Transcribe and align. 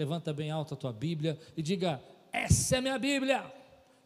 levanta 0.00 0.32
bem 0.32 0.50
alto 0.50 0.72
a 0.72 0.76
tua 0.76 0.92
Bíblia 0.92 1.38
e 1.54 1.62
diga: 1.62 2.02
Essa 2.32 2.78
é 2.78 2.80
minha 2.80 2.98
Bíblia. 2.98 3.44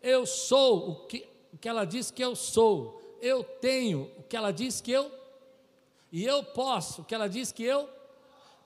Eu 0.02 0.26
sou 0.26 0.90
o 0.90 0.94
que, 1.06 1.24
o 1.52 1.56
que 1.56 1.68
ela 1.68 1.84
diz 1.84 2.10
que 2.10 2.22
eu 2.22 2.34
sou. 2.34 3.00
Eu 3.22 3.44
tenho 3.44 4.10
o 4.18 4.22
que 4.24 4.36
ela 4.36 4.50
diz 4.50 4.80
que 4.80 4.90
eu. 4.90 5.10
E 6.10 6.24
eu 6.24 6.42
posso 6.42 7.02
o 7.02 7.04
que 7.04 7.14
ela 7.14 7.28
diz 7.28 7.52
que 7.52 7.62
eu. 7.62 7.88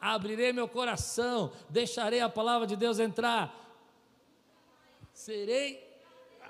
Abrirei 0.00 0.52
meu 0.52 0.68
coração, 0.68 1.52
deixarei 1.68 2.20
a 2.20 2.28
palavra 2.28 2.66
de 2.66 2.76
Deus 2.76 2.98
entrar. 2.98 3.54
Serei. 5.12 5.86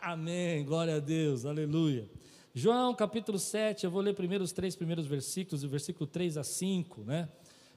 Amém. 0.01 0.65
Glória 0.65 0.97
a 0.97 1.01
Deus. 1.01 1.45
Aleluia. 1.45 2.09
João 2.55 2.95
capítulo 2.95 3.39
7, 3.39 3.85
eu 3.85 3.91
vou 3.91 4.01
ler 4.01 4.15
primeiro 4.15 4.45
os 4.45 4.53
três 4.53 4.77
primeiros 4.77 5.07
versículos, 5.07 5.63
do 5.63 5.69
versículo 5.69 6.07
3 6.07 6.37
a 6.37 6.45
5, 6.45 7.03
né? 7.03 7.29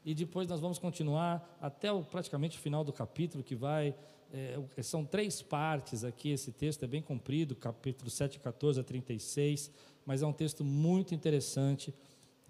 E 0.04 0.16
depois 0.16 0.48
nós 0.48 0.60
vamos 0.60 0.80
continuar 0.80 1.58
até 1.62 1.92
o, 1.92 2.04
praticamente 2.04 2.58
o 2.58 2.62
final 2.62 2.84
do 2.84 2.92
capítulo, 2.92 3.44
que 3.44 3.56
vai. 3.56 3.96
É, 4.34 4.58
são 4.82 5.06
três 5.06 5.42
partes 5.42 6.04
aqui, 6.04 6.30
esse 6.30 6.52
texto 6.52 6.84
é 6.84 6.88
bem 6.88 7.02
comprido, 7.02 7.56
capítulo 7.56 8.10
7, 8.10 8.40
14 8.40 8.80
a 8.80 8.84
36, 8.84 9.70
mas 10.06 10.22
é 10.22 10.26
um 10.26 10.34
texto 10.34 10.64
muito 10.64 11.14
interessante. 11.14 11.94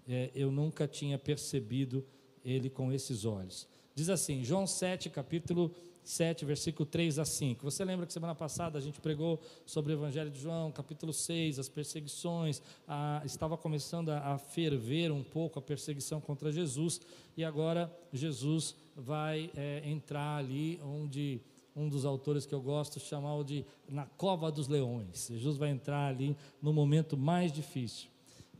É, 0.08 0.30
eu 0.34 0.50
nunca 0.50 0.86
tinha 0.86 1.18
percebido 1.18 2.04
ele 2.44 2.70
com 2.70 2.92
esses 2.92 3.24
olhos. 3.24 3.68
Diz 3.94 4.08
assim, 4.08 4.42
João 4.42 4.66
7, 4.66 5.10
capítulo 5.10 5.74
7, 6.04 6.44
versículo 6.44 6.84
3 6.86 7.18
a 7.18 7.24
5. 7.24 7.62
Você 7.64 7.84
lembra 7.84 8.06
que 8.06 8.12
semana 8.12 8.34
passada 8.34 8.78
a 8.78 8.80
gente 8.80 9.00
pregou 9.00 9.40
sobre 9.64 9.92
o 9.92 9.94
Evangelho 9.94 10.30
de 10.30 10.40
João, 10.40 10.72
capítulo 10.72 11.12
6, 11.12 11.58
as 11.58 11.68
perseguições, 11.68 12.60
a, 12.86 13.22
estava 13.24 13.56
começando 13.56 14.10
a, 14.10 14.34
a, 14.34 14.38
ferver 14.38 15.12
um 15.12 15.22
pouco 15.22 15.58
a 15.58 15.62
perseguição 15.62 16.20
contra 16.20 16.50
Jesus, 16.50 17.00
e 17.36 17.44
agora 17.44 17.90
Jesus 18.12 18.74
vai 18.96 19.50
é, 19.56 19.82
entrar 19.84 20.36
ali 20.36 20.80
onde 20.82 21.40
um 21.74 21.88
dos 21.88 22.04
autores 22.04 22.44
que 22.44 22.54
eu 22.54 22.60
gosto 22.60 23.00
chamou 23.00 23.42
de 23.42 23.64
na 23.88 24.04
cova 24.04 24.50
dos 24.52 24.68
leões. 24.68 25.28
Jesus 25.30 25.56
vai 25.56 25.70
entrar 25.70 26.08
ali 26.08 26.36
no 26.60 26.72
momento 26.72 27.16
mais 27.16 27.50
difícil. 27.52 28.08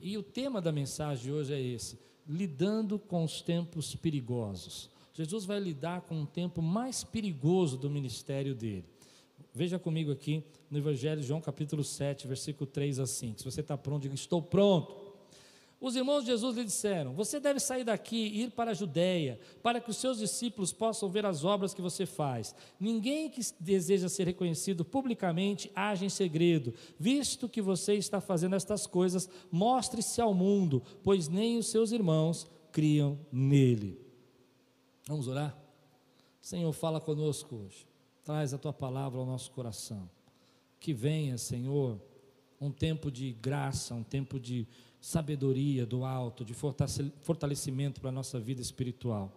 E 0.01 0.17
o 0.17 0.23
tema 0.23 0.61
da 0.61 0.73
mensagem 0.73 1.25
de 1.25 1.33
hoje 1.33 1.55
é 1.55 1.61
esse: 1.61 1.99
lidando 2.27 2.99
com 2.99 3.25
os 3.25 3.41
tempos 3.41 3.95
perigosos. 3.95 4.91
Jesus 5.13 5.45
vai 5.45 5.61
lidar 5.61 6.03
com 6.03 6.15
um 6.15 6.27
tempo 6.27 6.63
mais 6.63 7.05
perigoso 7.05 7.77
do 7.77 7.91
ministério 7.91 8.55
dele. 8.55 8.85
Veja 9.55 9.79
comigo 9.79 10.11
aqui 10.11 10.43
no 10.71 10.79
Evangelho 10.79 11.21
de 11.21 11.27
João, 11.27 11.41
capítulo 11.41 11.85
7, 11.85 12.27
versículo 12.27 12.67
3 12.67 12.99
a 13.01 13.07
5. 13.07 13.39
Se 13.39 13.45
você 13.45 13.61
está 13.61 13.77
pronto, 13.77 14.03
diga: 14.03 14.15
Estou 14.15 14.41
pronto. 14.41 15.13
Os 15.79 15.97
irmãos 15.97 16.21
de 16.21 16.29
Jesus 16.29 16.57
lhe 16.57 16.65
disseram: 16.65 17.13
Você 17.13 17.39
deve 17.39 17.61
sair 17.61 17.85
daqui 17.85 18.17
e 18.17 18.45
ir 18.45 18.53
para 18.53 18.71
a 18.71 18.75
Judéia, 18.75 19.39
para 19.63 19.81
que 19.81 19.91
os 19.91 19.99
seus 19.99 20.19
discípulos 20.19 20.73
possam 20.73 21.11
ver 21.11 21.27
as 21.27 21.45
obras 21.45 21.75
que 21.75 21.83
você 21.83 22.07
faz. 22.07 22.55
Ninguém 22.81 23.29
que 23.29 23.41
deseja 23.61 24.09
ser 24.09 24.25
reconhecido 24.25 24.85
publicamente 24.85 25.71
age 25.75 26.07
em 26.07 26.09
segredo. 26.09 26.73
Visto 26.99 27.49
que 27.49 27.61
você 27.61 27.95
está 27.95 28.21
fazendo 28.21 28.57
estas 28.57 28.87
coisas, 28.87 29.29
mostre-se 29.51 30.21
ao 30.21 30.33
mundo, 30.33 30.83
pois 31.03 31.29
nem 31.29 31.59
os 31.59 31.67
seus 31.67 31.93
irmãos 31.93 32.47
criam 32.71 33.19
nele. 33.31 34.02
Vamos 35.07 35.27
orar? 35.27 35.57
Senhor, 36.41 36.73
fala 36.73 37.01
conosco 37.01 37.57
hoje. 37.57 37.87
Traz 38.25 38.55
a 38.55 38.59
tua 38.59 38.73
palavra 38.73 39.19
ao 39.19 39.27
nosso 39.27 39.51
coração. 39.51 40.09
Que 40.79 40.95
venha, 40.95 41.37
Senhor, 41.37 42.01
um 42.61 42.71
tempo 42.71 43.11
de 43.11 43.33
graça, 43.33 43.95
um 43.95 44.05
tempo 44.05 44.39
de 44.39 44.67
sabedoria 45.01 45.85
do 45.85 46.05
alto, 46.05 46.45
de 46.45 46.55
fortalecimento 46.55 48.01
para 48.01 48.11
a 48.11 48.13
nossa 48.13 48.39
vida 48.39 48.61
espiritual. 48.61 49.33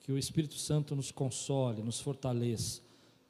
Que 0.00 0.12
o 0.12 0.18
Espírito 0.18 0.54
Santo 0.54 0.94
nos 0.94 1.10
console, 1.10 1.82
nos 1.82 1.98
fortaleça. 2.00 2.82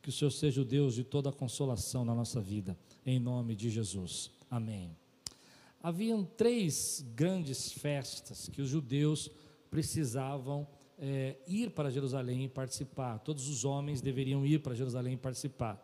Que 0.03 0.09
o 0.09 0.13
Senhor 0.13 0.31
seja 0.31 0.63
o 0.63 0.65
Deus 0.65 0.95
de 0.95 1.05
toda 1.05 1.31
a 1.31 1.33
consolação 1.33 2.05
na 2.05 2.15
nossa 2.15 2.41
vida. 2.41 2.77
Em 3.05 3.21
nome 3.21 3.55
de 3.55 3.71
Jesus. 3.71 4.31
Amém. 4.51 4.97
Haviam 5.81 6.25
três 6.25 7.05
grandes 7.15 7.71
festas 7.73 8.49
que 8.49 8.61
os 8.61 8.69
judeus 8.69 9.31
precisavam 9.71 10.67
é, 10.99 11.37
ir 11.47 11.71
para 11.71 11.91
Jerusalém 11.91 12.45
e 12.45 12.49
participar. 12.49 13.19
Todos 13.19 13.49
os 13.49 13.65
homens 13.65 14.01
deveriam 14.01 14.45
ir 14.45 14.61
para 14.61 14.75
Jerusalém 14.75 15.15
e 15.15 15.17
participar. 15.17 15.83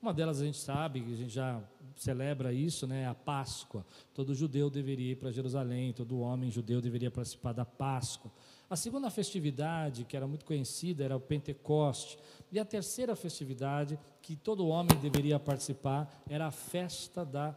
Uma 0.00 0.12
delas 0.12 0.40
a 0.40 0.44
gente 0.44 0.58
sabe, 0.58 1.00
a 1.00 1.16
gente 1.16 1.32
já 1.32 1.62
celebra 1.96 2.52
isso, 2.52 2.88
né? 2.88 3.06
A 3.06 3.14
Páscoa. 3.14 3.86
Todo 4.12 4.34
judeu 4.34 4.68
deveria 4.68 5.12
ir 5.12 5.16
para 5.16 5.30
Jerusalém, 5.30 5.92
todo 5.92 6.18
homem 6.18 6.50
judeu 6.50 6.80
deveria 6.80 7.10
participar 7.10 7.52
da 7.52 7.64
Páscoa. 7.64 8.32
A 8.68 8.74
segunda 8.74 9.10
festividade, 9.10 10.04
que 10.04 10.16
era 10.16 10.26
muito 10.26 10.44
conhecida, 10.44 11.04
era 11.04 11.16
o 11.16 11.20
Pentecoste. 11.20 12.18
E 12.50 12.58
a 12.58 12.64
terceira 12.64 13.14
festividade, 13.14 13.98
que 14.20 14.34
todo 14.34 14.66
homem 14.66 14.98
deveria 14.98 15.38
participar, 15.38 16.10
era 16.28 16.46
a 16.46 16.50
festa 16.50 17.24
da, 17.24 17.54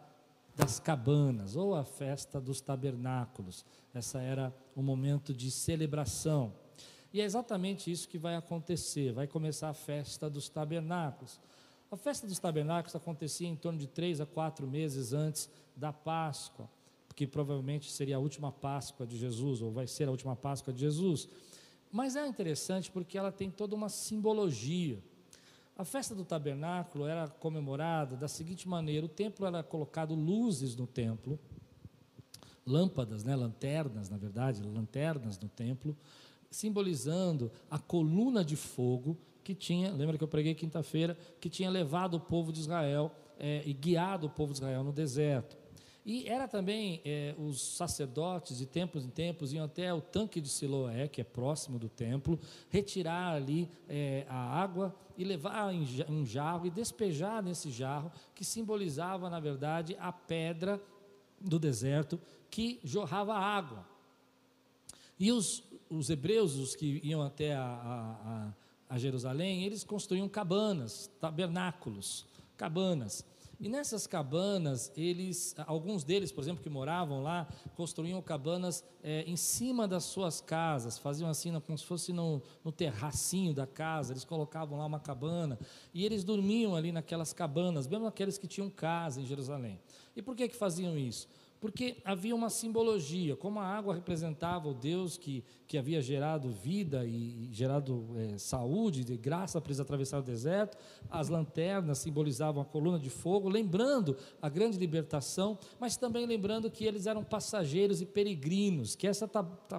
das 0.56 0.80
cabanas, 0.80 1.56
ou 1.56 1.74
a 1.74 1.84
festa 1.84 2.40
dos 2.40 2.62
tabernáculos. 2.62 3.66
Essa 3.94 4.22
era 4.22 4.54
o 4.76 4.84
momento 4.84 5.34
de 5.34 5.50
celebração. 5.50 6.54
E 7.16 7.22
é 7.22 7.24
exatamente 7.24 7.90
isso 7.90 8.10
que 8.10 8.18
vai 8.18 8.36
acontecer. 8.36 9.14
Vai 9.14 9.26
começar 9.26 9.70
a 9.70 9.74
festa 9.74 10.30
dos 10.30 10.50
tabernáculos. 10.50 11.40
A 11.90 11.96
festa 11.96 12.28
dos 12.28 12.40
tabernáculos 12.40 12.94
acontecia 12.94 13.48
em 13.48 13.56
torno 13.56 13.80
de 13.80 13.88
três 13.88 14.20
a 14.20 14.26
quatro 14.26 14.68
meses 14.68 15.14
antes 15.14 15.50
da 15.78 15.94
Páscoa, 15.94 16.70
que 17.16 17.26
provavelmente 17.26 17.90
seria 17.90 18.18
a 18.18 18.20
última 18.20 18.52
Páscoa 18.52 19.08
de 19.08 19.18
Jesus, 19.18 19.62
ou 19.62 19.72
vai 19.72 19.88
ser 19.88 20.10
a 20.10 20.12
última 20.12 20.36
Páscoa 20.36 20.74
de 20.74 20.82
Jesus. 20.82 21.30
Mas 21.90 22.18
é 22.18 22.28
interessante 22.28 22.92
porque 22.92 23.18
ela 23.18 23.32
tem 23.32 23.50
toda 23.50 23.74
uma 23.76 23.88
simbologia. 23.88 25.02
A 25.78 25.86
festa 25.86 26.14
do 26.14 26.26
tabernáculo 26.26 27.08
era 27.08 27.30
comemorada 27.30 28.18
da 28.18 28.28
seguinte 28.28 28.68
maneira: 28.68 29.06
o 29.06 29.10
templo 29.10 29.46
era 29.46 29.64
colocado 29.64 30.14
luzes 30.14 30.76
no 30.76 30.86
templo, 30.86 31.40
lâmpadas, 32.68 33.24
né, 33.24 33.38
lanternas, 33.38 34.10
na 34.10 34.18
verdade, 34.18 34.62
lanternas 34.62 35.40
no 35.40 35.48
templo 35.48 35.96
simbolizando 36.50 37.52
a 37.70 37.78
coluna 37.78 38.44
de 38.44 38.56
fogo 38.56 39.18
que 39.44 39.54
tinha, 39.54 39.92
lembra 39.92 40.18
que 40.18 40.24
eu 40.24 40.28
preguei 40.28 40.56
quinta-feira, 40.56 41.18
que 41.40 41.50
tinha 41.50 41.70
levado 41.70 42.16
o 42.16 42.20
povo 42.20 42.52
de 42.52 42.60
Israel 42.60 43.12
é, 43.38 43.62
e 43.66 43.74
guiado 43.74 44.28
o 44.28 44.30
povo 44.30 44.54
de 44.54 44.60
Israel 44.60 44.84
no 44.84 44.92
deserto. 44.92 45.56
E 46.06 46.28
era 46.28 46.48
também, 46.48 47.02
é, 47.04 47.34
os 47.36 47.60
sacerdotes, 47.76 48.60
de 48.60 48.68
tempos 48.68 49.04
em 49.04 49.10
tempos, 49.10 49.54
iam 49.54 49.66
até 49.66 49.92
o 49.92 50.00
tanque 50.00 50.40
de 50.40 50.48
Siloé, 50.48 51.08
que 51.08 51.20
é 51.20 51.24
próximo 51.24 51.80
do 51.80 51.90
templo, 51.90 52.40
retirar 52.70 53.34
ali 53.34 53.68
é, 53.90 54.24
a 54.30 54.38
água 54.38 54.96
e 55.18 55.24
levar 55.24 55.74
em 55.74 55.84
um 56.08 56.24
jarro 56.24 56.68
e 56.68 56.70
despejar 56.70 57.42
nesse 57.42 57.72
jarro, 57.72 58.12
que 58.36 58.46
simbolizava, 58.46 59.32
na 59.32 59.40
verdade, 59.40 59.98
a 60.00 60.12
pedra 60.12 60.80
do 61.42 61.58
deserto 61.58 62.20
que 62.52 62.80
jorrava 62.84 63.34
água. 63.34 63.84
E 65.20 65.32
os, 65.32 65.64
os 65.98 66.10
hebreus, 66.10 66.56
os 66.56 66.76
que 66.76 67.00
iam 67.04 67.22
até 67.22 67.54
a, 67.54 67.64
a, 68.90 68.96
a 68.96 68.98
Jerusalém, 68.98 69.64
eles 69.64 69.84
construíam 69.84 70.28
cabanas, 70.28 71.10
tabernáculos, 71.20 72.26
cabanas. 72.58 73.26
E 73.60 73.70
nessas 73.70 74.06
cabanas, 74.06 74.92
eles, 74.98 75.56
alguns 75.66 76.04
deles, 76.04 76.32
por 76.32 76.44
exemplo, 76.44 76.62
que 76.62 76.70
moravam 76.70 77.24
lá, 77.24 77.48
construíam 77.74 78.22
cabanas 78.22 78.84
é, 79.02 79.24
em 79.24 79.38
cima 79.38 79.88
das 79.88 80.04
suas 80.04 80.42
casas, 80.42 80.98
faziam 80.98 81.30
assim, 81.30 81.58
como 81.62 81.78
se 81.78 81.86
fosse 81.86 82.12
no, 82.12 82.42
no 82.64 82.72
terracinho 82.72 83.54
da 83.54 83.66
casa, 83.66 84.12
eles 84.12 84.26
colocavam 84.26 84.78
lá 84.78 84.86
uma 84.86 85.00
cabana, 85.00 85.58
e 85.94 86.06
eles 86.06 86.24
dormiam 86.24 86.76
ali 86.76 86.92
naquelas 86.92 87.32
cabanas, 87.32 87.88
mesmo 87.88 88.06
aqueles 88.06 88.38
que 88.38 88.48
tinham 88.48 88.70
casa 88.70 89.22
em 89.22 89.26
Jerusalém. 89.26 89.80
E 90.16 90.22
por 90.22 90.36
que, 90.36 90.50
que 90.50 90.56
faziam 90.56 90.98
isso? 90.98 91.28
Porque 91.60 91.98
havia 92.04 92.36
uma 92.36 92.50
simbologia, 92.50 93.36
como 93.36 93.60
a 93.60 93.66
água 93.66 93.96
representava 93.96 94.68
o 94.68 94.74
Deus 94.74 95.18
que, 95.18 95.44
que 95.68 95.78
havia 95.78 96.02
gerado 96.02 96.50
vida 96.50 97.06
e, 97.06 97.50
gerado 97.52 98.06
é, 98.18 98.38
saúde 98.38 99.06
e 99.12 99.18
graça 99.18 99.60
para 99.60 99.70
eles 99.70 99.80
atravessar 99.80 100.20
o 100.20 100.24
deserto, 100.24 100.78
as 101.10 101.30
lanternas 101.30 102.00
simbolizavam 102.00 102.62
a 102.62 102.66
coluna 102.66 103.00
de 103.00 103.10
fogo, 103.10 103.50
lembrando 103.50 104.16
a 104.42 104.50
grande 104.50 104.78
libertação, 104.78 105.58
mas 105.80 105.98
também 105.98 106.26
lembrando 106.26 106.70
que 106.70 106.86
eles 106.86 107.08
eram 107.08 107.24
passageiros 107.24 108.02
e 108.02 108.06
peregrinos, 108.06 108.96
que 108.96 109.08
essa 109.08 109.28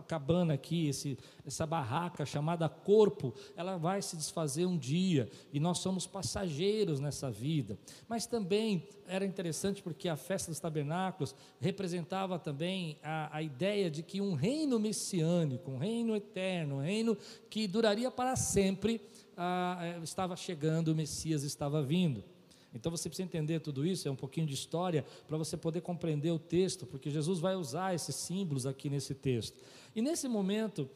cabana 0.07 0.55
aqui, 0.55 0.89
esse, 0.89 1.19
essa 1.47 1.65
barraca 1.65 2.27
chamada 2.27 2.69
corpo, 2.69 3.33
ela 3.55 3.77
vai 3.77 4.03
se 4.03 4.17
desfazer 4.17 4.67
um 4.67 4.77
dia, 4.77 5.29
e 5.53 5.61
nós 5.61 5.79
somos 5.79 6.07
passageiros 6.07 7.01
nessa 7.01 7.31
vida. 7.31 7.79
Mas 8.09 8.27
também 8.27 8.89
era 9.07 9.25
interessante 9.25 9.83
porque 9.83 10.09
a 10.09 10.17
festa 10.17 10.51
dos 10.51 10.61
tabernáculos 10.61 11.35
representava 11.61 12.39
também 12.39 12.99
a, 13.03 13.37
a 13.37 13.43
ideia 13.43 13.91
de 13.91 14.03
que 14.03 14.21
um 14.21 14.35
reino 14.35 14.79
messiânico, 14.79 15.71
um 15.71 15.79
reino 15.79 16.17
eterno, 16.17 16.77
um 16.77 16.81
reino 16.81 17.17
que 17.49 17.67
duraria 17.67 18.11
para 18.11 18.35
sempre, 18.37 19.01
ah, 19.37 19.99
estava 20.03 20.35
chegando, 20.37 20.89
o 20.89 20.95
Messias 20.95 21.43
estava 21.43 21.83
vindo. 21.83 22.25
Então 22.75 22.91
você 22.91 23.09
precisa 23.09 23.27
entender 23.27 23.61
tudo 23.61 23.87
isso, 23.87 24.07
é 24.07 24.11
um 24.11 24.17
pouquinho 24.17 24.47
de 24.47 24.55
história 24.55 25.05
para 25.27 25.37
você 25.37 25.57
poder 25.57 25.81
compreender 25.81 26.31
o 26.31 26.39
texto, 26.39 26.87
porque 26.87 27.11
Jesus 27.11 27.39
vai 27.39 27.57
usar 27.57 27.95
esses 27.95 28.15
símbolos 28.15 28.67
aqui 28.67 28.91
nesse 28.91 29.15
texto. 29.15 29.63
E 29.95 30.03
nesse 30.03 30.29
momento, 30.29 30.89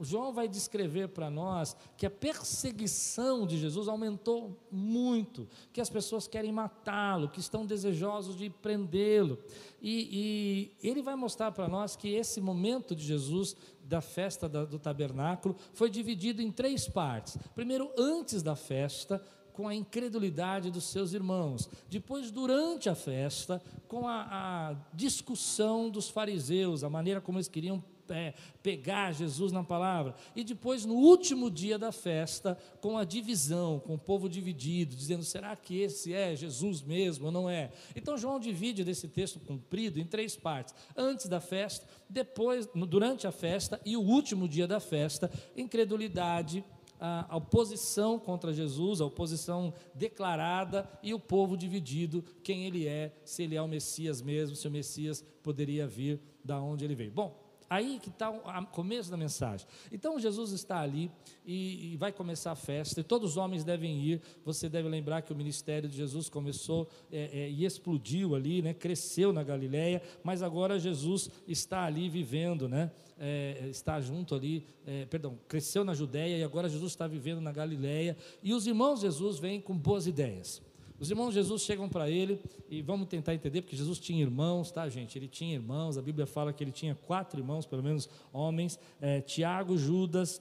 João 0.00 0.32
vai 0.32 0.48
descrever 0.48 1.08
para 1.08 1.30
nós 1.30 1.76
que 1.96 2.06
a 2.06 2.10
perseguição 2.10 3.46
de 3.46 3.58
Jesus 3.58 3.88
aumentou 3.88 4.58
muito, 4.70 5.48
que 5.72 5.80
as 5.80 5.88
pessoas 5.88 6.26
querem 6.26 6.52
matá-lo, 6.52 7.28
que 7.28 7.40
estão 7.40 7.64
desejosos 7.64 8.36
de 8.36 8.50
prendê-lo. 8.50 9.38
E, 9.80 10.72
e, 10.82 10.88
ele 10.88 11.02
vai 11.02 11.16
mostrar 11.16 11.52
para 11.52 11.68
nós 11.68 11.96
que 11.96 12.08
esse 12.08 12.40
momento 12.40 12.94
de 12.94 13.04
Jesus, 13.04 13.56
da 13.82 14.00
festa 14.00 14.48
da, 14.48 14.64
do 14.64 14.78
tabernáculo, 14.78 15.56
foi 15.72 15.88
dividido 15.88 16.42
em 16.42 16.50
três 16.50 16.88
partes. 16.88 17.38
Primeiro, 17.54 17.90
antes 17.96 18.42
da 18.42 18.56
festa, 18.56 19.22
com 19.56 19.66
a 19.66 19.74
incredulidade 19.74 20.70
dos 20.70 20.84
seus 20.84 21.14
irmãos. 21.14 21.68
Depois, 21.88 22.30
durante 22.30 22.90
a 22.90 22.94
festa, 22.94 23.60
com 23.88 24.06
a, 24.06 24.26
a 24.28 24.76
discussão 24.92 25.88
dos 25.88 26.10
fariseus, 26.10 26.84
a 26.84 26.90
maneira 26.90 27.22
como 27.22 27.38
eles 27.38 27.48
queriam 27.48 27.82
é, 28.10 28.34
pegar 28.62 29.12
Jesus 29.12 29.52
na 29.52 29.64
palavra. 29.64 30.14
E 30.36 30.44
depois, 30.44 30.84
no 30.84 30.94
último 30.94 31.50
dia 31.50 31.78
da 31.78 31.90
festa, 31.90 32.58
com 32.82 32.98
a 32.98 33.04
divisão, 33.04 33.80
com 33.80 33.94
o 33.94 33.98
povo 33.98 34.28
dividido, 34.28 34.94
dizendo: 34.94 35.24
será 35.24 35.56
que 35.56 35.80
esse 35.80 36.12
é 36.12 36.36
Jesus 36.36 36.82
mesmo 36.82 37.26
ou 37.26 37.32
não 37.32 37.48
é? 37.48 37.72
Então, 37.96 38.18
João 38.18 38.38
divide 38.38 38.84
desse 38.84 39.08
texto 39.08 39.40
cumprido 39.40 39.98
em 39.98 40.04
três 40.04 40.36
partes: 40.36 40.74
antes 40.94 41.28
da 41.28 41.40
festa, 41.40 41.86
depois, 42.08 42.68
durante 42.88 43.26
a 43.26 43.32
festa 43.32 43.80
e 43.86 43.96
o 43.96 44.02
último 44.02 44.46
dia 44.46 44.66
da 44.66 44.80
festa, 44.80 45.30
incredulidade 45.56 46.62
a 47.00 47.36
oposição 47.36 48.18
contra 48.18 48.52
Jesus, 48.52 49.00
a 49.00 49.06
oposição 49.06 49.72
declarada 49.94 50.88
e 51.02 51.12
o 51.12 51.20
povo 51.20 51.56
dividido, 51.56 52.24
quem 52.42 52.64
ele 52.64 52.86
é, 52.86 53.12
se 53.24 53.42
ele 53.42 53.56
é 53.56 53.62
o 53.62 53.68
Messias 53.68 54.22
mesmo, 54.22 54.56
se 54.56 54.66
o 54.66 54.70
Messias 54.70 55.24
poderia 55.42 55.86
vir 55.86 56.20
da 56.44 56.60
onde 56.60 56.84
ele 56.84 56.94
veio. 56.94 57.10
Bom, 57.10 57.45
Aí 57.68 57.98
que 58.00 58.08
está 58.08 58.30
o 58.30 58.66
começo 58.66 59.10
da 59.10 59.16
mensagem. 59.16 59.66
Então 59.90 60.18
Jesus 60.18 60.52
está 60.52 60.80
ali 60.80 61.10
e, 61.44 61.92
e, 61.92 61.96
vai 61.96 62.12
começar 62.12 62.52
a 62.52 62.56
festa, 62.56 63.00
e 63.00 63.04
todos 63.04 63.32
os 63.32 63.36
homens 63.36 63.64
devem 63.64 63.98
ir. 64.00 64.20
Você 64.44 64.68
deve 64.68 64.88
lembrar 64.88 65.22
que 65.22 65.32
o 65.32 65.36
ministério 65.36 65.88
de 65.88 65.96
Jesus 65.96 66.28
começou 66.28 66.88
é, 67.10 67.30
é, 67.32 67.50
e 67.50 67.64
explodiu 67.64 68.34
ali, 68.34 68.62
né? 68.62 68.72
cresceu 68.72 69.32
na 69.32 69.42
Galiléia, 69.42 70.00
mas 70.22 70.42
agora 70.42 70.78
Jesus 70.78 71.30
está 71.46 71.84
ali 71.84 72.08
vivendo, 72.08 72.68
né? 72.68 72.90
É, 73.18 73.68
está 73.70 73.98
junto 73.98 74.34
ali, 74.34 74.66
é, 74.86 75.06
perdão, 75.06 75.38
cresceu 75.48 75.82
na 75.84 75.94
Judéia 75.94 76.36
e 76.36 76.44
agora 76.44 76.68
Jesus 76.68 76.92
está 76.92 77.06
vivendo 77.06 77.40
na 77.40 77.50
Galiléia. 77.50 78.16
E 78.42 78.52
os 78.52 78.66
irmãos 78.66 78.96
de 78.96 79.06
Jesus 79.06 79.38
vêm 79.38 79.60
com 79.60 79.76
boas 79.76 80.06
ideias. 80.06 80.60
Os 80.98 81.10
irmãos 81.10 81.28
de 81.28 81.34
Jesus 81.34 81.62
chegam 81.62 81.88
para 81.88 82.08
ele 82.08 82.40
e 82.68 82.80
vamos 82.80 83.08
tentar 83.08 83.34
entender, 83.34 83.62
porque 83.62 83.76
Jesus 83.76 83.98
tinha 83.98 84.22
irmãos, 84.22 84.70
tá, 84.70 84.88
gente? 84.88 85.18
Ele 85.18 85.28
tinha 85.28 85.54
irmãos, 85.54 85.98
a 85.98 86.02
Bíblia 86.02 86.26
fala 86.26 86.52
que 86.52 86.64
ele 86.64 86.72
tinha 86.72 86.94
quatro 86.94 87.38
irmãos, 87.38 87.66
pelo 87.66 87.82
menos 87.82 88.08
homens: 88.32 88.78
é, 89.00 89.20
Tiago, 89.20 89.76
Judas, 89.76 90.40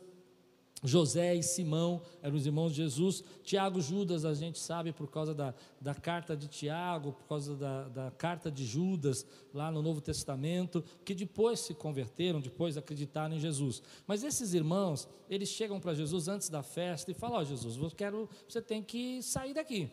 José 0.86 1.36
e 1.36 1.42
Simão 1.42 2.02
eram 2.22 2.36
os 2.36 2.46
irmãos 2.46 2.70
de 2.70 2.78
Jesus. 2.78 3.24
Tiago 3.44 3.82
Judas, 3.82 4.24
a 4.24 4.34
gente 4.34 4.60
sabe 4.60 4.92
por 4.92 5.10
causa 5.10 5.34
da, 5.34 5.54
da 5.82 5.96
carta 5.96 6.38
de 6.38 6.48
Tiago, 6.48 7.14
por 7.14 7.28
causa 7.28 7.56
da, 7.56 7.88
da, 7.90 8.12
carta 8.12 8.52
de 8.52 8.66
Judas, 8.66 9.26
lá 9.54 9.72
no 9.72 9.82
Novo 9.82 10.00
Testamento, 10.00 10.84
que 11.04 11.16
depois 11.16 11.60
se 11.60 11.74
converteram, 11.74 12.40
depois 12.40 12.78
acreditaram 12.78 13.36
em 13.36 13.40
Jesus. 13.40 13.82
Mas 14.06 14.24
esses 14.24 14.54
irmãos, 14.54 15.08
eles 15.30 15.50
chegam 15.50 15.80
para 15.80 15.94
Jesus 15.94 16.28
antes 16.28 16.50
da 16.50 16.62
festa 16.62 17.12
e 17.12 17.14
falam: 17.14 17.38
Ó 17.38 17.42
oh, 17.42 17.46
Jesus, 17.46 17.78
eu 17.78 17.92
quero, 17.92 18.30
você 18.48 18.62
tem 18.62 18.84
que 18.84 19.22
sair 19.22 19.54
daqui. 19.54 19.90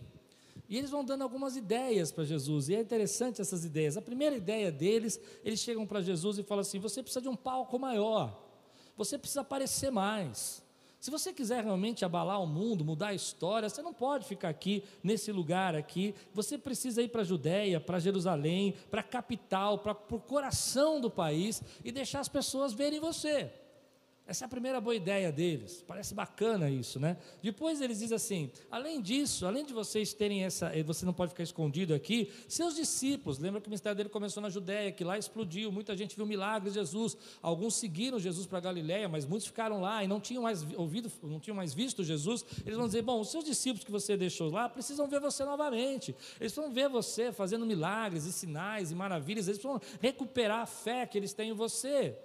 E 0.72 0.78
eles 0.78 0.88
vão 0.88 1.04
dando 1.04 1.20
algumas 1.20 1.54
ideias 1.54 2.10
para 2.10 2.24
Jesus, 2.24 2.70
e 2.70 2.74
é 2.74 2.80
interessante 2.80 3.42
essas 3.42 3.62
ideias. 3.62 3.98
A 3.98 4.00
primeira 4.00 4.34
ideia 4.34 4.72
deles, 4.72 5.20
eles 5.44 5.60
chegam 5.60 5.86
para 5.86 6.00
Jesus 6.00 6.38
e 6.38 6.42
falam 6.42 6.62
assim: 6.62 6.78
você 6.78 7.02
precisa 7.02 7.20
de 7.20 7.28
um 7.28 7.36
palco 7.36 7.78
maior, 7.78 8.42
você 8.96 9.18
precisa 9.18 9.42
aparecer 9.42 9.90
mais. 9.90 10.62
Se 10.98 11.10
você 11.10 11.30
quiser 11.30 11.62
realmente 11.62 12.06
abalar 12.06 12.42
o 12.42 12.46
mundo, 12.46 12.86
mudar 12.86 13.08
a 13.08 13.14
história, 13.14 13.68
você 13.68 13.82
não 13.82 13.92
pode 13.92 14.24
ficar 14.24 14.48
aqui, 14.48 14.82
nesse 15.04 15.30
lugar 15.30 15.74
aqui. 15.74 16.14
Você 16.32 16.56
precisa 16.56 17.02
ir 17.02 17.08
para 17.08 17.20
a 17.20 17.24
Judéia, 17.24 17.78
para 17.78 17.98
Jerusalém, 17.98 18.74
para 18.90 19.02
a 19.02 19.04
capital, 19.04 19.80
para 19.80 19.92
o 19.92 20.20
coração 20.20 21.02
do 21.02 21.10
país 21.10 21.62
e 21.84 21.92
deixar 21.92 22.20
as 22.20 22.28
pessoas 22.28 22.72
verem 22.72 22.98
você. 22.98 23.50
Essa 24.24 24.44
é 24.44 24.46
a 24.46 24.48
primeira 24.48 24.80
boa 24.80 24.94
ideia 24.94 25.32
deles. 25.32 25.82
Parece 25.86 26.14
bacana 26.14 26.70
isso, 26.70 27.00
né? 27.00 27.16
Depois 27.42 27.80
eles 27.80 27.98
dizem 27.98 28.14
assim: 28.14 28.50
além 28.70 29.00
disso, 29.00 29.44
além 29.46 29.64
de 29.64 29.72
vocês 29.72 30.14
terem 30.14 30.44
essa, 30.44 30.66
eh, 30.66 30.82
você 30.84 31.04
não 31.04 31.12
pode 31.12 31.30
ficar 31.30 31.42
escondido 31.42 31.92
aqui, 31.92 32.30
seus 32.46 32.76
discípulos, 32.76 33.40
lembra 33.40 33.60
que 33.60 33.66
o 33.66 33.70
ministério 33.70 33.96
dele 33.96 34.08
começou 34.08 34.40
na 34.40 34.48
Judéia, 34.48 34.92
que 34.92 35.02
lá 35.02 35.18
explodiu, 35.18 35.72
muita 35.72 35.96
gente 35.96 36.14
viu 36.14 36.24
milagres 36.24 36.74
de 36.74 36.78
Jesus. 36.78 37.16
Alguns 37.42 37.74
seguiram 37.74 38.20
Jesus 38.20 38.46
para 38.46 38.60
Galiléia, 38.60 39.08
mas 39.08 39.26
muitos 39.26 39.48
ficaram 39.48 39.80
lá 39.80 40.04
e 40.04 40.06
não 40.06 40.20
tinham 40.20 40.44
mais 40.44 40.62
ouvido, 40.76 41.10
não 41.20 41.40
tinham 41.40 41.56
mais 41.56 41.74
visto 41.74 42.04
Jesus. 42.04 42.44
Eles 42.64 42.78
vão 42.78 42.86
dizer: 42.86 43.02
bom, 43.02 43.20
os 43.20 43.28
seus 43.28 43.44
discípulos 43.44 43.84
que 43.84 43.90
você 43.90 44.16
deixou 44.16 44.50
lá 44.50 44.68
precisam 44.68 45.08
ver 45.08 45.18
você 45.18 45.44
novamente. 45.44 46.14
Eles 46.40 46.54
vão 46.54 46.72
ver 46.72 46.88
você 46.88 47.32
fazendo 47.32 47.66
milagres 47.66 48.24
e 48.24 48.32
sinais 48.32 48.92
e 48.92 48.94
maravilhas. 48.94 49.48
Eles 49.48 49.60
vão 49.60 49.80
recuperar 50.00 50.60
a 50.60 50.66
fé 50.66 51.06
que 51.06 51.18
eles 51.18 51.32
têm 51.32 51.50
em 51.50 51.54
você. 51.54 52.16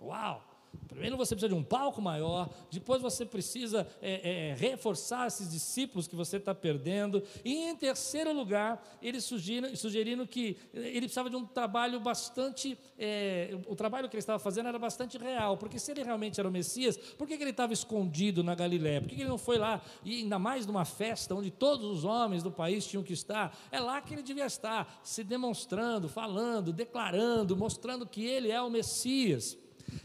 Uau! 0.00 0.47
Primeiro 0.86 1.16
você 1.16 1.34
precisa 1.34 1.48
de 1.48 1.54
um 1.54 1.62
palco 1.62 2.02
maior, 2.02 2.50
depois 2.70 3.00
você 3.00 3.24
precisa 3.24 3.86
é, 4.02 4.50
é, 4.50 4.54
reforçar 4.54 5.28
esses 5.28 5.48
discípulos 5.48 6.08
que 6.08 6.16
você 6.16 6.38
está 6.38 6.52
perdendo, 6.54 7.22
e 7.44 7.54
em 7.68 7.76
terceiro 7.76 8.32
lugar, 8.32 8.82
eles 9.00 9.24
sugeriram, 9.24 9.76
sugeriram 9.76 10.26
que 10.26 10.56
ele 10.74 11.02
precisava 11.02 11.30
de 11.30 11.36
um 11.36 11.44
trabalho 11.46 12.00
bastante. 12.00 12.76
É, 12.98 13.56
o 13.68 13.76
trabalho 13.76 14.08
que 14.08 14.16
ele 14.16 14.20
estava 14.20 14.40
fazendo 14.40 14.68
era 14.68 14.78
bastante 14.78 15.16
real, 15.18 15.56
porque 15.56 15.78
se 15.78 15.92
ele 15.92 16.02
realmente 16.02 16.40
era 16.40 16.48
o 16.48 16.52
Messias, 16.52 16.96
por 16.96 17.28
que, 17.28 17.36
que 17.36 17.42
ele 17.44 17.50
estava 17.50 17.72
escondido 17.72 18.42
na 18.42 18.56
Galiléia? 18.56 19.00
Por 19.00 19.08
que, 19.08 19.14
que 19.14 19.22
ele 19.22 19.30
não 19.30 19.38
foi 19.38 19.56
lá, 19.56 19.80
e 20.04 20.22
ainda 20.22 20.38
mais 20.38 20.66
numa 20.66 20.84
festa 20.84 21.32
onde 21.32 21.50
todos 21.50 21.86
os 21.86 22.04
homens 22.04 22.42
do 22.42 22.50
país 22.50 22.84
tinham 22.84 23.04
que 23.04 23.12
estar? 23.12 23.56
É 23.70 23.78
lá 23.78 24.00
que 24.00 24.14
ele 24.14 24.22
devia 24.22 24.46
estar, 24.46 25.00
se 25.04 25.22
demonstrando, 25.22 26.08
falando, 26.08 26.72
declarando, 26.72 27.56
mostrando 27.56 28.04
que 28.04 28.24
ele 28.24 28.50
é 28.50 28.60
o 28.60 28.68
Messias. 28.68 29.56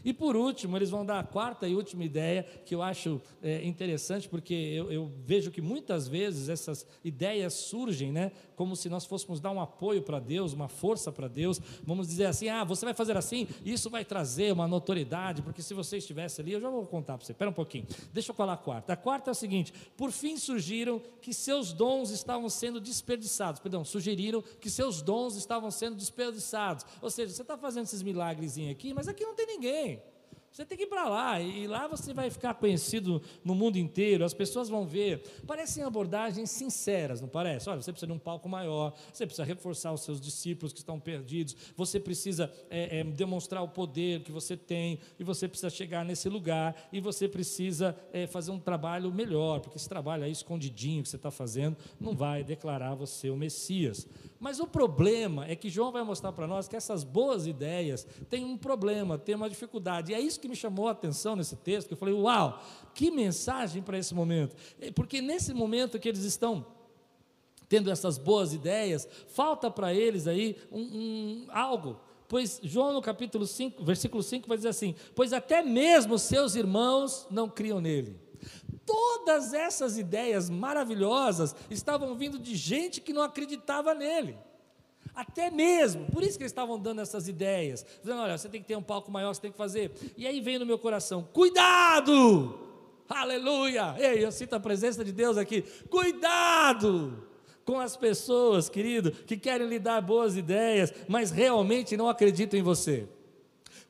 E 0.04 0.12
por 0.12 0.36
último, 0.36 0.76
eles 0.76 0.90
vão 0.90 1.04
dar 1.04 1.20
a 1.20 1.24
quarta 1.24 1.68
e 1.68 1.74
última 1.74 2.04
ideia, 2.04 2.42
que 2.64 2.74
eu 2.74 2.82
acho 2.82 3.20
é, 3.42 3.64
interessante, 3.64 4.28
porque 4.28 4.54
eu, 4.54 4.90
eu, 4.90 5.12
vejo 5.24 5.50
que 5.50 5.60
muitas 5.60 6.08
vezes 6.08 6.48
essas 6.48 6.86
ideias 7.04 7.54
surgem, 7.54 8.12
né, 8.12 8.32
como 8.56 8.74
se 8.76 8.88
nós 8.88 9.04
fôssemos 9.04 9.40
dar 9.40 9.50
um 9.50 9.60
apoio 9.60 10.02
para 10.02 10.18
Deus, 10.18 10.52
uma 10.52 10.68
força 10.68 11.12
para 11.12 11.28
Deus. 11.28 11.60
Vamos 11.82 12.08
dizer 12.08 12.26
assim: 12.26 12.48
ah, 12.48 12.64
você 12.64 12.84
vai 12.84 12.94
fazer 12.94 13.16
assim, 13.16 13.46
isso 13.64 13.90
vai 13.90 14.04
trazer 14.04 14.52
uma 14.52 14.66
notoriedade, 14.66 15.42
porque 15.42 15.62
se 15.62 15.74
você 15.74 15.98
estivesse 15.98 16.40
ali, 16.40 16.52
eu 16.52 16.60
já 16.60 16.70
vou 16.70 16.86
contar 16.86 17.18
para 17.18 17.26
você. 17.26 17.32
Espera 17.32 17.50
um 17.50 17.54
pouquinho, 17.54 17.86
deixa 18.12 18.30
eu 18.30 18.34
falar 18.34 18.54
a 18.54 18.58
quarta. 18.58 18.92
A 18.92 18.96
quarta 18.96 19.30
é 19.30 19.32
o 19.32 19.34
seguinte: 19.34 19.72
por 19.96 20.10
fim 20.10 20.36
surgiram 20.36 21.00
que 21.20 21.34
seus 21.34 21.72
dons 21.72 22.10
estavam 22.10 22.48
sendo 22.48 22.80
desperdiçados, 22.80 23.60
perdão, 23.60 23.84
sugeriram 23.84 24.42
que 24.60 24.70
seus 24.70 25.02
dons 25.02 25.36
estavam 25.36 25.70
sendo 25.70 25.96
desperdiçados. 25.96 26.86
Ou 27.02 27.10
seja, 27.10 27.32
você 27.32 27.42
está 27.42 27.56
fazendo 27.58 27.84
esses 27.84 28.02
milagres 28.02 28.54
aqui, 28.70 28.94
mas 28.94 29.08
aqui 29.08 29.24
não 29.24 29.34
tem 29.34 29.46
ninguém. 29.46 29.73
Você 30.54 30.64
tem 30.64 30.78
que 30.78 30.84
ir 30.84 30.86
para 30.86 31.08
lá, 31.08 31.40
e 31.40 31.66
lá 31.66 31.88
você 31.88 32.14
vai 32.14 32.30
ficar 32.30 32.54
conhecido 32.54 33.20
no 33.42 33.56
mundo 33.56 33.76
inteiro, 33.76 34.24
as 34.24 34.32
pessoas 34.32 34.68
vão 34.68 34.86
ver. 34.86 35.20
Parecem 35.48 35.82
abordagens 35.82 36.48
sinceras, 36.48 37.20
não 37.20 37.26
parece? 37.26 37.68
Olha, 37.68 37.82
você 37.82 37.90
precisa 37.90 38.06
de 38.06 38.12
um 38.12 38.20
palco 38.20 38.48
maior, 38.48 38.94
você 39.12 39.26
precisa 39.26 39.42
reforçar 39.42 39.92
os 39.92 40.02
seus 40.02 40.20
discípulos 40.20 40.72
que 40.72 40.78
estão 40.78 41.00
perdidos, 41.00 41.56
você 41.76 41.98
precisa 41.98 42.52
é, 42.70 43.00
é, 43.00 43.02
demonstrar 43.02 43.64
o 43.64 43.68
poder 43.68 44.22
que 44.22 44.30
você 44.30 44.56
tem, 44.56 45.00
e 45.18 45.24
você 45.24 45.48
precisa 45.48 45.68
chegar 45.70 46.04
nesse 46.04 46.28
lugar, 46.28 46.88
e 46.92 47.00
você 47.00 47.26
precisa 47.26 47.96
é, 48.12 48.24
fazer 48.28 48.52
um 48.52 48.60
trabalho 48.60 49.12
melhor, 49.12 49.58
porque 49.58 49.76
esse 49.76 49.88
trabalho 49.88 50.22
aí 50.22 50.30
escondidinho 50.30 51.02
que 51.02 51.08
você 51.08 51.16
está 51.16 51.32
fazendo 51.32 51.76
não 51.98 52.14
vai 52.14 52.44
declarar 52.44 52.94
você 52.94 53.28
o 53.28 53.36
Messias. 53.36 54.06
Mas 54.44 54.60
o 54.60 54.66
problema 54.66 55.46
é 55.46 55.56
que 55.56 55.70
João 55.70 55.90
vai 55.90 56.02
mostrar 56.02 56.30
para 56.30 56.46
nós 56.46 56.68
que 56.68 56.76
essas 56.76 57.02
boas 57.02 57.46
ideias 57.46 58.06
têm 58.28 58.44
um 58.44 58.58
problema, 58.58 59.16
têm 59.16 59.34
uma 59.34 59.48
dificuldade. 59.48 60.12
E 60.12 60.14
é 60.14 60.20
isso 60.20 60.38
que 60.38 60.46
me 60.46 60.54
chamou 60.54 60.86
a 60.86 60.90
atenção 60.90 61.34
nesse 61.34 61.56
texto, 61.56 61.88
que 61.88 61.94
eu 61.94 61.96
falei, 61.96 62.12
uau, 62.12 62.62
que 62.94 63.10
mensagem 63.10 63.82
para 63.82 63.96
esse 63.96 64.14
momento. 64.14 64.54
É, 64.78 64.90
porque 64.90 65.22
nesse 65.22 65.54
momento 65.54 65.98
que 65.98 66.06
eles 66.06 66.24
estão 66.24 66.66
tendo 67.70 67.90
essas 67.90 68.18
boas 68.18 68.52
ideias, 68.52 69.08
falta 69.28 69.70
para 69.70 69.94
eles 69.94 70.26
aí 70.26 70.58
um, 70.70 70.82
um, 70.82 71.46
algo. 71.48 71.98
Pois 72.28 72.60
João 72.62 72.92
no 72.92 73.00
capítulo 73.00 73.46
5, 73.46 73.82
versículo 73.82 74.22
5 74.22 74.46
vai 74.46 74.58
dizer 74.58 74.68
assim: 74.68 74.94
Pois 75.14 75.32
até 75.32 75.62
mesmo 75.62 76.18
seus 76.18 76.54
irmãos 76.54 77.26
não 77.30 77.48
criam 77.48 77.80
nele. 77.80 78.20
Todas 78.86 79.54
essas 79.54 79.98
ideias 79.98 80.50
maravilhosas 80.50 81.54
estavam 81.70 82.14
vindo 82.14 82.38
de 82.38 82.54
gente 82.54 83.00
que 83.00 83.12
não 83.12 83.22
acreditava 83.22 83.94
nele. 83.94 84.36
Até 85.14 85.50
mesmo, 85.50 86.06
por 86.06 86.22
isso 86.22 86.36
que 86.36 86.42
eles 86.42 86.52
estavam 86.52 86.78
dando 86.78 87.00
essas 87.00 87.28
ideias, 87.28 87.84
dizendo: 88.00 88.20
olha, 88.20 88.36
você 88.36 88.48
tem 88.48 88.60
que 88.60 88.66
ter 88.66 88.76
um 88.76 88.82
palco 88.82 89.10
maior, 89.10 89.34
você 89.34 89.40
tem 89.40 89.52
que 89.52 89.56
fazer. 89.56 89.92
E 90.16 90.26
aí 90.26 90.40
veio 90.40 90.58
no 90.60 90.66
meu 90.66 90.78
coração: 90.78 91.26
cuidado! 91.32 92.58
Aleluia! 93.08 93.94
Ei, 93.98 94.24
eu 94.24 94.32
sinto 94.32 94.54
a 94.54 94.60
presença 94.60 95.04
de 95.04 95.12
Deus 95.12 95.36
aqui. 95.36 95.62
Cuidado! 95.88 97.28
com 97.64 97.80
as 97.80 97.96
pessoas, 97.96 98.68
querido, 98.68 99.10
que 99.10 99.36
querem 99.36 99.66
lhe 99.66 99.78
dar 99.78 100.00
boas 100.00 100.36
ideias, 100.36 100.92
mas 101.08 101.30
realmente 101.30 101.96
não 101.96 102.08
acreditam 102.08 102.60
em 102.60 102.62
você. 102.62 103.08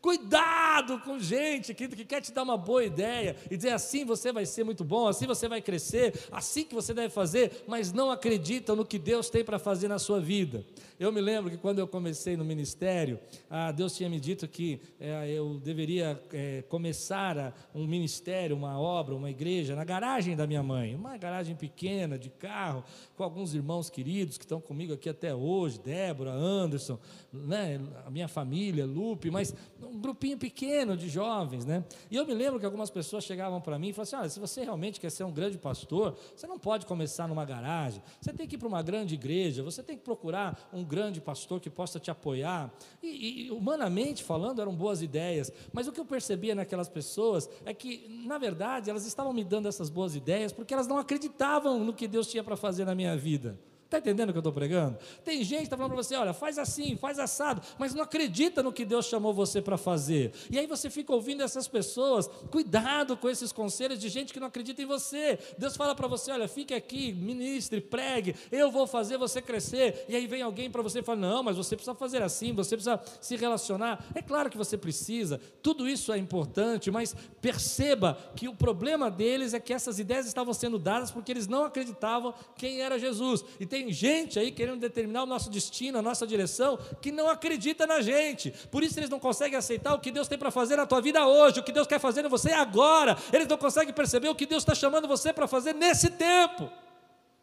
Cuidado 0.04 1.00
com 1.00 1.18
gente 1.18 1.72
que, 1.72 1.88
que 1.88 2.04
quer 2.04 2.20
te 2.20 2.30
dar 2.30 2.42
uma 2.42 2.58
boa 2.58 2.84
ideia 2.84 3.34
e 3.50 3.56
dizer 3.56 3.70
assim 3.70 4.04
você 4.04 4.34
vai 4.34 4.44
ser 4.44 4.62
muito 4.62 4.84
bom, 4.84 5.08
assim 5.08 5.26
você 5.26 5.48
vai 5.48 5.62
crescer, 5.62 6.12
assim 6.30 6.62
que 6.62 6.74
você 6.74 6.92
deve 6.92 7.08
fazer, 7.08 7.64
mas 7.66 7.90
não 7.90 8.10
acreditam 8.10 8.76
no 8.76 8.84
que 8.84 8.98
Deus 8.98 9.30
tem 9.30 9.42
para 9.42 9.58
fazer 9.58 9.88
na 9.88 9.98
sua 9.98 10.20
vida. 10.20 10.62
Eu 11.00 11.10
me 11.10 11.22
lembro 11.22 11.50
que 11.50 11.56
quando 11.56 11.78
eu 11.78 11.88
comecei 11.88 12.36
no 12.36 12.44
ministério, 12.44 13.18
ah, 13.48 13.72
Deus 13.72 13.96
tinha 13.96 14.10
me 14.10 14.20
dito 14.20 14.46
que 14.46 14.78
é, 15.00 15.30
eu 15.30 15.58
deveria 15.58 16.22
é, 16.34 16.62
começar 16.68 17.38
a, 17.38 17.52
um 17.74 17.86
ministério, 17.86 18.54
uma 18.54 18.78
obra, 18.78 19.14
uma 19.14 19.30
igreja 19.30 19.74
na 19.74 19.84
garagem 19.84 20.36
da 20.36 20.46
minha 20.46 20.62
mãe, 20.62 20.94
uma 20.94 21.16
garagem 21.16 21.56
pequena 21.56 22.18
de 22.18 22.28
carro, 22.28 22.84
com 23.16 23.24
alguns 23.24 23.54
irmãos 23.54 23.88
queridos 23.88 24.36
que 24.36 24.44
estão 24.44 24.60
comigo 24.60 24.92
aqui 24.92 25.08
até 25.08 25.34
hoje, 25.34 25.80
Débora, 25.80 26.30
Anderson, 26.30 26.98
né, 27.32 27.80
a 28.04 28.10
minha 28.10 28.28
família, 28.28 28.84
Lupe, 28.84 29.30
mas 29.30 29.54
um 29.94 30.00
grupinho 30.00 30.36
pequeno 30.36 30.96
de 30.96 31.08
jovens, 31.08 31.64
né? 31.64 31.84
E 32.10 32.16
eu 32.16 32.26
me 32.26 32.34
lembro 32.34 32.58
que 32.58 32.66
algumas 32.66 32.90
pessoas 32.90 33.22
chegavam 33.22 33.60
para 33.60 33.78
mim 33.78 33.90
e 33.90 33.92
falavam 33.92 34.02
assim: 34.02 34.16
olha, 34.16 34.28
se 34.28 34.40
você 34.40 34.64
realmente 34.64 34.98
quer 34.98 35.10
ser 35.10 35.22
um 35.22 35.30
grande 35.30 35.56
pastor, 35.56 36.18
você 36.34 36.48
não 36.48 36.58
pode 36.58 36.84
começar 36.84 37.28
numa 37.28 37.44
garagem, 37.44 38.02
você 38.20 38.32
tem 38.32 38.46
que 38.48 38.56
ir 38.56 38.58
para 38.58 38.66
uma 38.66 38.82
grande 38.82 39.14
igreja, 39.14 39.62
você 39.62 39.82
tem 39.82 39.96
que 39.96 40.02
procurar 40.02 40.68
um 40.72 40.82
grande 40.82 41.20
pastor 41.20 41.60
que 41.60 41.70
possa 41.70 42.00
te 42.00 42.10
apoiar. 42.10 42.74
E, 43.00 43.46
e 43.46 43.50
humanamente 43.52 44.24
falando, 44.24 44.60
eram 44.60 44.74
boas 44.74 45.00
ideias, 45.00 45.52
mas 45.72 45.86
o 45.86 45.92
que 45.92 46.00
eu 46.00 46.04
percebia 46.04 46.54
naquelas 46.54 46.88
pessoas 46.88 47.48
é 47.64 47.72
que, 47.72 48.08
na 48.26 48.36
verdade, 48.36 48.90
elas 48.90 49.06
estavam 49.06 49.32
me 49.32 49.44
dando 49.44 49.68
essas 49.68 49.88
boas 49.88 50.16
ideias 50.16 50.52
porque 50.52 50.74
elas 50.74 50.88
não 50.88 50.98
acreditavam 50.98 51.78
no 51.78 51.92
que 51.92 52.08
Deus 52.08 52.26
tinha 52.26 52.42
para 52.42 52.56
fazer 52.56 52.84
na 52.84 52.94
minha 52.96 53.16
vida. 53.16 53.56
Está 53.94 54.10
entendendo 54.10 54.30
o 54.30 54.32
que 54.32 54.38
eu 54.38 54.40
estou 54.40 54.52
pregando? 54.52 54.98
Tem 55.24 55.44
gente 55.44 55.58
que 55.58 55.64
está 55.66 55.76
falando 55.76 55.92
para 55.92 56.02
você, 56.02 56.16
olha, 56.16 56.32
faz 56.32 56.58
assim, 56.58 56.96
faz 56.96 57.20
assado, 57.20 57.62
mas 57.78 57.94
não 57.94 58.02
acredita 58.02 58.60
no 58.60 58.72
que 58.72 58.84
Deus 58.84 59.06
chamou 59.06 59.32
você 59.32 59.62
para 59.62 59.78
fazer. 59.78 60.32
E 60.50 60.58
aí 60.58 60.66
você 60.66 60.90
fica 60.90 61.12
ouvindo 61.12 61.44
essas 61.44 61.68
pessoas, 61.68 62.26
cuidado 62.50 63.16
com 63.16 63.30
esses 63.30 63.52
conselhos 63.52 64.00
de 64.00 64.08
gente 64.08 64.32
que 64.32 64.40
não 64.40 64.48
acredita 64.48 64.82
em 64.82 64.84
você. 64.84 65.38
Deus 65.56 65.76
fala 65.76 65.94
para 65.94 66.08
você, 66.08 66.32
olha, 66.32 66.48
fique 66.48 66.74
aqui, 66.74 67.12
ministre, 67.12 67.80
pregue, 67.80 68.34
eu 68.50 68.68
vou 68.68 68.84
fazer 68.84 69.16
você 69.16 69.40
crescer. 69.40 70.04
E 70.08 70.16
aí 70.16 70.26
vem 70.26 70.42
alguém 70.42 70.68
para 70.68 70.82
você 70.82 70.98
e 70.98 71.02
fala, 71.04 71.20
não, 71.20 71.44
mas 71.44 71.56
você 71.56 71.76
precisa 71.76 71.94
fazer 71.94 72.20
assim, 72.20 72.52
você 72.52 72.76
precisa 72.76 73.00
se 73.20 73.36
relacionar. 73.36 74.04
É 74.12 74.20
claro 74.20 74.50
que 74.50 74.58
você 74.58 74.76
precisa, 74.76 75.40
tudo 75.62 75.88
isso 75.88 76.12
é 76.12 76.18
importante, 76.18 76.90
mas 76.90 77.14
perceba 77.40 78.18
que 78.34 78.48
o 78.48 78.56
problema 78.56 79.08
deles 79.08 79.54
é 79.54 79.60
que 79.60 79.72
essas 79.72 80.00
ideias 80.00 80.26
estavam 80.26 80.52
sendo 80.52 80.80
dadas 80.80 81.12
porque 81.12 81.30
eles 81.30 81.46
não 81.46 81.64
acreditavam 81.64 82.34
quem 82.56 82.80
era 82.80 82.98
Jesus. 82.98 83.44
E 83.60 83.66
tem 83.66 83.83
gente 83.92 84.38
aí 84.38 84.50
querendo 84.50 84.80
determinar 84.80 85.22
o 85.22 85.26
nosso 85.26 85.50
destino, 85.50 85.98
a 85.98 86.02
nossa 86.02 86.26
direção, 86.26 86.78
que 87.00 87.10
não 87.10 87.28
acredita 87.28 87.86
na 87.86 88.00
gente. 88.00 88.52
Por 88.70 88.82
isso 88.82 88.98
eles 88.98 89.10
não 89.10 89.18
conseguem 89.18 89.56
aceitar 89.56 89.94
o 89.94 90.00
que 90.00 90.10
Deus 90.10 90.28
tem 90.28 90.38
para 90.38 90.50
fazer 90.50 90.76
na 90.76 90.86
tua 90.86 91.00
vida 91.00 91.26
hoje, 91.26 91.60
o 91.60 91.62
que 91.62 91.72
Deus 91.72 91.86
quer 91.86 91.98
fazer 91.98 92.24
em 92.24 92.28
você 92.28 92.52
agora. 92.52 93.16
Eles 93.32 93.48
não 93.48 93.56
conseguem 93.58 93.92
perceber 93.92 94.28
o 94.28 94.34
que 94.34 94.46
Deus 94.46 94.62
está 94.62 94.74
chamando 94.74 95.08
você 95.08 95.32
para 95.32 95.46
fazer 95.46 95.74
nesse 95.74 96.10
tempo. 96.10 96.70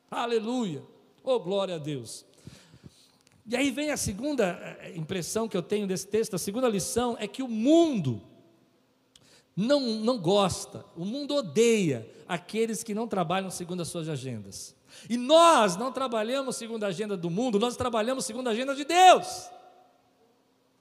Aleluia. 0.10 0.84
Oh, 1.24 1.40
glória 1.40 1.76
a 1.76 1.78
Deus. 1.78 2.26
E 3.46 3.56
aí 3.56 3.72
vem 3.72 3.92
a 3.92 3.98
segunda 3.98 4.78
eh, 4.82 4.94
impressão 4.96 5.48
que 5.48 5.58
eu 5.58 5.62
tenho 5.62 5.88
desse 5.88 6.08
texto, 6.08 6.36
a 6.36 6.40
segunda 6.40 6.70
lição 6.70 7.18
é 7.20 7.28
que 7.28 7.44
o 7.44 7.48
mundo 7.48 8.22
não, 9.56 9.82
não 9.82 10.18
gosta, 10.18 10.86
o 10.96 11.04
mundo 11.04 11.36
odeia 11.36 12.08
aqueles 12.28 12.84
que 12.84 12.94
não 12.94 13.08
trabalham 13.08 13.50
segundo 13.50 13.82
as 13.82 13.88
suas 13.88 14.08
agendas. 14.08 14.76
E 15.10 15.18
nós 15.18 15.76
não 15.76 15.92
trabalhamos 15.92 16.56
segundo 16.56 16.84
a 16.84 16.88
agenda 16.88 17.16
do 17.18 17.30
mundo, 17.30 17.60
nós 17.60 17.76
trabalhamos 17.76 18.26
segundo 18.26 18.48
a 18.48 18.52
agenda 18.52 18.76
de 18.76 18.84
Deus. 18.84 19.50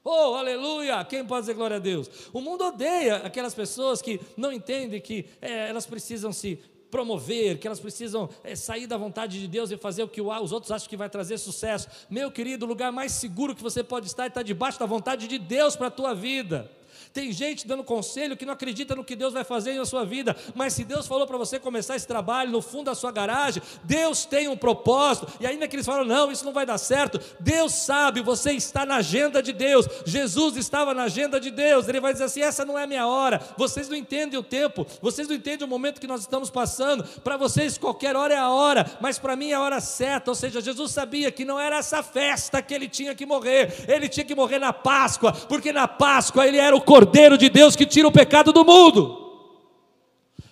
Oh, 0.02 0.35
aleluia! 0.35 1.05
Quem 1.05 1.25
pode 1.25 1.43
dizer 1.43 1.55
glória 1.55 1.76
a 1.76 1.81
Deus? 1.81 2.11
O 2.33 2.40
mundo 2.40 2.64
odeia 2.64 3.17
aquelas 3.17 3.55
pessoas 3.55 4.00
que 4.00 4.19
não 4.37 4.50
entendem 4.50 5.00
que 5.00 5.26
é, 5.43 5.69
elas 5.69 5.87
precisam 5.87 6.33
se 6.33 6.59
promover, 6.90 7.59
que 7.59 7.67
elas 7.67 7.79
precisam 7.79 8.29
é, 8.43 8.57
sair 8.57 8.87
da 8.87 8.97
vontade 8.97 9.38
de 9.38 9.47
Deus 9.47 9.71
e 9.71 9.76
fazer 9.76 10.02
o 10.02 10.09
que 10.09 10.21
os 10.21 10.52
outros 10.52 10.73
acham 10.73 10.88
que 10.88 10.97
vai 10.97 11.09
trazer 11.09 11.38
sucesso. 11.38 11.88
Meu 12.09 12.31
querido, 12.31 12.67
o 12.67 12.69
lugar 12.69 12.90
mais 12.90 13.12
seguro 13.12 13.55
que 13.55 13.62
você 13.62 13.85
pode 13.85 14.07
estar 14.07 14.25
é 14.25 14.29
estar 14.29 14.43
debaixo 14.43 14.81
da 14.81 14.87
vontade 14.87 15.29
de 15.29 15.38
Deus 15.38 15.76
para 15.76 15.87
a 15.87 15.90
tua 15.90 16.14
vida. 16.14 16.71
Tem 17.12 17.33
gente 17.33 17.67
dando 17.67 17.83
conselho 17.83 18.37
que 18.37 18.47
não 18.47 18.52
acredita 18.52 18.95
no 18.95 19.02
que 19.02 19.17
Deus 19.17 19.35
vai 19.35 19.43
fazer 19.43 19.75
na 19.75 19.85
sua 19.85 20.05
vida, 20.05 20.37
mas 20.55 20.75
se 20.75 20.85
Deus 20.85 21.09
falou 21.09 21.26
para 21.26 21.37
você 21.37 21.59
começar 21.59 21.97
esse 21.97 22.07
trabalho 22.07 22.52
no 22.52 22.62
fundo 22.62 22.85
da 22.85 22.95
sua 22.95 23.11
garagem, 23.11 23.61
Deus 23.83 24.25
tem 24.25 24.47
um 24.47 24.57
propósito, 24.57 25.26
e 25.40 25.47
ainda 25.47 25.67
que 25.67 25.75
eles 25.75 25.87
falam, 25.87 26.05
não, 26.05 26.31
isso 26.31 26.45
não 26.45 26.52
vai 26.52 26.64
dar 26.64 26.79
certo, 26.79 27.21
Deus 27.40 27.73
sabe, 27.73 28.21
você 28.21 28.52
está 28.52 28.87
na 28.87 28.97
agenda 28.97 29.43
de 29.43 29.52
Deus, 29.52 29.88
Jesus 30.07 30.57
estava 30.57 30.95
na 30.95 31.05
agenda 31.05 31.40
de 31.40 31.50
Deus, 31.50 31.88
Ele 31.88 31.99
vai 31.99 32.12
dizer 32.12 32.25
assim: 32.25 32.43
essa 32.43 32.64
não 32.64 32.79
é 32.79 32.87
minha 32.87 33.09
hora, 33.09 33.40
vocês 33.57 33.88
não 33.88 33.97
entendem 33.97 34.38
o 34.38 34.43
tempo, 34.43 34.87
vocês 35.02 35.26
não 35.26 35.35
entendem 35.35 35.67
o 35.67 35.71
momento 35.71 36.00
que 36.00 36.07
nós 36.07 36.21
estamos 36.21 36.49
passando, 36.49 37.02
para 37.25 37.37
vocês 37.37 37.76
qualquer 37.76 38.14
hora 38.14 38.35
é 38.35 38.38
a 38.38 38.50
hora, 38.50 38.88
mas 39.00 39.19
para 39.19 39.35
mim 39.35 39.50
é 39.50 39.55
a 39.55 39.61
hora 39.61 39.81
certa, 39.81 40.31
ou 40.31 40.35
seja, 40.37 40.61
Jesus 40.61 40.93
sabia 40.93 41.33
que 41.33 41.45
não 41.45 41.59
era 41.59 41.79
essa 41.79 42.05
festa 42.05 42.62
que 42.62 42.73
ele 42.73 42.88
tinha 42.88 43.17
que 43.17 43.26
morrer, 43.26 43.85
ele 43.88 44.09
tinha 44.09 44.25
que 44.25 44.35
morrer 44.35 44.61
na 44.61 44.73
Páscoa, 44.73 45.33
porque 45.33 45.73
na 45.73 45.88
Páscoa 45.88 46.47
ele 46.47 46.59
era 46.59 46.76
o 46.76 46.81
cordeiro 46.81 47.00
Cordeiro 47.00 47.38
de 47.38 47.49
Deus 47.49 47.75
que 47.75 47.87
tira 47.87 48.07
o 48.07 48.12
pecado 48.12 48.52
do 48.52 48.62
mundo. 48.62 49.16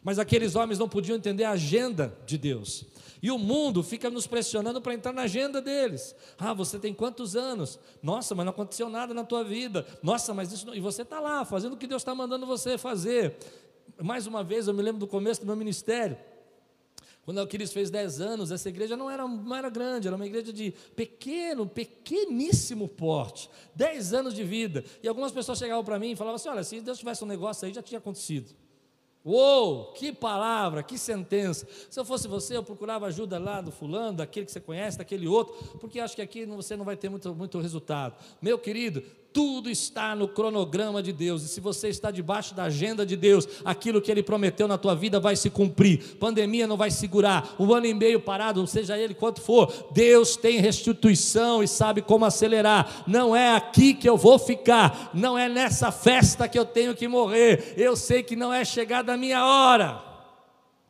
Mas 0.03 0.19
aqueles 0.19 0.57
homens 0.57 0.79
não 0.79 0.89
podiam 0.89 1.15
entender 1.15 1.45
a 1.45 1.51
agenda 1.51 2.17
de 2.25 2.39
Deus. 2.39 2.87
E 3.23 3.31
o 3.31 3.37
mundo 3.37 3.83
fica 3.83 4.09
nos 4.09 4.27
pressionando 4.27 4.81
para 4.81 4.95
entrar 4.95 5.13
na 5.13 5.23
agenda 5.23 5.61
deles. 5.61 6.15
Ah, 6.39 6.55
você 6.55 6.79
tem 6.79 6.95
quantos 6.95 7.37
anos? 7.37 7.79
Nossa, 8.03 8.35
mas 8.35 8.47
não 8.47 8.51
aconteceu 8.51 8.89
nada 8.89 9.13
na 9.13 9.25
tua 9.25 9.45
vida. 9.45 9.85
Nossa, 10.03 10.33
mas 10.33 10.51
isso 10.51 10.67
não... 10.67 10.75
E 10.75 10.81
você 10.81 11.03
está 11.03 11.21
lá, 11.21 11.45
fazendo 11.45 11.75
o 11.75 11.77
que 11.77 11.87
Deus 11.87 12.01
está 12.01 12.15
mandando 12.15 12.47
você 12.47 12.79
fazer. 12.79 13.37
Mais 14.01 14.27
uma 14.27 14.43
vez, 14.43 14.69
eu 14.69 14.73
me 14.73 14.81
lembro 14.81 15.01
do 15.01 15.07
começo 15.07 15.43
do 15.43 15.47
meu 15.47 15.57
ministério. 15.57 16.17
Quando 17.29 17.37
o 17.37 17.43
Aquiles 17.43 17.75
fez 17.75 17.91
10 17.91 18.23
anos, 18.23 18.51
essa 18.51 18.71
igreja 18.71 18.97
não 18.97 19.11
era, 19.11 19.29
não 19.29 19.55
era 19.55 19.69
grande, 19.69 20.09
era 20.09 20.17
uma 20.17 20.25
igreja 20.25 20.51
de 20.51 20.73
pequeno, 20.97 21.67
pequeníssimo 21.67 22.89
porte, 22.89 23.51
10 23.75 24.15
anos 24.15 24.33
de 24.33 24.43
vida. 24.43 24.83
E 25.03 25.09
algumas 25.09 25.31
pessoas 25.31 25.59
chegavam 25.59 25.85
para 25.85 25.99
mim 25.99 26.13
e 26.13 26.17
falavam 26.17 26.37
assim: 26.37 26.49
olha, 26.49 26.65
se 26.65 26.81
Deus 26.81 26.99
tivesse 26.99 27.23
um 27.23 27.27
negócio 27.27 27.67
aí, 27.67 27.75
já 27.75 27.83
tinha 27.83 27.99
acontecido. 27.99 28.55
Uou, 29.23 29.93
que 29.93 30.11
palavra, 30.11 30.83
que 30.83 30.97
sentença. 30.97 31.69
Se 31.91 32.01
eu 32.01 32.05
fosse 32.07 32.27
você, 32.27 32.57
eu 32.57 32.65
procurava 32.65 33.05
ajuda 33.05 33.39
lá 33.39 33.61
do 33.61 33.71
fulano, 33.71 34.17
daquele 34.17 34.47
que 34.47 34.53
você 34.53 34.61
conhece, 34.61 34.97
daquele 34.97 35.29
outro, 35.29 35.55
porque 35.79 36.01
acho 36.01 36.17
que 36.17 36.23
aqui 36.23 36.47
você 36.47 36.79
não 36.79 36.85
vai 36.87 36.97
ter 36.97 37.11
muito, 37.11 37.35
muito 37.35 37.61
resultado. 37.61 38.17
Meu 38.41 38.59
querido, 38.59 39.03
tudo 39.33 39.71
está 39.71 40.15
no 40.15 40.29
cronograma 40.29 41.03
de 41.03 41.13
Deus, 41.13 41.43
e 41.43 41.49
se 41.49 41.61
você 41.61 41.89
está 41.89 42.11
debaixo 42.11 42.55
da 42.55 42.65
agenda 42.65 43.05
de 43.05 43.17
Deus, 43.17 43.47
aquilo 43.65 44.01
que 44.01 44.11
Ele 44.11 44.23
prometeu 44.23 44.67
na 44.67 44.79
tua 44.79 44.95
vida 44.95 45.21
vai 45.21 45.37
se 45.37 45.51
cumprir. 45.51 46.17
Pandemia 46.17 46.67
não 46.67 46.77
vai 46.77 46.91
segurar, 46.91 47.55
um 47.59 47.73
ano 47.73 47.87
e 47.87 47.95
meio 47.95 48.21
parado, 48.21 48.67
seja 48.67 48.99
ele 48.99 49.15
quanto 49.15 49.41
for, 49.41 49.73
Deus 49.93 50.37
tem 50.37 50.61
restituição 50.61 51.63
e 51.63 51.69
sabe 51.69 52.03
como 52.03 52.25
acelerar. 52.25 53.05
Não 53.07 53.35
é 53.35 53.55
aqui 53.55 53.95
que 53.95 54.09
eu 54.09 54.17
vou 54.17 54.39
ficar, 54.39 55.11
não 55.15 55.39
é 55.39 55.49
nessa 55.49 55.91
festa 55.91 56.49
que 56.49 56.59
eu 56.59 56.65
tenho 56.65 56.95
que 56.95 57.09
morrer. 57.09 57.75
Eu 57.77 57.97
sei 57.97 58.23
que 58.23 58.37
não 58.37 58.53
é 58.53 58.65
chegada 58.65 59.15
a 59.15 59.17
minha 59.17 59.45
hora. 59.45 60.03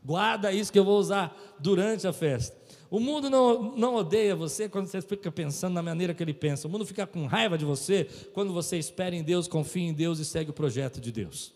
Guarda 0.04 0.52
isso 0.52 0.72
que 0.72 0.78
eu 0.78 0.84
vou 0.84 0.98
usar 0.98 1.36
durante 1.58 2.06
a 2.06 2.12
festa. 2.12 2.57
O 2.90 2.98
mundo 2.98 3.28
não, 3.28 3.76
não 3.76 3.94
odeia 3.94 4.34
você 4.34 4.68
quando 4.68 4.86
você 4.86 5.02
fica 5.02 5.30
pensando 5.30 5.74
na 5.74 5.82
maneira 5.82 6.14
que 6.14 6.22
ele 6.22 6.32
pensa. 6.32 6.66
O 6.66 6.70
mundo 6.70 6.86
fica 6.86 7.06
com 7.06 7.26
raiva 7.26 7.58
de 7.58 7.64
você 7.64 8.08
quando 8.32 8.52
você 8.52 8.78
espera 8.78 9.14
em 9.14 9.22
Deus, 9.22 9.46
confia 9.46 9.88
em 9.88 9.92
Deus 9.92 10.18
e 10.18 10.24
segue 10.24 10.50
o 10.50 10.54
projeto 10.54 11.00
de 11.00 11.12
Deus. 11.12 11.52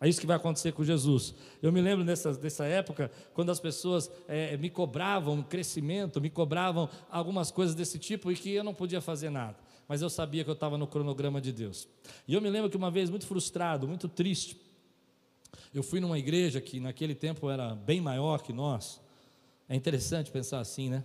É 0.00 0.08
isso 0.08 0.20
que 0.20 0.26
vai 0.26 0.36
acontecer 0.36 0.72
com 0.72 0.82
Jesus. 0.82 1.32
Eu 1.62 1.70
me 1.70 1.80
lembro 1.80 2.04
dessa, 2.04 2.32
dessa 2.32 2.64
época, 2.64 3.08
quando 3.34 3.50
as 3.50 3.60
pessoas 3.60 4.10
é, 4.26 4.56
me 4.56 4.68
cobravam 4.68 5.42
crescimento, 5.44 6.20
me 6.20 6.28
cobravam 6.28 6.88
algumas 7.08 7.52
coisas 7.52 7.72
desse 7.72 8.00
tipo 8.00 8.30
e 8.30 8.34
que 8.34 8.50
eu 8.50 8.64
não 8.64 8.74
podia 8.74 9.00
fazer 9.00 9.30
nada. 9.30 9.56
Mas 9.86 10.02
eu 10.02 10.10
sabia 10.10 10.42
que 10.42 10.50
eu 10.50 10.54
estava 10.54 10.76
no 10.76 10.88
cronograma 10.88 11.40
de 11.40 11.52
Deus. 11.52 11.88
E 12.26 12.34
eu 12.34 12.40
me 12.40 12.50
lembro 12.50 12.68
que 12.68 12.76
uma 12.76 12.90
vez, 12.90 13.10
muito 13.10 13.26
frustrado, 13.26 13.86
muito 13.86 14.08
triste, 14.08 14.60
eu 15.74 15.82
fui 15.82 16.00
numa 16.00 16.18
igreja 16.18 16.60
que 16.60 16.80
naquele 16.80 17.14
tempo 17.14 17.48
era 17.48 17.74
bem 17.74 18.00
maior 18.00 18.42
que 18.42 18.52
nós, 18.52 19.00
é 19.72 19.76
interessante 19.76 20.30
pensar 20.30 20.60
assim, 20.60 20.90
né? 20.90 21.02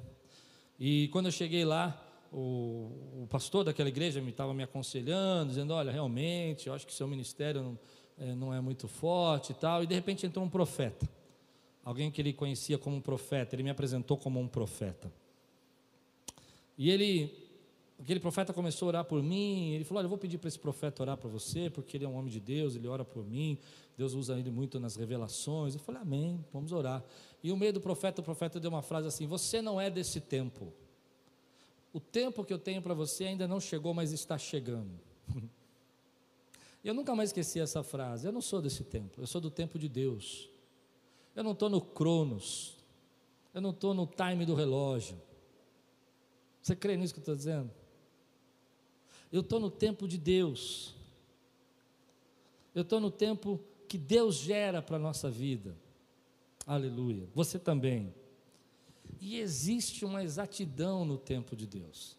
E 0.78 1.08
quando 1.08 1.28
eu 1.28 1.32
cheguei 1.32 1.64
lá, 1.64 1.98
o, 2.34 3.24
o 3.24 3.28
pastor 3.30 3.64
daquela 3.64 3.88
igreja 3.88 4.20
me 4.20 4.32
estava 4.32 4.54
me 4.54 4.62
aconselhando, 4.62 5.48
dizendo: 5.48 5.74
Olha, 5.74 5.90
realmente, 5.90 6.68
eu 6.68 6.74
acho 6.74 6.86
que 6.86 6.94
seu 6.94 7.08
ministério 7.08 7.64
não 7.64 7.80
é, 8.18 8.36
não 8.36 8.54
é 8.54 8.60
muito 8.60 8.86
forte 8.90 9.54
e 9.54 9.56
tal. 9.56 9.84
E 9.84 9.88
de 9.88 9.96
repente 9.96 10.26
entrou 10.26 10.44
um 10.44 10.50
profeta, 10.50 11.08
alguém 11.82 12.12
que 12.12 12.22
ele 12.22 12.34
conhecia 12.34 12.78
como 12.78 12.98
um 12.98 13.02
profeta, 13.02 13.56
ele 13.56 13.64
me 13.64 13.70
apresentou 13.70 14.18
como 14.18 14.38
um 14.38 14.50
profeta. 14.50 15.10
E 16.78 16.92
ele, 16.92 17.34
aquele 17.98 18.20
profeta 18.20 18.52
começou 18.52 18.88
a 18.88 18.90
orar 18.90 19.06
por 19.06 19.24
mim. 19.24 19.72
Ele 19.72 19.86
falou: 19.86 20.00
Olha, 20.00 20.08
eu 20.08 20.10
vou 20.10 20.18
pedir 20.18 20.40
para 20.40 20.50
esse 20.50 20.60
profeta 20.60 21.04
orar 21.04 21.16
para 21.16 21.30
você, 21.30 21.70
porque 21.70 21.96
ele 21.96 22.04
é 22.04 22.10
um 22.10 22.18
homem 22.18 22.30
de 22.30 22.42
Deus, 22.42 22.76
ele 22.76 22.90
ora 22.90 23.06
por 23.06 23.26
mim. 23.26 23.58
Deus 23.98 24.14
usa 24.14 24.38
ele 24.38 24.52
muito 24.52 24.78
nas 24.78 24.98
revelações. 24.98 25.74
Eu 25.74 25.80
falei: 25.80 26.02
Amém, 26.02 26.44
vamos 26.52 26.74
orar. 26.74 27.02
E 27.44 27.50
no 27.50 27.58
meio 27.58 27.74
do 27.74 27.82
profeta, 27.82 28.22
o 28.22 28.24
profeta 28.24 28.60
deu 28.60 28.70
uma 28.70 28.82
frase 28.82 29.08
assim: 29.08 29.28
Você 29.28 29.62
não 29.62 29.80
é 29.80 29.90
desse 29.90 30.20
tempo. 30.20 30.74
O 31.94 32.00
tempo 32.00 32.44
que 32.44 32.54
eu 32.54 32.60
tenho 32.60 32.82
para 32.82 32.94
você 32.94 33.26
ainda 33.26 33.48
não 33.48 33.60
chegou, 33.60 33.94
mas 33.94 34.12
está 34.12 34.38
chegando. 34.38 35.00
Eu 36.84 36.94
nunca 36.94 37.14
mais 37.16 37.30
esqueci 37.30 37.60
essa 37.60 37.84
frase. 37.84 38.28
Eu 38.28 38.32
não 38.32 38.40
sou 38.40 38.62
desse 38.62 38.82
tempo, 38.84 39.20
eu 39.20 39.28
sou 39.28 39.42
do 39.42 39.52
tempo 39.52 39.78
de 39.78 39.90
Deus. 39.90 40.50
Eu 41.36 41.44
não 41.44 41.52
estou 41.52 41.70
no 41.70 41.82
Cronos, 41.82 42.78
eu 43.54 43.60
não 43.60 43.72
estou 43.72 43.94
no 43.94 44.08
time 44.08 44.46
do 44.46 44.56
relógio. 44.56 45.22
Você 46.62 46.76
crê 46.76 46.96
nisso 46.96 47.14
que 47.14 47.20
eu 47.20 47.24
estou 47.24 47.36
dizendo? 47.36 47.70
Eu 49.32 49.42
estou 49.42 49.60
no 49.60 49.70
tempo 49.70 50.08
de 50.08 50.18
Deus. 50.18 50.96
Eu 52.74 52.84
estou 52.84 53.02
no 53.02 53.12
tempo 53.12 53.60
que 53.90 53.98
Deus 53.98 54.36
gera 54.36 54.82
para 54.82 54.96
a 54.96 55.00
nossa 55.00 55.30
vida. 55.30 55.76
Aleluia. 56.68 57.30
Você 57.34 57.58
também. 57.58 58.14
E 59.22 59.40
existe 59.40 60.04
uma 60.04 60.22
exatidão 60.22 61.06
no 61.06 61.18
tempo 61.18 61.56
de 61.56 61.66
Deus. 61.66 62.18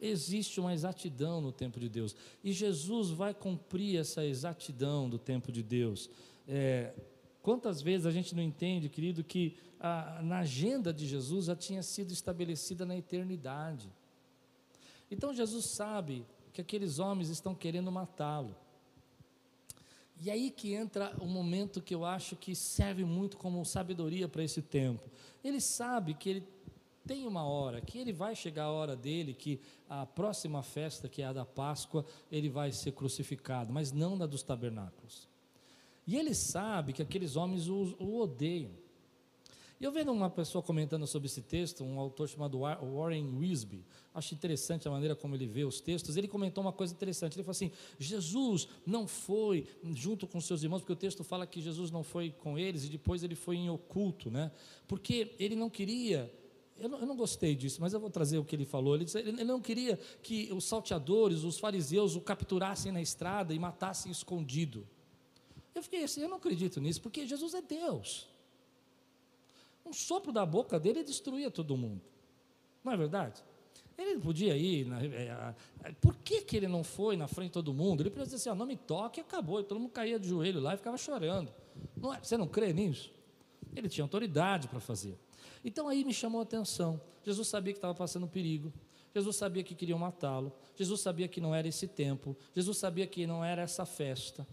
Existe 0.00 0.60
uma 0.60 0.72
exatidão 0.72 1.40
no 1.40 1.50
tempo 1.50 1.80
de 1.80 1.88
Deus. 1.88 2.14
E 2.44 2.52
Jesus 2.52 3.10
vai 3.10 3.34
cumprir 3.34 3.98
essa 3.98 4.24
exatidão 4.24 5.10
do 5.10 5.18
tempo 5.18 5.50
de 5.50 5.64
Deus. 5.64 6.08
É, 6.46 6.94
quantas 7.42 7.82
vezes 7.82 8.06
a 8.06 8.12
gente 8.12 8.36
não 8.36 8.42
entende, 8.42 8.88
querido, 8.88 9.24
que 9.24 9.56
a, 9.80 10.20
na 10.22 10.38
agenda 10.38 10.92
de 10.92 11.04
Jesus 11.04 11.46
já 11.46 11.56
tinha 11.56 11.82
sido 11.82 12.12
estabelecida 12.12 12.86
na 12.86 12.96
eternidade. 12.96 13.92
Então 15.10 15.34
Jesus 15.34 15.64
sabe 15.64 16.24
que 16.52 16.60
aqueles 16.60 17.00
homens 17.00 17.30
estão 17.30 17.52
querendo 17.52 17.90
matá-lo. 17.90 18.54
E 20.20 20.30
aí 20.30 20.50
que 20.50 20.74
entra 20.74 21.14
o 21.20 21.26
momento 21.26 21.80
que 21.80 21.94
eu 21.94 22.04
acho 22.04 22.34
que 22.34 22.54
serve 22.54 23.04
muito 23.04 23.36
como 23.36 23.64
sabedoria 23.64 24.28
para 24.28 24.42
esse 24.42 24.60
tempo. 24.60 25.08
Ele 25.44 25.60
sabe 25.60 26.14
que 26.14 26.28
ele 26.28 26.48
tem 27.06 27.26
uma 27.26 27.44
hora, 27.44 27.80
que 27.80 27.98
ele 27.98 28.12
vai 28.12 28.34
chegar 28.34 28.64
a 28.64 28.70
hora 28.70 28.94
dele, 28.94 29.32
que 29.32 29.60
a 29.88 30.04
próxima 30.04 30.62
festa, 30.62 31.08
que 31.08 31.22
é 31.22 31.26
a 31.26 31.32
da 31.32 31.44
Páscoa, 31.44 32.04
ele 32.30 32.50
vai 32.50 32.70
ser 32.70 32.92
crucificado, 32.92 33.72
mas 33.72 33.92
não 33.92 34.14
na 34.14 34.26
dos 34.26 34.42
tabernáculos. 34.42 35.26
E 36.06 36.16
ele 36.16 36.34
sabe 36.34 36.92
que 36.92 37.02
aqueles 37.02 37.36
homens 37.36 37.68
o, 37.68 37.96
o 37.98 38.20
odeiam. 38.20 38.72
E 39.80 39.84
eu 39.84 39.92
vendo 39.92 40.10
uma 40.10 40.28
pessoa 40.28 40.60
comentando 40.60 41.06
sobre 41.06 41.26
esse 41.26 41.40
texto, 41.40 41.84
um 41.84 42.00
autor 42.00 42.28
chamado 42.28 42.58
Warren 42.58 43.36
Wisby, 43.36 43.84
acho 44.12 44.34
interessante 44.34 44.88
a 44.88 44.90
maneira 44.90 45.14
como 45.14 45.36
ele 45.36 45.46
vê 45.46 45.64
os 45.64 45.80
textos. 45.80 46.16
Ele 46.16 46.26
comentou 46.26 46.64
uma 46.64 46.72
coisa 46.72 46.92
interessante. 46.92 47.36
Ele 47.36 47.44
falou 47.44 47.52
assim: 47.52 47.70
Jesus 47.96 48.66
não 48.84 49.06
foi 49.06 49.68
junto 49.94 50.26
com 50.26 50.40
seus 50.40 50.64
irmãos, 50.64 50.80
porque 50.80 50.92
o 50.92 50.96
texto 50.96 51.22
fala 51.22 51.46
que 51.46 51.60
Jesus 51.60 51.92
não 51.92 52.02
foi 52.02 52.30
com 52.30 52.58
eles 52.58 52.84
e 52.84 52.88
depois 52.88 53.22
ele 53.22 53.36
foi 53.36 53.56
em 53.56 53.70
oculto, 53.70 54.30
né? 54.30 54.50
Porque 54.88 55.36
ele 55.38 55.54
não 55.54 55.70
queria 55.70 56.32
eu 56.76 56.88
não, 56.88 57.00
eu 57.00 57.06
não, 57.06 57.16
gostei 57.16 57.56
disso, 57.56 57.80
mas 57.80 57.92
eu 57.92 57.98
vou 57.98 58.08
trazer 58.08 58.38
o 58.38 58.44
que 58.44 58.54
ele 58.54 58.64
falou. 58.64 58.94
Ele, 58.94 59.04
disse, 59.04 59.18
ele, 59.18 59.42
não 59.42 59.60
queria 59.60 59.98
que 60.22 60.48
os 60.52 60.64
salteadores, 60.64 61.42
os 61.42 61.58
fariseus, 61.58 62.14
o 62.14 62.20
capturassem 62.20 62.92
na 62.92 63.02
estrada 63.02 63.52
e 63.52 63.58
matassem 63.58 64.12
escondido. 64.12 64.86
Eu 65.74 65.82
fiquei 65.82 66.04
assim, 66.04 66.22
eu 66.22 66.28
não 66.28 66.36
acredito 66.36 66.80
nisso, 66.80 67.02
porque 67.02 67.26
Jesus 67.26 67.52
é 67.52 67.60
Deus 67.60 68.28
um 69.88 69.92
sopro 69.92 70.32
da 70.32 70.44
boca 70.44 70.78
dele 70.78 71.02
destruía 71.02 71.50
todo 71.50 71.76
mundo. 71.76 72.02
Não 72.84 72.92
é 72.92 72.96
verdade? 72.96 73.42
Ele 73.96 74.20
podia 74.20 74.56
ir. 74.56 74.86
Na, 74.86 75.02
é, 75.02 75.54
por 76.00 76.14
que, 76.16 76.42
que 76.42 76.56
ele 76.56 76.68
não 76.68 76.84
foi 76.84 77.16
na 77.16 77.26
frente 77.26 77.48
de 77.48 77.54
todo 77.54 77.74
mundo? 77.74 78.02
Ele 78.02 78.10
podia 78.10 78.24
dizer 78.24 78.36
assim: 78.36 78.48
ah, 78.48 78.54
não 78.54 78.64
me 78.66 78.76
toque 78.76 79.20
acabou. 79.20 79.60
E 79.60 79.64
todo 79.64 79.80
mundo 79.80 79.90
caía 79.90 80.18
de 80.20 80.28
joelho 80.28 80.60
lá 80.60 80.74
e 80.74 80.76
ficava 80.76 80.96
chorando. 80.96 81.52
Não 81.96 82.14
é, 82.14 82.20
você 82.22 82.36
não 82.36 82.46
crê 82.46 82.72
nisso? 82.72 83.12
Ele 83.74 83.88
tinha 83.88 84.04
autoridade 84.04 84.68
para 84.68 84.78
fazer. 84.78 85.18
Então 85.64 85.88
aí 85.88 86.04
me 86.04 86.14
chamou 86.14 86.40
a 86.40 86.44
atenção. 86.44 87.00
Jesus 87.24 87.48
sabia 87.48 87.72
que 87.72 87.78
estava 87.78 87.94
passando 87.94 88.28
perigo. 88.28 88.72
Jesus 89.12 89.36
sabia 89.36 89.64
que 89.64 89.74
queriam 89.74 89.98
matá-lo. 89.98 90.52
Jesus 90.76 91.00
sabia 91.00 91.26
que 91.26 91.40
não 91.40 91.54
era 91.54 91.66
esse 91.66 91.88
tempo. 91.88 92.36
Jesus 92.54 92.78
sabia 92.78 93.06
que 93.06 93.26
não 93.26 93.44
era 93.44 93.62
essa 93.62 93.84
festa. 93.84 94.46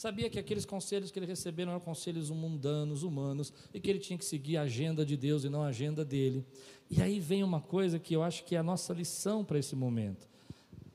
Sabia 0.00 0.30
que 0.30 0.38
aqueles 0.38 0.64
conselhos 0.64 1.10
que 1.10 1.18
ele 1.18 1.26
recebeu 1.26 1.68
eram 1.68 1.78
conselhos 1.78 2.30
mundanos, 2.30 3.02
humanos, 3.02 3.52
e 3.74 3.78
que 3.78 3.90
ele 3.90 3.98
tinha 3.98 4.16
que 4.16 4.24
seguir 4.24 4.56
a 4.56 4.62
agenda 4.62 5.04
de 5.04 5.14
Deus 5.14 5.44
e 5.44 5.50
não 5.50 5.62
a 5.62 5.66
agenda 5.66 6.06
dele. 6.06 6.42
E 6.90 7.02
aí 7.02 7.20
vem 7.20 7.44
uma 7.44 7.60
coisa 7.60 7.98
que 7.98 8.16
eu 8.16 8.22
acho 8.22 8.46
que 8.46 8.56
é 8.56 8.58
a 8.58 8.62
nossa 8.62 8.94
lição 8.94 9.44
para 9.44 9.58
esse 9.58 9.76
momento. 9.76 10.26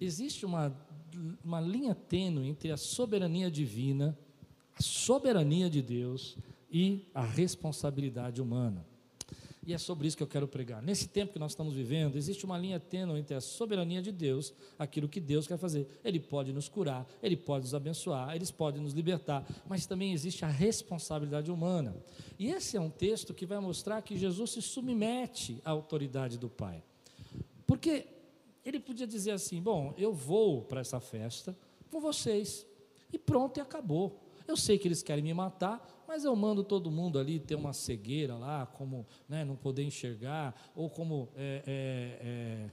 Existe 0.01 0.43
uma, 0.43 0.75
uma 1.43 1.61
linha 1.61 1.93
tênue 1.93 2.47
entre 2.47 2.71
a 2.71 2.77
soberania 2.77 3.51
divina, 3.51 4.17
a 4.75 4.81
soberania 4.81 5.69
de 5.69 5.83
Deus 5.83 6.35
e 6.71 7.05
a 7.13 7.23
responsabilidade 7.23 8.41
humana. 8.41 8.83
E 9.65 9.73
é 9.73 9.77
sobre 9.79 10.07
isso 10.07 10.15
que 10.15 10.21
eu 10.21 10.27
quero 10.27 10.47
pregar. 10.47 10.81
Nesse 10.81 11.07
tempo 11.07 11.33
que 11.33 11.39
nós 11.39 11.53
estamos 11.53 11.73
vivendo, 11.73 12.17
existe 12.17 12.45
uma 12.45 12.57
linha 12.57 12.79
tênue 12.79 13.19
entre 13.19 13.35
a 13.35 13.41
soberania 13.41 13.99
de 13.99 14.11
Deus, 14.11 14.53
aquilo 14.77 15.09
que 15.09 15.19
Deus 15.19 15.47
quer 15.47 15.57
fazer. 15.57 15.87
Ele 16.03 16.19
pode 16.19 16.53
nos 16.53 16.69
curar, 16.69 17.07
ele 17.21 17.35
pode 17.35 17.63
nos 17.63 17.73
abençoar, 17.73 18.35
ele 18.35 18.45
pode 18.53 18.79
nos 18.79 18.93
libertar, 18.93 19.43
mas 19.67 19.87
também 19.87 20.13
existe 20.13 20.45
a 20.45 20.47
responsabilidade 20.47 21.49
humana. 21.49 21.95
E 22.37 22.47
esse 22.47 22.77
é 22.77 22.81
um 22.81 22.91
texto 22.91 23.33
que 23.33 23.45
vai 23.45 23.59
mostrar 23.59 24.03
que 24.03 24.15
Jesus 24.15 24.51
se 24.51 24.61
submete 24.61 25.59
à 25.65 25.71
autoridade 25.71 26.37
do 26.37 26.47
Pai. 26.47 26.83
Porque 27.65 28.05
ele 28.63 28.79
podia 28.79 29.07
dizer 29.07 29.31
assim: 29.31 29.59
bom, 29.59 29.95
eu 29.97 30.13
vou 30.13 30.61
para 30.61 30.81
essa 30.81 30.99
festa 30.99 31.57
com 31.89 31.99
vocês, 31.99 32.67
e 33.11 33.17
pronto, 33.17 33.57
e 33.57 33.61
acabou. 33.61 34.24
Eu 34.47 34.55
sei 34.55 34.77
que 34.77 34.87
eles 34.87 35.01
querem 35.01 35.23
me 35.23 35.33
matar, 35.33 36.05
mas 36.07 36.23
eu 36.23 36.35
mando 36.35 36.63
todo 36.63 36.91
mundo 36.91 37.17
ali 37.17 37.39
ter 37.39 37.55
uma 37.55 37.73
cegueira 37.73 38.35
lá, 38.35 38.65
como 38.65 39.05
né, 39.27 39.43
não 39.43 39.55
poder 39.55 39.83
enxergar, 39.83 40.55
ou 40.75 40.89
como 40.89 41.29
é, 41.35 41.63
é, 41.65 42.19
é, 42.21 42.71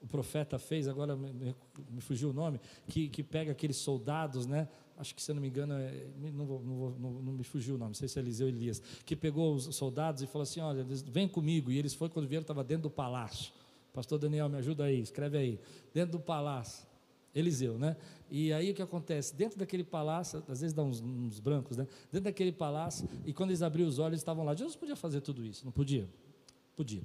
o 0.00 0.06
profeta 0.06 0.58
fez, 0.58 0.86
agora 0.86 1.16
me, 1.16 1.54
me, 1.90 2.00
fugiu 2.00 2.30
o 2.30 2.32
nome, 2.32 2.60
que, 2.86 3.08
que 3.08 3.22
pega 3.22 3.52
aqueles 3.52 3.76
soldados, 3.76 4.46
né? 4.46 4.68
Acho 4.96 5.14
que, 5.14 5.22
se 5.22 5.30
eu 5.30 5.34
não 5.34 5.42
me 5.42 5.48
engano, 5.48 5.74
é, 5.74 6.06
não, 6.32 6.44
vou, 6.44 6.62
não, 6.62 6.76
vou, 6.76 6.96
não, 6.98 7.10
não, 7.22 7.32
me 7.32 7.44
fugiu 7.44 7.76
o 7.76 7.78
nome, 7.78 7.90
não 7.90 7.94
sei 7.94 8.08
se 8.08 8.18
é 8.18 8.22
Eliseu 8.22 8.48
Elias, 8.48 8.80
que 9.04 9.14
pegou 9.14 9.54
os 9.54 9.64
soldados 9.76 10.22
e 10.22 10.26
falou 10.26 10.42
assim: 10.42 10.60
olha, 10.60 10.84
vem 11.06 11.28
comigo. 11.28 11.70
E 11.70 11.78
eles 11.78 11.94
foram, 11.94 12.12
quando 12.12 12.26
vieram, 12.26 12.42
estava 12.42 12.64
dentro 12.64 12.84
do 12.84 12.90
palácio. 12.90 13.52
Pastor 13.92 14.18
Daniel, 14.18 14.48
me 14.48 14.56
ajuda 14.58 14.84
aí, 14.84 15.00
escreve 15.00 15.38
aí. 15.38 15.60
Dentro 15.94 16.18
do 16.18 16.20
palácio. 16.20 16.87
Eliseu, 17.34 17.78
né? 17.78 17.96
E 18.30 18.52
aí 18.52 18.70
o 18.70 18.74
que 18.74 18.82
acontece? 18.82 19.34
Dentro 19.34 19.58
daquele 19.58 19.84
palácio, 19.84 20.42
às 20.48 20.60
vezes 20.60 20.74
dá 20.74 20.82
uns, 20.82 21.00
uns, 21.00 21.40
brancos, 21.40 21.76
né? 21.76 21.86
Dentro 22.12 22.24
daquele 22.24 22.52
palácio, 22.52 23.08
e 23.24 23.32
quando 23.32 23.50
eles 23.50 23.62
abriram 23.62 23.88
os 23.88 23.98
olhos, 23.98 24.20
estavam 24.20 24.44
lá. 24.44 24.54
Jesus 24.54 24.76
podia 24.76 24.96
fazer 24.96 25.20
tudo 25.20 25.44
isso, 25.44 25.64
não 25.64 25.72
podia? 25.72 26.08
Podia. 26.76 27.02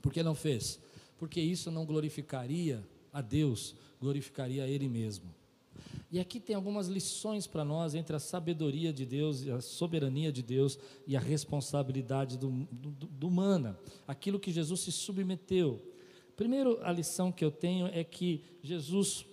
Por 0.00 0.12
que 0.12 0.22
não 0.22 0.34
fez? 0.34 0.80
Porque 1.18 1.40
isso 1.40 1.70
não 1.70 1.86
glorificaria 1.86 2.82
a 3.12 3.20
Deus, 3.20 3.74
glorificaria 4.00 4.64
a 4.64 4.68
Ele 4.68 4.88
mesmo. 4.88 5.32
E 6.10 6.20
aqui 6.20 6.38
tem 6.38 6.54
algumas 6.54 6.88
lições 6.88 7.46
para 7.46 7.64
nós 7.64 7.94
entre 7.94 8.14
a 8.14 8.18
sabedoria 8.18 8.92
de 8.92 9.06
Deus, 9.06 9.48
a 9.48 9.62
soberania 9.62 10.30
de 10.30 10.42
Deus 10.42 10.78
e 11.06 11.16
a 11.16 11.20
responsabilidade 11.20 12.36
do, 12.36 12.50
do, 12.70 12.90
do 12.90 13.28
humana. 13.28 13.78
Aquilo 14.06 14.38
que 14.38 14.52
Jesus 14.52 14.80
se 14.80 14.92
submeteu. 14.92 15.80
Primeiro, 16.36 16.78
a 16.82 16.92
lição 16.92 17.30
que 17.30 17.44
eu 17.44 17.50
tenho 17.50 17.86
é 17.86 18.02
que 18.02 18.42
Jesus 18.62 19.26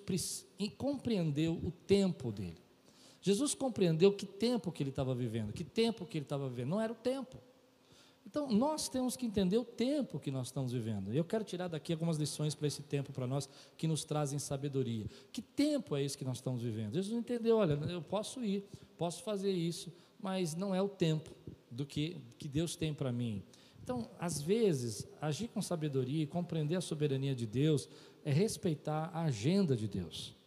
compreendeu 0.77 1.53
o 1.53 1.71
tempo 1.71 2.31
dele. 2.31 2.57
Jesus 3.21 3.53
compreendeu 3.53 4.13
que 4.13 4.25
tempo 4.25 4.71
que 4.71 4.81
ele 4.83 4.89
estava 4.89 5.13
vivendo, 5.13 5.51
que 5.51 5.63
tempo 5.63 6.05
que 6.05 6.17
ele 6.17 6.25
estava 6.25 6.47
vivendo, 6.47 6.69
não 6.69 6.81
era 6.81 6.91
o 6.91 6.95
tempo. 6.95 7.37
Então, 8.25 8.47
nós 8.47 8.87
temos 8.87 9.17
que 9.17 9.25
entender 9.25 9.57
o 9.57 9.65
tempo 9.65 10.19
que 10.19 10.29
nós 10.29 10.47
estamos 10.47 10.71
vivendo. 10.71 11.11
Eu 11.11 11.23
quero 11.23 11.43
tirar 11.43 11.67
daqui 11.67 11.91
algumas 11.91 12.17
lições 12.17 12.53
para 12.53 12.67
esse 12.67 12.83
tempo 12.83 13.11
para 13.11 13.25
nós 13.25 13.49
que 13.75 13.87
nos 13.87 14.03
trazem 14.03 14.37
sabedoria. 14.37 15.07
Que 15.31 15.41
tempo 15.41 15.95
é 15.95 16.03
esse 16.03 16.15
que 16.15 16.23
nós 16.23 16.37
estamos 16.37 16.61
vivendo? 16.61 16.93
Jesus 16.93 17.17
entendeu, 17.17 17.57
olha, 17.57 17.73
eu 17.89 18.03
posso 18.03 18.43
ir, 18.43 18.63
posso 18.97 19.23
fazer 19.23 19.51
isso, 19.51 19.91
mas 20.21 20.55
não 20.55 20.75
é 20.75 20.81
o 20.81 20.87
tempo 20.87 21.31
do 21.71 21.87
que, 21.87 22.17
que 22.37 22.47
Deus 22.47 22.75
tem 22.75 22.93
para 22.93 23.11
mim. 23.11 23.41
Então, 23.83 24.09
às 24.19 24.41
vezes, 24.41 25.07
agir 25.21 25.47
com 25.47 25.61
sabedoria 25.61 26.23
e 26.23 26.27
compreender 26.27 26.75
a 26.75 26.81
soberania 26.81 27.35
de 27.35 27.45
Deus 27.45 27.89
é 28.23 28.31
respeitar 28.31 29.09
a 29.13 29.23
agenda 29.23 29.75
de 29.75 29.87
Deus. 29.87 30.37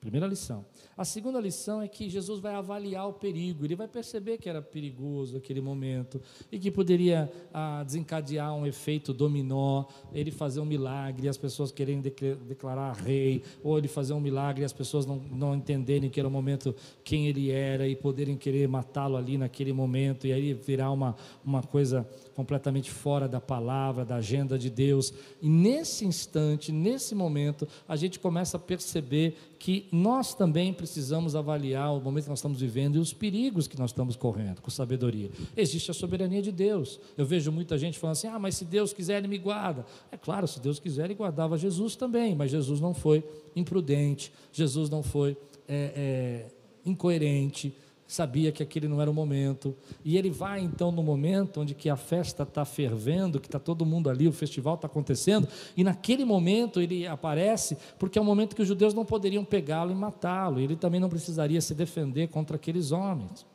Primeira 0.00 0.26
lição. 0.26 0.64
A 0.96 1.04
segunda 1.04 1.38
lição 1.38 1.82
é 1.82 1.86
que 1.86 2.08
Jesus 2.08 2.40
vai 2.40 2.54
avaliar 2.54 3.06
o 3.06 3.12
perigo, 3.12 3.66
ele 3.66 3.76
vai 3.76 3.86
perceber 3.86 4.38
que 4.38 4.48
era 4.48 4.62
perigoso 4.62 5.36
aquele 5.36 5.60
momento 5.60 6.18
e 6.50 6.58
que 6.58 6.70
poderia 6.70 7.30
ah, 7.52 7.82
desencadear 7.84 8.54
um 8.54 8.66
efeito 8.66 9.12
dominó, 9.12 9.84
ele 10.14 10.30
fazer 10.30 10.58
um 10.58 10.64
milagre 10.64 11.26
e 11.26 11.28
as 11.28 11.36
pessoas 11.36 11.70
querem 11.70 12.00
declarar 12.00 12.94
rei, 12.94 13.42
ou 13.62 13.76
ele 13.76 13.88
fazer 13.88 14.14
um 14.14 14.20
milagre 14.20 14.62
e 14.62 14.64
as 14.64 14.72
pessoas 14.72 15.04
não, 15.04 15.16
não 15.16 15.54
entenderem 15.54 16.08
que 16.08 16.18
era 16.18 16.26
o 16.26 16.32
momento 16.32 16.74
quem 17.04 17.28
ele 17.28 17.50
era 17.50 17.86
e 17.86 17.94
poderem 17.94 18.38
querer 18.38 18.66
matá-lo 18.68 19.18
ali 19.18 19.36
naquele 19.36 19.74
momento 19.74 20.26
e 20.26 20.32
aí 20.32 20.54
virar 20.54 20.92
uma, 20.92 21.14
uma 21.44 21.62
coisa 21.62 22.08
completamente 22.40 22.90
fora 22.90 23.28
da 23.28 23.38
palavra, 23.38 24.02
da 24.02 24.16
agenda 24.16 24.58
de 24.58 24.70
Deus. 24.70 25.12
E 25.42 25.48
nesse 25.48 26.06
instante, 26.06 26.72
nesse 26.72 27.14
momento, 27.14 27.68
a 27.86 27.96
gente 27.96 28.18
começa 28.18 28.56
a 28.56 28.60
perceber 28.60 29.36
que 29.58 29.86
nós 29.92 30.34
também 30.34 30.72
precisamos 30.72 31.36
avaliar 31.36 31.94
o 31.94 32.00
momento 32.00 32.24
que 32.24 32.30
nós 32.30 32.38
estamos 32.38 32.58
vivendo 32.58 32.96
e 32.96 32.98
os 32.98 33.12
perigos 33.12 33.68
que 33.68 33.78
nós 33.78 33.90
estamos 33.90 34.16
correndo 34.16 34.62
com 34.62 34.70
sabedoria. 34.70 35.30
Existe 35.54 35.90
a 35.90 35.94
soberania 35.94 36.40
de 36.40 36.50
Deus. 36.50 36.98
Eu 37.16 37.26
vejo 37.26 37.52
muita 37.52 37.76
gente 37.76 37.98
falando 37.98 38.12
assim: 38.12 38.28
ah, 38.28 38.38
mas 38.38 38.56
se 38.56 38.64
Deus 38.64 38.94
quiser, 38.94 39.18
Ele 39.18 39.28
me 39.28 39.36
guarda. 39.36 39.84
É 40.10 40.16
claro, 40.16 40.48
se 40.48 40.58
Deus 40.60 40.80
quiser, 40.80 41.04
Ele 41.04 41.14
guardava 41.14 41.58
Jesus 41.58 41.94
também, 41.94 42.34
mas 42.34 42.50
Jesus 42.50 42.80
não 42.80 42.94
foi 42.94 43.22
imprudente, 43.54 44.32
Jesus 44.50 44.88
não 44.88 45.02
foi 45.02 45.36
é, 45.68 45.92
é, 45.94 46.46
incoerente, 46.86 47.74
sabia 48.12 48.50
que 48.50 48.62
aquele 48.62 48.88
não 48.88 49.00
era 49.00 49.10
o 49.10 49.14
momento, 49.14 49.76
e 50.04 50.16
ele 50.18 50.30
vai 50.30 50.60
então 50.60 50.90
no 50.90 51.02
momento 51.02 51.60
onde 51.60 51.74
que 51.74 51.88
a 51.88 51.96
festa 51.96 52.42
está 52.42 52.64
fervendo, 52.64 53.38
que 53.38 53.46
está 53.46 53.58
todo 53.58 53.86
mundo 53.86 54.10
ali, 54.10 54.26
o 54.26 54.32
festival 54.32 54.74
está 54.74 54.86
acontecendo, 54.86 55.46
e 55.76 55.84
naquele 55.84 56.24
momento 56.24 56.80
ele 56.80 57.06
aparece, 57.06 57.76
porque 57.98 58.18
é 58.18 58.22
o 58.22 58.24
momento 58.24 58.56
que 58.56 58.62
os 58.62 58.68
judeus 58.68 58.94
não 58.94 59.04
poderiam 59.04 59.44
pegá-lo 59.44 59.92
e 59.92 59.94
matá-lo, 59.94 60.58
ele 60.58 60.74
também 60.74 60.98
não 60.98 61.08
precisaria 61.08 61.60
se 61.60 61.72
defender 61.72 62.28
contra 62.28 62.56
aqueles 62.56 62.90
homens. 62.90 63.46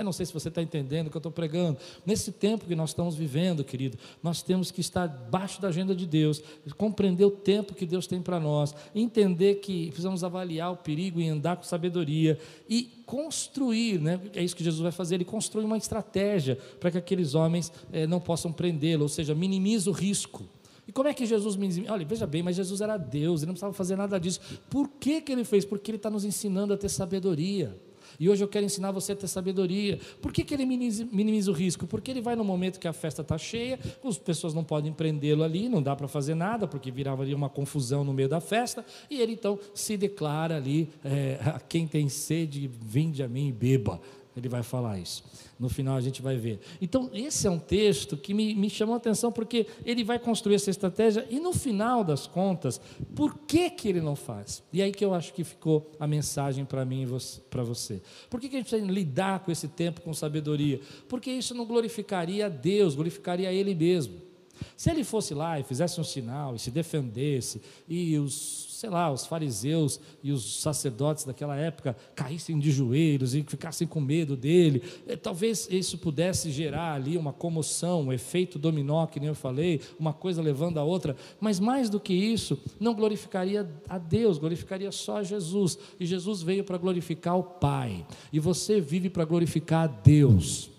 Eu 0.00 0.04
não 0.04 0.12
sei 0.12 0.24
se 0.24 0.32
você 0.32 0.48
está 0.48 0.62
entendendo 0.62 1.08
o 1.08 1.10
que 1.10 1.16
eu 1.16 1.20
estou 1.20 1.30
pregando. 1.30 1.76
Nesse 2.06 2.32
tempo 2.32 2.64
que 2.64 2.74
nós 2.74 2.90
estamos 2.90 3.14
vivendo, 3.14 3.62
querido, 3.62 3.98
nós 4.22 4.42
temos 4.42 4.70
que 4.70 4.80
estar 4.80 5.06
debaixo 5.06 5.60
da 5.60 5.68
agenda 5.68 5.94
de 5.94 6.06
Deus, 6.06 6.42
compreender 6.78 7.26
o 7.26 7.30
tempo 7.30 7.74
que 7.74 7.84
Deus 7.84 8.06
tem 8.06 8.22
para 8.22 8.40
nós, 8.40 8.74
entender 8.94 9.56
que 9.56 9.88
precisamos 9.88 10.24
avaliar 10.24 10.72
o 10.72 10.76
perigo 10.78 11.20
e 11.20 11.28
andar 11.28 11.56
com 11.56 11.64
sabedoria 11.64 12.38
e 12.66 13.02
construir, 13.04 14.00
né? 14.00 14.18
é 14.34 14.42
isso 14.42 14.56
que 14.56 14.64
Jesus 14.64 14.80
vai 14.80 14.92
fazer, 14.92 15.16
ele 15.16 15.24
constrói 15.24 15.64
uma 15.64 15.76
estratégia 15.76 16.56
para 16.78 16.90
que 16.90 16.96
aqueles 16.96 17.34
homens 17.34 17.70
eh, 17.92 18.06
não 18.06 18.20
possam 18.20 18.50
prendê-lo, 18.50 19.02
ou 19.02 19.08
seja, 19.08 19.34
minimiza 19.34 19.90
o 19.90 19.92
risco. 19.92 20.48
E 20.88 20.92
como 20.92 21.08
é 21.08 21.14
que 21.14 21.26
Jesus 21.26 21.56
minimiza? 21.56 21.92
Olha, 21.92 22.06
veja 22.06 22.26
bem, 22.26 22.42
mas 22.42 22.56
Jesus 22.56 22.80
era 22.80 22.96
Deus, 22.96 23.42
ele 23.42 23.48
não 23.48 23.54
precisava 23.54 23.74
fazer 23.74 23.96
nada 23.96 24.18
disso. 24.18 24.40
Por 24.70 24.88
que, 24.88 25.20
que 25.20 25.30
ele 25.30 25.44
fez? 25.44 25.64
Porque 25.64 25.90
ele 25.90 25.96
está 25.96 26.08
nos 26.08 26.24
ensinando 26.24 26.72
a 26.72 26.76
ter 26.78 26.88
sabedoria. 26.88 27.76
E 28.18 28.28
hoje 28.28 28.42
eu 28.42 28.48
quero 28.48 28.64
ensinar 28.64 28.90
você 28.90 29.12
a 29.12 29.16
ter 29.16 29.28
sabedoria. 29.28 29.98
Por 30.20 30.32
que, 30.32 30.44
que 30.44 30.54
ele 30.54 30.64
minimiza, 30.64 31.06
minimiza 31.10 31.50
o 31.50 31.54
risco? 31.54 31.86
Porque 31.86 32.10
ele 32.10 32.20
vai 32.20 32.36
no 32.36 32.44
momento 32.44 32.78
que 32.78 32.88
a 32.88 32.92
festa 32.92 33.22
está 33.22 33.38
cheia, 33.38 33.78
as 34.04 34.18
pessoas 34.18 34.54
não 34.54 34.64
podem 34.64 34.92
prendê-lo 34.92 35.42
ali, 35.42 35.68
não 35.68 35.82
dá 35.82 35.94
para 35.94 36.08
fazer 36.08 36.34
nada, 36.34 36.66
porque 36.66 36.90
virava 36.90 37.22
ali 37.22 37.34
uma 37.34 37.48
confusão 37.48 38.04
no 38.04 38.12
meio 38.12 38.28
da 38.28 38.40
festa, 38.40 38.84
e 39.08 39.20
ele 39.20 39.32
então 39.32 39.58
se 39.74 39.96
declara 39.96 40.56
ali: 40.56 40.88
é, 41.04 41.38
a 41.44 41.60
quem 41.60 41.86
tem 41.86 42.08
sede, 42.08 42.70
vinde 42.80 43.22
a 43.22 43.28
mim 43.28 43.48
e 43.48 43.52
beba. 43.52 44.00
Ele 44.40 44.48
vai 44.48 44.62
falar 44.62 44.98
isso. 44.98 45.22
No 45.58 45.68
final 45.68 45.96
a 45.96 46.00
gente 46.00 46.22
vai 46.22 46.36
ver. 46.36 46.58
Então, 46.80 47.10
esse 47.12 47.46
é 47.46 47.50
um 47.50 47.58
texto 47.58 48.16
que 48.16 48.32
me, 48.32 48.54
me 48.54 48.70
chamou 48.70 48.94
a 48.94 48.96
atenção, 48.96 49.30
porque 49.30 49.66
ele 49.84 50.02
vai 50.02 50.18
construir 50.18 50.54
essa 50.54 50.70
estratégia 50.70 51.26
e 51.30 51.38
no 51.38 51.52
final 51.52 52.02
das 52.02 52.26
contas, 52.26 52.80
por 53.14 53.36
que, 53.46 53.68
que 53.68 53.88
ele 53.88 54.00
não 54.00 54.16
faz? 54.16 54.62
E 54.72 54.80
aí 54.80 54.90
que 54.90 55.04
eu 55.04 55.12
acho 55.12 55.34
que 55.34 55.44
ficou 55.44 55.92
a 56.00 56.06
mensagem 56.06 56.64
para 56.64 56.84
mim 56.84 57.04
e 57.04 57.40
para 57.50 57.62
você. 57.62 58.00
Por 58.30 58.40
que, 58.40 58.48
que 58.48 58.56
a 58.56 58.58
gente 58.58 58.70
precisa 58.70 58.90
lidar 58.90 59.40
com 59.40 59.52
esse 59.52 59.68
tempo 59.68 60.00
com 60.00 60.14
sabedoria? 60.14 60.80
Porque 61.08 61.30
isso 61.30 61.54
não 61.54 61.66
glorificaria 61.66 62.46
a 62.46 62.48
Deus, 62.48 62.94
glorificaria 62.94 63.50
a 63.50 63.52
Ele 63.52 63.74
mesmo. 63.74 64.30
Se 64.76 64.90
ele 64.90 65.04
fosse 65.04 65.34
lá 65.34 65.58
e 65.58 65.62
fizesse 65.62 66.00
um 66.00 66.04
sinal 66.04 66.54
e 66.54 66.58
se 66.58 66.70
defendesse, 66.70 67.62
e 67.88 68.18
os 68.18 68.69
sei 68.80 68.88
lá, 68.88 69.12
os 69.12 69.26
fariseus 69.26 70.00
e 70.22 70.32
os 70.32 70.62
sacerdotes 70.62 71.26
daquela 71.26 71.54
época 71.54 71.94
caíssem 72.14 72.58
de 72.58 72.70
joelhos 72.70 73.34
e 73.34 73.42
ficassem 73.42 73.86
com 73.86 74.00
medo 74.00 74.34
dele. 74.34 74.82
Eh, 75.06 75.16
talvez 75.16 75.68
isso 75.70 75.98
pudesse 75.98 76.50
gerar 76.50 76.94
ali 76.94 77.18
uma 77.18 77.30
comoção, 77.30 78.04
um 78.04 78.12
efeito 78.12 78.58
dominó, 78.58 79.06
que 79.06 79.20
nem 79.20 79.28
eu 79.28 79.34
falei, 79.34 79.82
uma 79.98 80.14
coisa 80.14 80.40
levando 80.40 80.78
a 80.78 80.82
outra, 80.82 81.14
mas 81.38 81.60
mais 81.60 81.90
do 81.90 82.00
que 82.00 82.14
isso, 82.14 82.58
não 82.80 82.94
glorificaria 82.94 83.70
a 83.86 83.98
Deus, 83.98 84.38
glorificaria 84.38 84.90
só 84.90 85.18
a 85.18 85.22
Jesus. 85.22 85.78
E 85.98 86.06
Jesus 86.06 86.40
veio 86.40 86.64
para 86.64 86.78
glorificar 86.78 87.36
o 87.36 87.42
Pai, 87.42 88.06
e 88.32 88.40
você 88.40 88.80
vive 88.80 89.10
para 89.10 89.26
glorificar 89.26 89.84
a 89.84 89.86
Deus. 89.88 90.70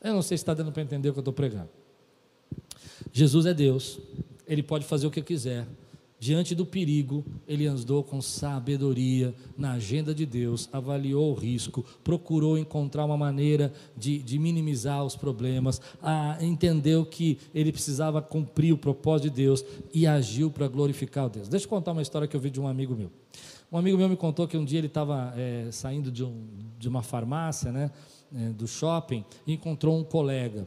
Eu 0.00 0.14
não 0.14 0.22
sei 0.22 0.38
se 0.38 0.42
está 0.42 0.54
dando 0.54 0.70
para 0.70 0.82
entender 0.82 1.08
o 1.08 1.12
que 1.12 1.18
eu 1.18 1.22
estou 1.22 1.34
pregando. 1.34 1.70
Jesus 3.12 3.44
é 3.44 3.52
Deus, 3.52 3.98
ele 4.46 4.62
pode 4.62 4.84
fazer 4.84 5.08
o 5.08 5.10
que 5.10 5.20
quiser, 5.20 5.66
Diante 6.24 6.54
do 6.54 6.64
perigo, 6.64 7.22
ele 7.46 7.66
andou 7.66 8.02
com 8.02 8.22
sabedoria 8.22 9.34
na 9.58 9.72
agenda 9.72 10.14
de 10.14 10.24
Deus, 10.24 10.70
avaliou 10.72 11.30
o 11.30 11.34
risco, 11.34 11.84
procurou 12.02 12.56
encontrar 12.56 13.04
uma 13.04 13.14
maneira 13.14 13.70
de, 13.94 14.22
de 14.22 14.38
minimizar 14.38 15.04
os 15.04 15.14
problemas, 15.14 15.82
a, 16.02 16.38
entendeu 16.40 17.04
que 17.04 17.36
ele 17.54 17.70
precisava 17.70 18.22
cumprir 18.22 18.72
o 18.72 18.78
propósito 18.78 19.28
de 19.28 19.36
Deus 19.36 19.62
e 19.92 20.06
agiu 20.06 20.50
para 20.50 20.66
glorificar 20.66 21.26
o 21.26 21.28
Deus. 21.28 21.46
Deixa 21.46 21.66
eu 21.66 21.68
contar 21.68 21.92
uma 21.92 22.00
história 22.00 22.26
que 22.26 22.34
eu 22.34 22.40
vi 22.40 22.48
de 22.48 22.58
um 22.58 22.66
amigo 22.66 22.96
meu. 22.96 23.10
Um 23.70 23.76
amigo 23.76 23.98
meu 23.98 24.08
me 24.08 24.16
contou 24.16 24.48
que 24.48 24.56
um 24.56 24.64
dia 24.64 24.78
ele 24.78 24.86
estava 24.86 25.34
é, 25.36 25.68
saindo 25.70 26.10
de, 26.10 26.24
um, 26.24 26.46
de, 26.78 26.88
uma 26.88 27.02
farmácia, 27.02 27.70
né, 27.70 27.90
é, 28.34 28.48
do 28.48 28.66
shopping, 28.66 29.22
e 29.46 29.52
encontrou 29.52 29.94
um 29.98 30.02
colega. 30.02 30.66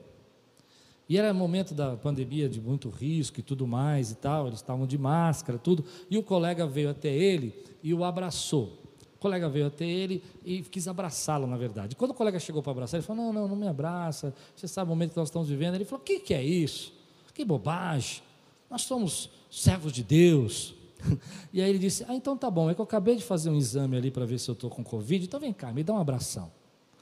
E 1.09 1.17
era 1.17 1.33
momento 1.33 1.73
da 1.73 1.95
pandemia 1.95 2.49
de 2.49 2.59
muito 2.59 2.89
risco 2.89 3.39
e 3.39 3.43
tudo 3.43 3.65
mais 3.65 4.11
e 4.11 4.15
tal, 4.15 4.47
eles 4.47 4.59
estavam 4.59 4.85
de 4.85 4.97
máscara, 4.97 5.57
tudo. 5.57 5.85
E 6.09 6.17
o 6.17 6.23
colega 6.23 6.67
veio 6.67 6.89
até 6.89 7.09
ele 7.09 7.53
e 7.81 7.93
o 7.93 8.03
abraçou. 8.03 8.83
O 9.15 9.19
colega 9.19 9.49
veio 9.49 9.65
até 9.65 9.85
ele 9.85 10.21
e 10.45 10.61
quis 10.61 10.87
abraçá-lo, 10.87 11.47
na 11.47 11.57
verdade. 11.57 11.95
Quando 11.95 12.11
o 12.11 12.13
colega 12.13 12.39
chegou 12.39 12.61
para 12.61 12.71
abraçar, 12.71 12.99
ele 12.99 13.07
falou: 13.07 13.25
Não, 13.25 13.33
não, 13.33 13.47
não 13.47 13.55
me 13.55 13.67
abraça. 13.67 14.33
Você 14.55 14.67
sabe 14.67 14.87
o 14.87 14.89
momento 14.89 15.11
que 15.11 15.17
nós 15.17 15.29
estamos 15.29 15.49
vivendo. 15.49 15.75
Ele 15.75 15.85
falou: 15.85 16.01
O 16.01 16.03
que, 16.03 16.19
que 16.19 16.33
é 16.33 16.43
isso? 16.43 16.93
Que 17.33 17.43
bobagem. 17.43 18.21
Nós 18.69 18.83
somos 18.83 19.29
servos 19.49 19.91
de 19.91 20.03
Deus. 20.03 20.75
E 21.53 21.61
aí 21.61 21.69
ele 21.69 21.79
disse: 21.79 22.05
Ah, 22.07 22.13
então 22.13 22.37
tá 22.37 22.51
bom. 22.51 22.69
É 22.69 22.75
que 22.75 22.81
eu 22.81 22.83
acabei 22.83 23.15
de 23.15 23.23
fazer 23.23 23.49
um 23.49 23.57
exame 23.57 23.97
ali 23.97 24.11
para 24.11 24.25
ver 24.25 24.37
se 24.37 24.49
eu 24.49 24.53
estou 24.53 24.69
com 24.69 24.83
Covid. 24.83 25.25
Então 25.25 25.39
vem 25.39 25.53
cá, 25.53 25.71
me 25.71 25.83
dá 25.83 25.93
um 25.93 25.97
abração. 25.97 26.51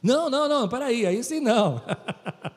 Não, 0.01 0.29
não, 0.29 0.47
não, 0.47 0.67
peraí, 0.67 1.05
aí 1.05 1.23
sim 1.23 1.39
não. 1.39 1.81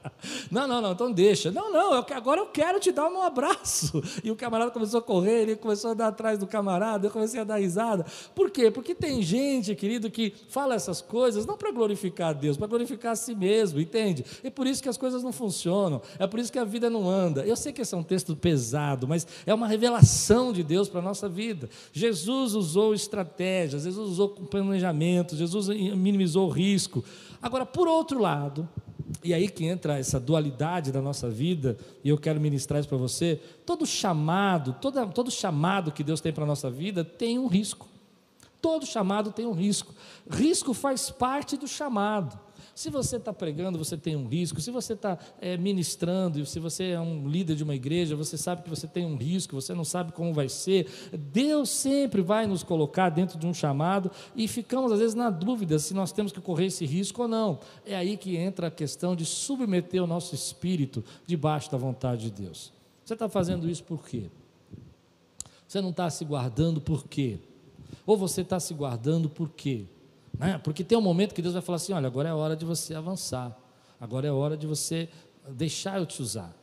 Não, 0.51 0.67
não, 0.67 0.81
não, 0.81 0.93
então 0.93 1.13
deixa. 1.13 1.51
Não, 1.51 1.73
não, 1.73 1.95
eu, 1.95 2.05
agora 2.15 2.41
eu 2.41 2.47
quero 2.47 2.81
te 2.81 2.91
dar 2.91 3.09
um 3.09 3.23
abraço. 3.23 4.03
E 4.25 4.31
o 4.31 4.37
camarada 4.37 4.71
começou 4.71 4.99
a 4.99 5.03
correr, 5.03 5.43
ele 5.43 5.57
começou 5.57 5.93
a 5.93 5.95
dar 5.95 6.09
atrás 6.09 6.39
do 6.39 6.47
camarada, 6.47 7.07
eu 7.07 7.11
comecei 7.11 7.41
a 7.41 7.45
dar 7.45 7.59
risada. 7.59 8.05
Por 8.35 8.51
quê? 8.51 8.71
Porque 8.71 8.95
tem 8.95 9.23
gente, 9.23 9.75
querido, 9.75 10.11
que 10.11 10.35
fala 10.49 10.75
essas 10.75 11.01
coisas 11.01 11.47
não 11.47 11.57
para 11.57 11.71
glorificar 11.71 12.31
a 12.31 12.33
Deus, 12.33 12.57
para 12.57 12.67
glorificar 12.67 13.13
a 13.13 13.17
si 13.17 13.35
mesmo, 13.35 13.81
entende? 13.81 14.25
E 14.43 14.51
por 14.51 14.67
isso 14.67 14.83
que 14.83 14.89
as 14.89 14.97
coisas 14.97 15.23
não 15.23 15.33
funcionam, 15.33 16.03
é 16.19 16.27
por 16.27 16.41
isso 16.41 16.51
que 16.51 16.59
a 16.59 16.65
vida 16.65 16.91
não 16.91 17.09
anda. 17.09 17.47
Eu 17.47 17.55
sei 17.55 17.73
que 17.73 17.81
esse 17.81 17.95
é 17.95 17.99
um 17.99 18.03
texto 18.03 18.35
pesado, 18.35 19.07
mas 19.07 19.27
é 19.47 19.55
uma 19.55 19.69
revelação 19.69 20.53
de 20.53 20.65
Deus 20.65 20.89
para 20.89 21.01
a 21.01 21.05
nossa 21.05 21.29
vida. 21.29 21.71
Jesus 21.93 22.55
usou 22.55 22.93
estratégias, 22.93 23.85
Jesus 23.85 24.09
usou 24.11 24.31
planejamento, 24.31 25.37
Jesus 25.37 25.69
minimizou 25.69 26.49
o 26.49 26.51
risco. 26.51 27.05
Agora, 27.41 27.65
por 27.65 27.87
outro 27.87 28.21
lado, 28.21 28.69
e 29.23 29.33
aí 29.33 29.49
que 29.49 29.65
entra 29.65 29.99
essa 29.99 30.21
dualidade 30.21 30.93
da 30.93 31.01
nossa 31.01 31.29
vida, 31.29 31.77
e 32.05 32.09
eu 32.09 32.19
quero 32.19 32.41
ministrar 32.41 32.81
isso 32.81 32.89
para 32.89 32.99
você. 32.99 33.41
Todo 33.65 33.87
chamado, 33.87 34.77
todo, 34.81 35.13
todo 35.13 35.31
chamado 35.31 35.93
que 35.93 36.05
Deus 36.05 36.21
tem 36.21 36.33
para 36.33 36.45
a 36.45 36.47
nossa 36.47 36.71
vida 36.71 37.05
tem 37.05 37.39
um 37.39 37.47
risco. 37.47 37.89
Todo 38.61 38.85
chamado 38.85 39.31
tem 39.31 39.47
um 39.47 39.53
risco. 39.53 39.95
Risco 40.29 40.75
faz 40.75 41.11
parte 41.11 41.57
do 41.57 41.69
chamado. 41.69 42.39
Se 42.79 42.91
você 42.91 43.17
está 43.17 43.33
pregando, 43.33 43.77
você 43.77 43.97
tem 43.97 44.15
um 44.15 44.29
risco. 44.29 44.61
Se 44.61 44.71
você 44.71 44.93
está 44.93 45.19
é, 45.41 45.57
ministrando, 45.57 46.47
se 46.47 46.61
você 46.61 46.91
é 46.91 47.01
um 47.01 47.27
líder 47.27 47.57
de 47.57 47.65
uma 47.65 47.75
igreja, 47.75 48.15
você 48.15 48.39
sabe 48.39 48.63
que 48.63 48.71
você 48.71 48.87
tem 48.87 49.05
um 49.05 49.17
risco, 49.17 49.57
você 49.57 49.75
não 49.75 49.83
sabe 49.83 50.13
como 50.13 50.33
vai 50.33 50.49
ser. 50.49 50.89
Deus 51.13 51.71
sempre 51.71 52.23
vai 52.23 52.47
nos 52.47 52.63
colocar 52.63 53.11
dentro 53.11 53.37
de 53.37 53.45
um 53.49 53.53
chamado 53.53 54.13
e 54.37 54.47
ficamos, 54.47 54.93
às 54.93 55.01
vezes, 55.01 55.17
na 55.17 55.29
dúvida 55.29 55.77
se 55.81 55.93
nós 55.93 56.13
temos 56.13 56.31
que 56.31 56.41
correr 56.41 56.67
esse 56.67 56.87
risco 56.87 57.23
ou 57.23 57.27
não. 57.27 57.59
É 57.85 57.97
aí 57.97 58.17
que 58.17 58.37
entra 58.37 58.69
a 58.69 58.71
questão 58.71 59.17
de 59.17 59.25
submeter 59.25 60.01
o 60.01 60.07
nosso 60.07 60.33
espírito 60.33 61.03
debaixo 61.27 61.73
da 61.73 61.79
vontade 61.79 62.31
de 62.31 62.43
Deus. 62.43 62.73
Você 63.05 63.15
está 63.15 63.29
fazendo 63.29 63.69
isso 63.69 63.83
por 63.83 64.07
quê? 64.07 64.31
Você 65.67 65.81
não 65.81 65.91
está 65.91 66.09
se 66.11 66.25
guardando 66.25 66.81
por 66.81 67.09
quê? 67.09 67.41
Ou 68.07 68.17
você 68.17 68.43
está 68.43 68.61
se 68.61 68.73
guardando 68.73 69.29
por 69.29 69.49
quê? 69.49 69.85
Né? 70.37 70.59
Porque 70.59 70.83
tem 70.83 70.99
um 70.99 71.03
momento 71.03 71.35
que 71.35 71.43
Deus 71.43 71.55
vai 71.55 71.63
falar 71.63 71.77
assim: 71.77 71.93
olha, 71.93 72.07
agora 72.07 72.29
é 72.29 72.35
hora 72.35 72.57
de 72.57 72.65
você 72.65 72.95
avançar, 72.95 73.57
agora 74.01 74.27
é 74.27 74.33
hora 74.33 74.57
de 74.57 74.67
você 74.67 75.09
deixar 75.49 75.99
eu 75.99 76.07
te 76.07 76.21
usar. 76.21 76.55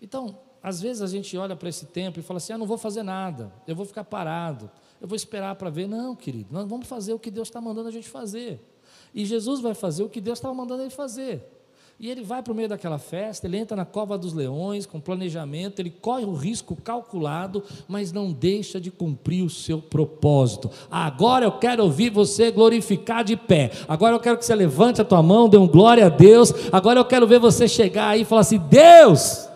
Então, 0.00 0.38
às 0.62 0.80
vezes 0.80 1.02
a 1.02 1.06
gente 1.06 1.36
olha 1.36 1.56
para 1.56 1.68
esse 1.68 1.86
tempo 1.86 2.20
e 2.20 2.22
fala 2.22 2.38
assim: 2.38 2.52
ah, 2.52 2.58
não 2.58 2.66
vou 2.66 2.78
fazer 2.78 3.02
nada, 3.02 3.52
eu 3.66 3.74
vou 3.74 3.86
ficar 3.86 4.04
parado, 4.04 4.70
eu 5.00 5.08
vou 5.08 5.16
esperar 5.16 5.54
para 5.56 5.70
ver. 5.70 5.86
Não, 5.86 6.14
querido, 6.14 6.52
nós 6.52 6.68
vamos 6.68 6.86
fazer 6.86 7.12
o 7.12 7.18
que 7.18 7.30
Deus 7.30 7.48
está 7.48 7.60
mandando 7.60 7.88
a 7.88 7.92
gente 7.92 8.08
fazer. 8.08 8.60
E 9.14 9.24
Jesus 9.24 9.60
vai 9.60 9.74
fazer 9.74 10.02
o 10.02 10.08
que 10.08 10.20
Deus 10.20 10.38
estava 10.38 10.54
mandando 10.54 10.82
ele 10.82 10.90
fazer. 10.90 11.46
E 12.02 12.10
ele 12.10 12.24
vai 12.24 12.42
para 12.42 12.52
o 12.52 12.56
meio 12.56 12.68
daquela 12.68 12.98
festa, 12.98 13.46
ele 13.46 13.56
entra 13.56 13.76
na 13.76 13.84
cova 13.84 14.18
dos 14.18 14.32
leões 14.32 14.86
com 14.86 14.98
planejamento, 14.98 15.78
ele 15.78 15.88
corre 15.88 16.24
o 16.24 16.34
risco 16.34 16.74
calculado, 16.74 17.62
mas 17.86 18.10
não 18.10 18.32
deixa 18.32 18.80
de 18.80 18.90
cumprir 18.90 19.44
o 19.44 19.48
seu 19.48 19.80
propósito. 19.80 20.68
Agora 20.90 21.44
eu 21.44 21.52
quero 21.52 21.84
ouvir 21.84 22.10
você 22.10 22.50
glorificar 22.50 23.22
de 23.22 23.36
pé. 23.36 23.70
Agora 23.86 24.16
eu 24.16 24.18
quero 24.18 24.36
que 24.36 24.44
você 24.44 24.52
levante 24.52 25.00
a 25.00 25.04
tua 25.04 25.22
mão, 25.22 25.48
dê 25.48 25.56
um 25.56 25.68
glória 25.68 26.06
a 26.06 26.08
Deus. 26.08 26.52
Agora 26.72 26.98
eu 26.98 27.04
quero 27.04 27.24
ver 27.24 27.38
você 27.38 27.68
chegar 27.68 28.08
aí 28.08 28.22
e 28.22 28.24
falar 28.24 28.40
assim: 28.40 28.58
Deus, 28.58 29.48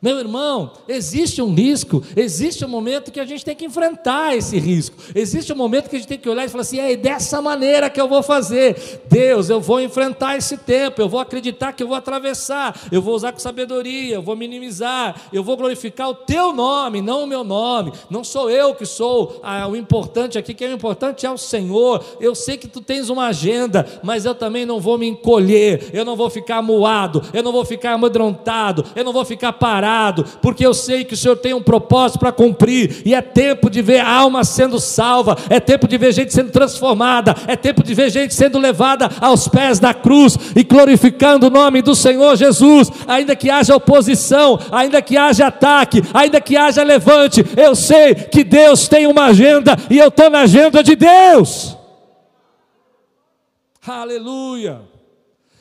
Meu 0.00 0.20
irmão, 0.20 0.70
existe 0.86 1.42
um 1.42 1.52
risco, 1.52 2.04
existe 2.14 2.64
um 2.64 2.68
momento 2.68 3.10
que 3.10 3.18
a 3.18 3.24
gente 3.24 3.44
tem 3.44 3.56
que 3.56 3.64
enfrentar 3.64 4.36
esse 4.36 4.56
risco, 4.56 4.96
existe 5.12 5.52
um 5.52 5.56
momento 5.56 5.90
que 5.90 5.96
a 5.96 5.98
gente 5.98 6.06
tem 6.06 6.18
que 6.18 6.28
olhar 6.28 6.44
e 6.44 6.48
falar 6.48 6.62
assim: 6.62 6.78
é 6.78 6.94
dessa 6.94 7.42
maneira 7.42 7.90
que 7.90 8.00
eu 8.00 8.06
vou 8.06 8.22
fazer. 8.22 9.00
Deus, 9.10 9.50
eu 9.50 9.60
vou 9.60 9.80
enfrentar 9.80 10.36
esse 10.36 10.56
tempo, 10.56 11.00
eu 11.00 11.08
vou 11.08 11.18
acreditar 11.18 11.72
que 11.72 11.82
eu 11.82 11.88
vou 11.88 11.96
atravessar, 11.96 12.80
eu 12.92 13.02
vou 13.02 13.12
usar 13.12 13.32
com 13.32 13.40
sabedoria, 13.40 14.14
eu 14.14 14.22
vou 14.22 14.36
minimizar, 14.36 15.20
eu 15.32 15.42
vou 15.42 15.56
glorificar 15.56 16.08
o 16.08 16.14
teu 16.14 16.52
nome, 16.52 17.02
não 17.02 17.24
o 17.24 17.26
meu 17.26 17.42
nome. 17.42 17.92
Não 18.08 18.22
sou 18.22 18.48
eu 18.48 18.76
que 18.76 18.86
sou 18.86 19.40
ah, 19.42 19.66
o 19.66 19.74
importante 19.74 20.38
aqui, 20.38 20.54
quem 20.54 20.68
é 20.68 20.70
o 20.70 20.74
importante 20.74 21.26
é 21.26 21.30
o 21.30 21.36
Senhor. 21.36 22.04
Eu 22.20 22.36
sei 22.36 22.56
que 22.56 22.68
tu 22.68 22.80
tens 22.80 23.08
uma 23.08 23.26
agenda, 23.26 23.84
mas 24.04 24.24
eu 24.24 24.34
também 24.34 24.64
não 24.64 24.78
vou 24.78 24.96
me 24.96 25.08
encolher, 25.08 25.90
eu 25.92 26.04
não 26.04 26.14
vou 26.14 26.30
ficar 26.30 26.62
moado, 26.62 27.20
eu 27.32 27.42
não 27.42 27.50
vou 27.50 27.64
ficar 27.64 27.94
amedrontado, 27.94 28.84
eu 28.94 29.02
não 29.02 29.12
vou 29.12 29.24
ficar 29.24 29.52
parado 29.54 29.87
porque 30.42 30.64
eu 30.64 30.74
sei 30.74 31.04
que 31.04 31.14
o 31.14 31.16
Senhor 31.16 31.36
tem 31.36 31.54
um 31.54 31.62
propósito 31.62 32.18
para 32.18 32.32
cumprir, 32.32 33.02
e 33.04 33.14
é 33.14 33.22
tempo 33.22 33.70
de 33.70 33.80
ver 33.80 34.00
alma 34.00 34.44
sendo 34.44 34.78
salva, 34.78 35.36
é 35.48 35.58
tempo 35.58 35.88
de 35.88 35.96
ver 35.96 36.12
gente 36.12 36.32
sendo 36.32 36.50
transformada, 36.50 37.34
é 37.46 37.56
tempo 37.56 37.82
de 37.82 37.94
ver 37.94 38.10
gente 38.10 38.34
sendo 38.34 38.58
levada 38.58 39.08
aos 39.20 39.48
pés 39.48 39.78
da 39.78 39.94
cruz 39.94 40.36
e 40.54 40.62
glorificando 40.62 41.46
o 41.46 41.50
nome 41.50 41.82
do 41.82 41.94
Senhor 41.94 42.36
Jesus, 42.36 42.90
ainda 43.06 43.34
que 43.34 43.50
haja 43.50 43.76
oposição, 43.76 44.58
ainda 44.70 45.00
que 45.00 45.16
haja 45.16 45.46
ataque, 45.46 46.02
ainda 46.12 46.40
que 46.40 46.56
haja 46.56 46.82
levante, 46.82 47.44
eu 47.56 47.74
sei 47.74 48.14
que 48.14 48.44
Deus 48.44 48.88
tem 48.88 49.06
uma 49.06 49.26
agenda 49.26 49.76
e 49.90 49.98
eu 49.98 50.08
estou 50.08 50.30
na 50.30 50.40
agenda 50.40 50.82
de 50.82 50.94
Deus. 50.94 51.76
Aleluia. 53.86 54.82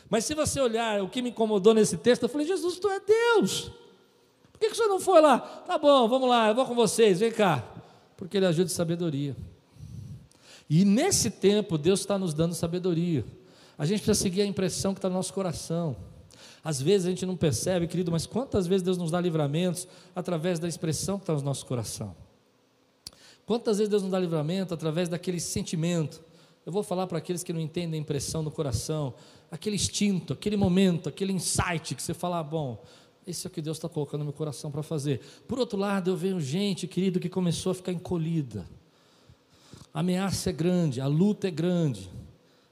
Mas 0.09 0.25
se 0.25 0.33
você 0.33 0.59
olhar 0.59 1.01
o 1.01 1.09
que 1.09 1.21
me 1.21 1.29
incomodou 1.29 1.73
nesse 1.73 1.97
texto, 1.97 2.23
eu 2.23 2.29
falei: 2.29 2.47
Jesus, 2.47 2.77
tu 2.79 2.89
é 2.89 2.99
Deus. 2.99 3.71
Por 4.57 4.61
que, 4.61 4.67
que 4.67 4.73
o 4.73 4.75
senhor 4.75 4.89
não 4.89 4.99
foi 4.99 5.21
lá? 5.21 5.37
Tá 5.39 5.77
bom, 5.77 6.09
vamos 6.09 6.27
lá, 6.27 6.47
eu 6.47 6.55
vou 6.55 6.65
com 6.65 6.73
vocês, 6.73 7.19
vem 7.19 7.31
cá. 7.31 7.63
Porque 8.15 8.37
ele 8.37 8.47
ajuda 8.47 8.65
de 8.65 8.71
sabedoria. 8.71 9.35
E 10.67 10.83
nesse 10.83 11.29
tempo, 11.29 11.77
Deus 11.77 11.99
está 11.99 12.17
nos 12.17 12.33
dando 12.33 12.55
sabedoria. 12.55 13.23
A 13.77 13.85
gente 13.85 14.01
precisa 14.01 14.23
seguir 14.23 14.41
a 14.41 14.45
impressão 14.45 14.93
que 14.93 14.97
está 14.97 15.07
no 15.07 15.15
nosso 15.15 15.31
coração. 15.31 15.95
Às 16.63 16.81
vezes 16.81 17.05
a 17.05 17.09
gente 17.11 17.25
não 17.25 17.37
percebe, 17.37 17.87
querido, 17.87 18.11
mas 18.11 18.25
quantas 18.25 18.65
vezes 18.65 18.81
Deus 18.81 18.97
nos 18.97 19.11
dá 19.11 19.21
livramentos 19.21 19.87
através 20.15 20.57
da 20.57 20.67
expressão 20.67 21.17
que 21.17 21.23
está 21.23 21.33
no 21.33 21.41
nosso 21.41 21.65
coração? 21.65 22.15
Quantas 23.45 23.77
vezes 23.77 23.89
Deus 23.89 24.01
nos 24.01 24.11
dá 24.11 24.19
livramento 24.19 24.73
através 24.73 25.07
daquele 25.07 25.39
sentimento? 25.39 26.21
Eu 26.65 26.71
vou 26.71 26.83
falar 26.83 27.07
para 27.07 27.19
aqueles 27.19 27.43
que 27.43 27.53
não 27.53 27.61
entendem 27.61 27.97
a 27.97 28.01
impressão 28.01 28.43
no 28.43 28.51
coração, 28.51 29.13
aquele 29.49 29.77
instinto, 29.77 30.33
aquele 30.33 30.57
momento, 30.57 31.07
aquele 31.07 31.31
insight 31.31 31.95
que 31.95 32.03
você 32.03 32.13
fala, 32.13 32.39
ah, 32.39 32.43
bom, 32.43 32.83
esse 33.27 33.45
é 33.45 33.49
o 33.49 33.51
que 33.51 33.61
Deus 33.61 33.77
está 33.77 33.89
colocando 33.89 34.19
no 34.19 34.25
meu 34.25 34.33
coração 34.33 34.71
para 34.71 34.81
fazer. 34.81 35.19
Por 35.47 35.59
outro 35.59 35.77
lado, 35.77 36.09
eu 36.09 36.15
vejo 36.15 36.39
gente, 36.39 36.87
querido, 36.87 37.19
que 37.19 37.27
começou 37.27 37.71
a 37.73 37.75
ficar 37.75 37.91
encolhida. 37.91 38.65
A 39.93 39.99
ameaça 39.99 40.49
é 40.49 40.53
grande, 40.53 41.01
a 41.01 41.07
luta 41.07 41.47
é 41.47 41.51
grande. 41.51 42.09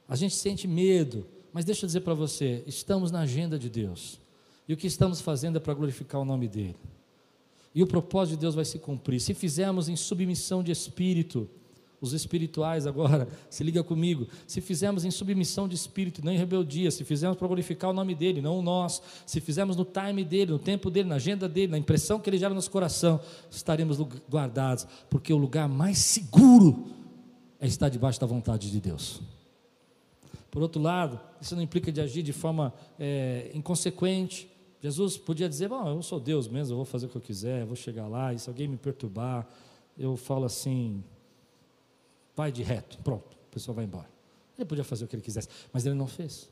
A 0.07 0.15
gente 0.15 0.33
sente 0.33 0.67
medo. 0.67 1.27
Mas 1.51 1.65
deixa 1.65 1.85
eu 1.85 1.87
dizer 1.87 2.01
para 2.01 2.13
você: 2.13 2.63
estamos 2.65 3.11
na 3.11 3.21
agenda 3.21 3.59
de 3.59 3.69
Deus. 3.69 4.19
E 4.67 4.73
o 4.73 4.77
que 4.77 4.87
estamos 4.87 5.21
fazendo 5.21 5.57
é 5.57 5.59
para 5.59 5.73
glorificar 5.73 6.21
o 6.21 6.25
nome 6.25 6.47
dEle. 6.47 6.75
E 7.73 7.83
o 7.83 7.87
propósito 7.87 8.35
de 8.35 8.41
Deus 8.41 8.55
vai 8.55 8.63
se 8.63 8.79
cumprir. 8.79 9.19
Se 9.19 9.33
fizermos 9.33 9.89
em 9.89 9.95
submissão 9.95 10.63
de 10.63 10.71
espírito, 10.71 11.49
os 12.05 12.13
espirituais 12.13 12.87
agora, 12.87 13.27
se 13.49 13.63
liga 13.63 13.83
comigo. 13.83 14.27
Se 14.47 14.61
fizermos 14.61 15.05
em 15.05 15.11
submissão 15.11 15.67
de 15.67 15.75
espírito, 15.75 16.23
não 16.23 16.31
em 16.31 16.37
rebeldia, 16.37 16.89
se 16.91 17.03
fizermos 17.03 17.37
para 17.37 17.47
glorificar 17.47 17.89
o 17.89 17.93
nome 17.93 18.15
dele, 18.15 18.41
não 18.41 18.59
o 18.59 18.61
nosso, 18.61 19.01
se 19.25 19.41
fizermos 19.41 19.75
no 19.75 19.85
time 19.85 20.23
dele, 20.23 20.51
no 20.51 20.59
tempo 20.59 20.89
dele, 20.89 21.09
na 21.09 21.15
agenda 21.15 21.49
dele, 21.49 21.71
na 21.71 21.77
impressão 21.77 22.19
que 22.19 22.29
ele 22.29 22.37
gera 22.37 22.49
no 22.49 22.55
nosso 22.55 22.71
coração, 22.71 23.19
estaremos 23.49 23.99
guardados, 24.29 24.87
porque 25.09 25.33
o 25.33 25.37
lugar 25.37 25.67
mais 25.67 25.97
seguro 25.97 26.85
é 27.59 27.67
estar 27.67 27.89
debaixo 27.89 28.19
da 28.19 28.27
vontade 28.27 28.71
de 28.71 28.79
Deus. 28.79 29.21
Por 30.55 30.61
outro 30.61 30.81
lado, 30.81 31.19
isso 31.41 31.53
não 31.53 31.61
implica 31.61 31.91
de 31.91 31.99
agir 31.99 32.23
de 32.23 32.31
forma 32.31 32.73
é, 32.97 33.51
inconsequente. 33.53 34.49
Jesus 34.81 35.17
podia 35.17 35.49
dizer: 35.49 35.67
Bom, 35.67 35.85
eu 35.89 36.01
sou 36.01 36.19
Deus 36.19 36.47
mesmo, 36.47 36.73
eu 36.73 36.77
vou 36.77 36.85
fazer 36.85 37.07
o 37.07 37.09
que 37.09 37.17
eu 37.17 37.21
quiser, 37.21 37.61
eu 37.61 37.67
vou 37.67 37.75
chegar 37.75 38.07
lá, 38.07 38.33
e 38.33 38.39
se 38.39 38.47
alguém 38.47 38.67
me 38.67 38.77
perturbar, 38.77 39.45
eu 39.97 40.15
falo 40.15 40.45
assim: 40.45 41.03
vai 42.35 42.51
de 42.51 42.63
reto, 42.63 42.97
pronto, 43.03 43.37
a 43.49 43.53
pessoa 43.53 43.75
vai 43.75 43.85
embora. 43.85 44.09
Ele 44.57 44.65
podia 44.65 44.83
fazer 44.83 45.05
o 45.05 45.07
que 45.07 45.15
ele 45.15 45.23
quisesse, 45.23 45.47
mas 45.71 45.85
ele 45.85 45.95
não 45.95 46.07
fez, 46.07 46.49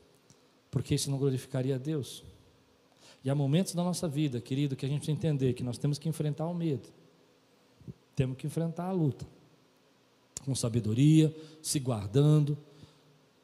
porque 0.70 0.94
isso 0.94 1.10
não 1.10 1.18
glorificaria 1.18 1.74
a 1.74 1.78
Deus. 1.78 2.24
E 3.24 3.30
há 3.30 3.34
momentos 3.34 3.74
da 3.74 3.82
nossa 3.82 4.06
vida, 4.06 4.40
querido, 4.40 4.76
que 4.76 4.84
a 4.84 4.88
gente 4.88 4.98
precisa 4.98 5.16
entender 5.16 5.54
que 5.54 5.62
nós 5.62 5.78
temos 5.78 5.98
que 5.98 6.08
enfrentar 6.08 6.46
o 6.46 6.54
medo, 6.54 6.88
temos 8.14 8.36
que 8.36 8.46
enfrentar 8.46 8.84
a 8.84 8.92
luta, 8.92 9.26
com 10.44 10.54
sabedoria, 10.54 11.34
se 11.62 11.78
guardando, 11.78 12.56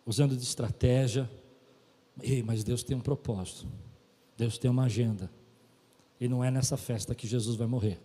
usando 0.05 0.37
de 0.37 0.43
estratégia. 0.43 1.29
Ei, 2.23 2.43
mas 2.43 2.63
Deus 2.63 2.83
tem 2.83 2.95
um 2.95 3.01
propósito, 3.01 3.67
Deus 4.37 4.59
tem 4.59 4.71
uma 4.71 4.85
agenda, 4.85 5.31
e 6.21 6.29
não 6.29 6.45
é 6.45 6.51
nessa 6.51 6.77
festa 6.77 7.15
que 7.15 7.27
Jesus 7.27 7.57
vai 7.57 7.67
morrer, 7.67 7.99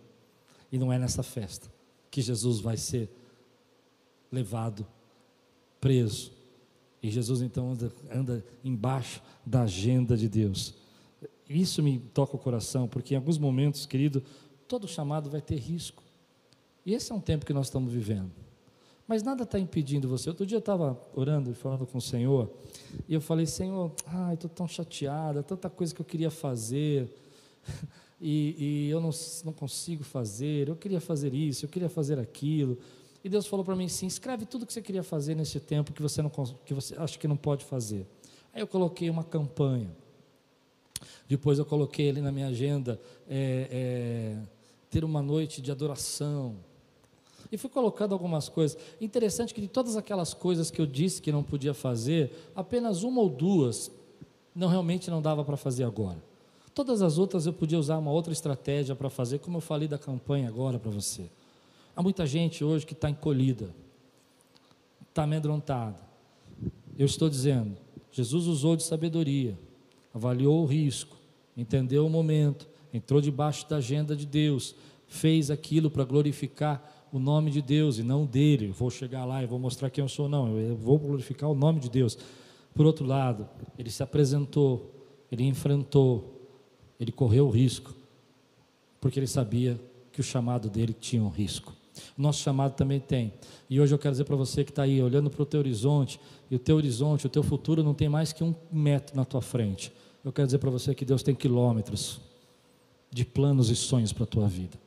e 0.72 0.78
não 0.78 0.90
é 0.90 0.98
nessa 0.98 1.22
festa 1.22 1.70
que 2.10 2.22
Jesus 2.22 2.60
vai 2.60 2.78
ser 2.78 3.10
levado, 4.30 4.86
preso. 5.80 6.32
E 7.02 7.10
Jesus 7.10 7.40
então 7.42 7.72
anda, 7.72 7.92
anda 8.12 8.44
embaixo 8.64 9.22
da 9.44 9.62
agenda 9.62 10.16
de 10.16 10.28
Deus. 10.28 10.74
Isso 11.48 11.82
me 11.82 11.98
toca 11.98 12.34
o 12.34 12.38
coração, 12.38 12.88
porque 12.88 13.14
em 13.14 13.16
alguns 13.16 13.38
momentos, 13.38 13.86
querido, 13.86 14.22
todo 14.66 14.88
chamado 14.88 15.30
vai 15.30 15.40
ter 15.40 15.56
risco. 15.56 16.02
E 16.84 16.94
esse 16.94 17.12
é 17.12 17.14
um 17.14 17.20
tempo 17.20 17.46
que 17.46 17.52
nós 17.52 17.66
estamos 17.66 17.92
vivendo. 17.92 18.32
Mas 19.06 19.22
nada 19.22 19.44
está 19.44 19.58
impedindo 19.58 20.08
você. 20.08 20.28
Outro 20.28 20.44
dia 20.44 20.56
eu 20.56 20.60
estava 20.60 21.00
orando 21.14 21.50
e 21.50 21.54
falando 21.54 21.86
com 21.86 21.98
o 21.98 22.00
Senhor, 22.00 22.50
e 23.08 23.14
eu 23.14 23.20
falei, 23.20 23.46
Senhor, 23.46 23.92
ai, 24.06 24.34
estou 24.34 24.50
tão 24.50 24.66
chateada, 24.66 25.42
tanta 25.42 25.70
coisa 25.70 25.94
que 25.94 26.00
eu 26.00 26.04
queria 26.04 26.30
fazer, 26.30 27.08
e, 28.20 28.56
e 28.58 28.90
eu 28.90 29.00
não, 29.00 29.10
não 29.44 29.52
consigo 29.52 30.02
fazer, 30.02 30.68
eu 30.68 30.74
queria 30.74 31.00
fazer 31.00 31.32
isso, 31.32 31.64
eu 31.64 31.68
queria 31.68 31.88
fazer 31.88 32.18
aquilo. 32.18 32.78
E 33.26 33.28
Deus 33.28 33.44
falou 33.44 33.64
para 33.64 33.74
mim 33.74 33.86
assim: 33.86 34.06
escreve 34.06 34.46
tudo 34.46 34.64
que 34.64 34.72
você 34.72 34.80
queria 34.80 35.02
fazer 35.02 35.34
nesse 35.34 35.58
tempo 35.58 35.92
que 35.92 36.00
você 36.00 36.22
não 36.22 36.30
que 36.64 36.72
você 36.72 36.94
acha 36.96 37.18
que 37.18 37.26
não 37.26 37.36
pode 37.36 37.64
fazer. 37.64 38.06
Aí 38.54 38.62
eu 38.62 38.68
coloquei 38.68 39.10
uma 39.10 39.24
campanha. 39.24 39.90
Depois 41.28 41.58
eu 41.58 41.64
coloquei 41.64 42.08
ali 42.08 42.20
na 42.20 42.30
minha 42.30 42.46
agenda 42.46 43.00
é, 43.28 43.66
é, 43.68 44.36
ter 44.88 45.02
uma 45.02 45.20
noite 45.20 45.60
de 45.60 45.72
adoração. 45.72 46.54
E 47.50 47.58
fui 47.58 47.68
colocando 47.68 48.12
algumas 48.12 48.48
coisas. 48.48 48.78
Interessante 49.00 49.52
que 49.52 49.60
de 49.60 49.66
todas 49.66 49.96
aquelas 49.96 50.32
coisas 50.32 50.70
que 50.70 50.80
eu 50.80 50.86
disse 50.86 51.20
que 51.20 51.32
não 51.32 51.42
podia 51.42 51.74
fazer, 51.74 52.30
apenas 52.54 53.02
uma 53.02 53.20
ou 53.20 53.28
duas 53.28 53.90
não 54.54 54.68
realmente 54.68 55.10
não 55.10 55.20
dava 55.20 55.44
para 55.44 55.56
fazer 55.56 55.82
agora. 55.82 56.22
Todas 56.72 57.02
as 57.02 57.18
outras 57.18 57.44
eu 57.44 57.52
podia 57.52 57.76
usar 57.76 57.98
uma 57.98 58.12
outra 58.12 58.32
estratégia 58.32 58.94
para 58.94 59.10
fazer, 59.10 59.40
como 59.40 59.56
eu 59.56 59.60
falei 59.60 59.88
da 59.88 59.98
campanha 59.98 60.46
agora 60.46 60.78
para 60.78 60.92
você. 60.92 61.28
Há 61.96 62.02
muita 62.02 62.26
gente 62.26 62.62
hoje 62.62 62.84
que 62.84 62.92
está 62.92 63.08
encolhida, 63.08 63.74
está 65.08 65.22
amedrontada. 65.22 65.98
Eu 66.98 67.06
estou 67.06 67.30
dizendo, 67.30 67.74
Jesus 68.12 68.46
usou 68.46 68.76
de 68.76 68.82
sabedoria, 68.82 69.58
avaliou 70.12 70.62
o 70.62 70.66
risco, 70.66 71.16
entendeu 71.56 72.06
o 72.06 72.10
momento, 72.10 72.68
entrou 72.92 73.18
debaixo 73.22 73.66
da 73.66 73.76
agenda 73.76 74.14
de 74.14 74.26
Deus, 74.26 74.74
fez 75.06 75.50
aquilo 75.50 75.90
para 75.90 76.04
glorificar 76.04 77.06
o 77.10 77.18
nome 77.18 77.50
de 77.50 77.62
Deus 77.62 77.96
e 77.98 78.02
não 78.02 78.26
dele. 78.26 78.68
Vou 78.72 78.90
chegar 78.90 79.24
lá 79.24 79.42
e 79.42 79.46
vou 79.46 79.58
mostrar 79.58 79.88
quem 79.88 80.02
eu 80.02 80.08
sou, 80.08 80.28
não, 80.28 80.54
eu 80.58 80.76
vou 80.76 80.98
glorificar 80.98 81.48
o 81.48 81.54
nome 81.54 81.80
de 81.80 81.88
Deus. 81.88 82.18
Por 82.74 82.84
outro 82.84 83.06
lado, 83.06 83.48
ele 83.78 83.90
se 83.90 84.02
apresentou, 84.02 84.92
ele 85.32 85.44
enfrentou, 85.44 86.46
ele 87.00 87.10
correu 87.10 87.46
o 87.46 87.50
risco, 87.50 87.94
porque 89.00 89.18
ele 89.18 89.26
sabia 89.26 89.80
que 90.12 90.20
o 90.20 90.24
chamado 90.24 90.68
dele 90.68 90.92
tinha 90.92 91.22
um 91.22 91.30
risco. 91.30 91.75
Nosso 92.16 92.42
chamado 92.42 92.74
também 92.74 93.00
tem. 93.00 93.32
E 93.68 93.80
hoje 93.80 93.94
eu 93.94 93.98
quero 93.98 94.12
dizer 94.12 94.24
para 94.24 94.36
você 94.36 94.64
que 94.64 94.70
está 94.70 94.82
aí 94.82 95.02
olhando 95.02 95.30
para 95.30 95.42
o 95.42 95.46
teu 95.46 95.60
horizonte, 95.60 96.20
e 96.50 96.56
o 96.56 96.58
teu 96.58 96.76
horizonte, 96.76 97.26
o 97.26 97.28
teu 97.28 97.42
futuro 97.42 97.82
não 97.82 97.94
tem 97.94 98.08
mais 98.08 98.32
que 98.32 98.44
um 98.44 98.54
metro 98.70 99.16
na 99.16 99.24
tua 99.24 99.40
frente. 99.40 99.92
Eu 100.24 100.32
quero 100.32 100.46
dizer 100.46 100.58
para 100.58 100.70
você 100.70 100.94
que 100.94 101.04
Deus 101.04 101.22
tem 101.22 101.34
quilômetros 101.34 102.20
de 103.10 103.24
planos 103.24 103.70
e 103.70 103.76
sonhos 103.76 104.12
para 104.12 104.24
a 104.24 104.26
tua 104.26 104.48
vida. 104.48 104.78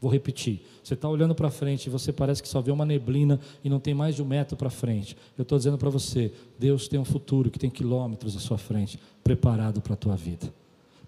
Vou 0.00 0.10
repetir. 0.10 0.62
Você 0.82 0.94
está 0.94 1.08
olhando 1.08 1.34
para 1.34 1.48
frente 1.50 1.86
e 1.86 1.90
você 1.90 2.12
parece 2.12 2.42
que 2.42 2.48
só 2.48 2.60
vê 2.60 2.72
uma 2.72 2.84
neblina 2.84 3.38
e 3.62 3.70
não 3.70 3.78
tem 3.78 3.94
mais 3.94 4.16
de 4.16 4.22
um 4.22 4.26
metro 4.26 4.56
para 4.56 4.68
frente. 4.68 5.16
Eu 5.38 5.42
estou 5.42 5.56
dizendo 5.56 5.78
para 5.78 5.88
você: 5.88 6.32
Deus 6.58 6.88
tem 6.88 6.98
um 6.98 7.04
futuro 7.04 7.50
que 7.50 7.58
tem 7.58 7.70
quilômetros 7.70 8.36
à 8.36 8.40
sua 8.40 8.58
frente, 8.58 8.98
preparado 9.22 9.80
para 9.80 9.94
a 9.94 9.96
tua 9.96 10.16
vida. 10.16 10.52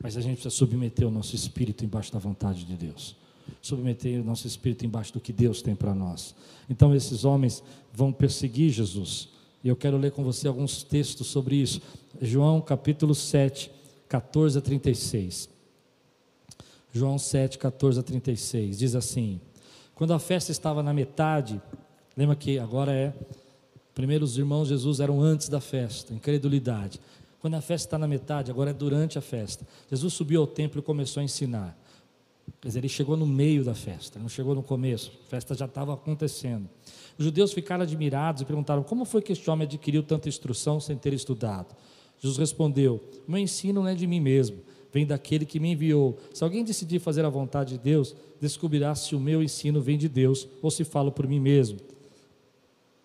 Mas 0.00 0.16
a 0.16 0.20
gente 0.20 0.34
precisa 0.34 0.54
submeter 0.54 1.06
o 1.06 1.10
nosso 1.10 1.34
espírito 1.34 1.84
embaixo 1.84 2.12
da 2.12 2.18
vontade 2.18 2.64
de 2.64 2.74
Deus 2.74 3.16
submeter 3.66 4.20
o 4.20 4.24
nosso 4.24 4.46
espírito 4.46 4.84
embaixo 4.84 5.12
do 5.12 5.20
que 5.20 5.32
Deus 5.32 5.62
tem 5.62 5.74
para 5.74 5.94
nós. 5.94 6.34
Então, 6.68 6.94
esses 6.94 7.24
homens 7.24 7.62
vão 7.92 8.12
perseguir 8.12 8.70
Jesus. 8.70 9.28
E 9.62 9.68
eu 9.68 9.76
quero 9.76 9.96
ler 9.96 10.12
com 10.12 10.22
você 10.22 10.46
alguns 10.46 10.82
textos 10.82 11.26
sobre 11.26 11.56
isso. 11.56 11.80
João 12.20 12.60
capítulo 12.60 13.14
7, 13.14 13.70
14 14.08 14.58
a 14.58 14.60
36. 14.60 15.48
João 16.92 17.18
7, 17.18 17.58
14 17.58 18.00
a 18.00 18.02
36. 18.02 18.78
Diz 18.78 18.94
assim: 18.94 19.40
Quando 19.94 20.12
a 20.12 20.18
festa 20.18 20.52
estava 20.52 20.82
na 20.82 20.92
metade, 20.92 21.60
lembra 22.16 22.36
que 22.36 22.58
agora 22.58 22.92
é. 22.92 23.14
Primeiro 23.94 24.24
os 24.24 24.36
irmãos 24.36 24.68
Jesus 24.68 24.98
eram 24.98 25.20
antes 25.20 25.48
da 25.48 25.60
festa, 25.60 26.12
incredulidade. 26.12 27.00
Quando 27.40 27.54
a 27.54 27.60
festa 27.60 27.86
está 27.86 27.98
na 27.98 28.08
metade, 28.08 28.50
agora 28.50 28.70
é 28.70 28.72
durante 28.74 29.18
a 29.18 29.20
festa. 29.20 29.66
Jesus 29.90 30.14
subiu 30.14 30.40
ao 30.40 30.46
templo 30.46 30.80
e 30.80 30.82
começou 30.82 31.20
a 31.20 31.24
ensinar. 31.24 31.78
Dizer, 32.64 32.78
ele 32.78 32.88
chegou 32.88 33.14
no 33.14 33.26
meio 33.26 33.62
da 33.62 33.74
festa, 33.74 34.18
não 34.18 34.28
chegou 34.28 34.54
no 34.54 34.62
começo, 34.62 35.12
a 35.26 35.28
festa 35.28 35.54
já 35.54 35.66
estava 35.66 35.92
acontecendo. 35.92 36.66
Os 37.18 37.26
judeus 37.26 37.52
ficaram 37.52 37.82
admirados 37.82 38.40
e 38.40 38.44
perguntaram: 38.46 38.82
como 38.82 39.04
foi 39.04 39.20
que 39.20 39.32
este 39.32 39.50
homem 39.50 39.66
adquiriu 39.66 40.02
tanta 40.02 40.30
instrução 40.30 40.80
sem 40.80 40.96
ter 40.96 41.12
estudado? 41.12 41.76
Jesus 42.18 42.38
respondeu: 42.38 43.04
Meu 43.28 43.38
ensino 43.38 43.82
não 43.82 43.88
é 43.88 43.94
de 43.94 44.06
mim 44.06 44.18
mesmo, 44.18 44.62
vem 44.90 45.04
daquele 45.04 45.44
que 45.44 45.60
me 45.60 45.72
enviou. 45.72 46.16
Se 46.32 46.42
alguém 46.42 46.64
decidir 46.64 47.00
fazer 47.00 47.22
a 47.26 47.28
vontade 47.28 47.72
de 47.72 47.78
Deus, 47.78 48.16
descobrirá 48.40 48.94
se 48.94 49.14
o 49.14 49.20
meu 49.20 49.42
ensino 49.42 49.82
vem 49.82 49.98
de 49.98 50.08
Deus 50.08 50.48
ou 50.62 50.70
se 50.70 50.84
falo 50.84 51.12
por 51.12 51.28
mim 51.28 51.40
mesmo. 51.40 51.78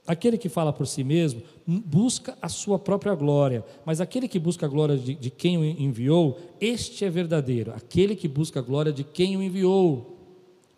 Aquele 0.09 0.39
que 0.39 0.49
fala 0.49 0.73
por 0.73 0.87
si 0.87 1.03
mesmo 1.03 1.43
busca 1.67 2.35
a 2.41 2.49
sua 2.49 2.79
própria 2.79 3.13
glória, 3.13 3.63
mas 3.85 4.01
aquele 4.01 4.27
que 4.27 4.39
busca 4.39 4.65
a 4.65 4.69
glória 4.69 4.97
de, 4.97 5.13
de 5.13 5.29
quem 5.29 5.55
o 5.55 5.63
enviou, 5.63 6.39
este 6.59 7.05
é 7.05 7.11
verdadeiro. 7.11 7.71
Aquele 7.75 8.15
que 8.15 8.27
busca 8.27 8.59
a 8.59 8.63
glória 8.63 8.91
de 8.91 9.03
quem 9.03 9.37
o 9.37 9.43
enviou. 9.43 10.17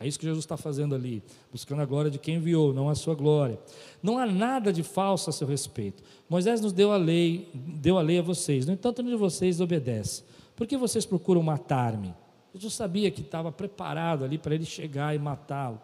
É 0.01 0.05
isso 0.05 0.19
que 0.19 0.25
Jesus 0.25 0.43
está 0.43 0.57
fazendo 0.57 0.93
ali, 0.93 1.23
buscando 1.49 1.81
a 1.81 1.85
glória 1.85 2.11
de 2.11 2.19
quem 2.19 2.35
enviou, 2.35 2.73
não 2.73 2.89
a 2.89 2.95
sua 2.95 3.15
glória. 3.15 3.57
Não 4.03 4.17
há 4.17 4.25
nada 4.25 4.73
de 4.73 4.83
falso 4.83 5.29
a 5.29 5.33
seu 5.33 5.47
respeito. 5.47 6.03
Moisés 6.29 6.59
nos 6.59 6.73
deu 6.73 6.91
a 6.91 6.97
lei, 6.97 7.47
deu 7.53 7.97
a 7.97 8.01
lei 8.01 8.19
a 8.19 8.21
vocês. 8.21 8.65
No 8.65 8.73
entanto, 8.73 9.01
nenhum 9.01 9.15
de 9.15 9.21
vocês 9.21 9.61
obedece. 9.61 10.25
Por 10.57 10.67
que 10.67 10.75
vocês 10.75 11.05
procuram 11.05 11.41
matar-me? 11.41 12.13
Jesus 12.53 12.73
sabia 12.73 13.09
que 13.09 13.21
estava 13.21 13.49
preparado 13.49 14.25
ali 14.25 14.37
para 14.37 14.53
ele 14.53 14.65
chegar 14.65 15.15
e 15.15 15.19
matá-lo. 15.19 15.79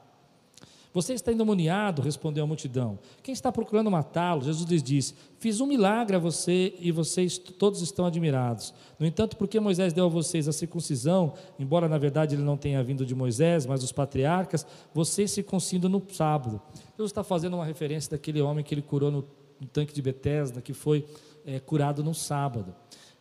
Você 0.98 1.14
está 1.14 1.32
endemoniado, 1.32 2.02
respondeu 2.02 2.44
a 2.44 2.48
multidão. 2.48 2.98
Quem 3.22 3.32
está 3.32 3.52
procurando 3.52 3.92
matá-lo? 3.92 4.42
Jesus 4.42 4.68
lhes 4.68 4.82
disse: 4.82 5.14
Fiz 5.38 5.62
um 5.62 5.68
milagre 5.68 6.16
a 6.16 6.20
você 6.20 6.74
e 6.80 6.92
vocês 6.92 7.38
todos 7.38 7.84
estão 7.84 8.08
admirados. 8.08 8.74
No 8.98 9.06
entanto, 9.06 9.38
porque 9.38 9.60
Moisés 9.60 9.94
deu 9.94 10.08
a 10.08 10.10
vocês 10.10 10.48
a 10.48 10.52
circuncisão, 10.52 11.36
embora 11.60 11.88
na 11.88 12.00
verdade 12.00 12.34
ele 12.34 12.42
não 12.42 12.58
tenha 12.58 12.84
vindo 12.84 13.06
de 13.06 13.14
Moisés, 13.14 13.64
mas 13.68 13.82
dos 13.82 13.92
patriarcas, 13.92 14.66
vocês 14.92 15.30
circuncidam 15.30 15.88
no 15.88 16.02
sábado. 16.10 16.60
Jesus 16.94 17.12
está 17.12 17.24
fazendo 17.24 17.54
uma 17.54 17.66
referência 17.66 18.10
daquele 18.10 18.42
homem 18.42 18.64
que 18.64 18.74
ele 18.74 18.82
curou 18.82 19.12
no, 19.12 19.24
no 19.62 19.68
tanque 19.68 19.94
de 19.94 20.02
Betesda, 20.02 20.64
que 20.64 20.74
foi 20.74 21.06
é, 21.46 21.60
curado 21.60 22.04
no 22.04 22.16
sábado. 22.16 22.74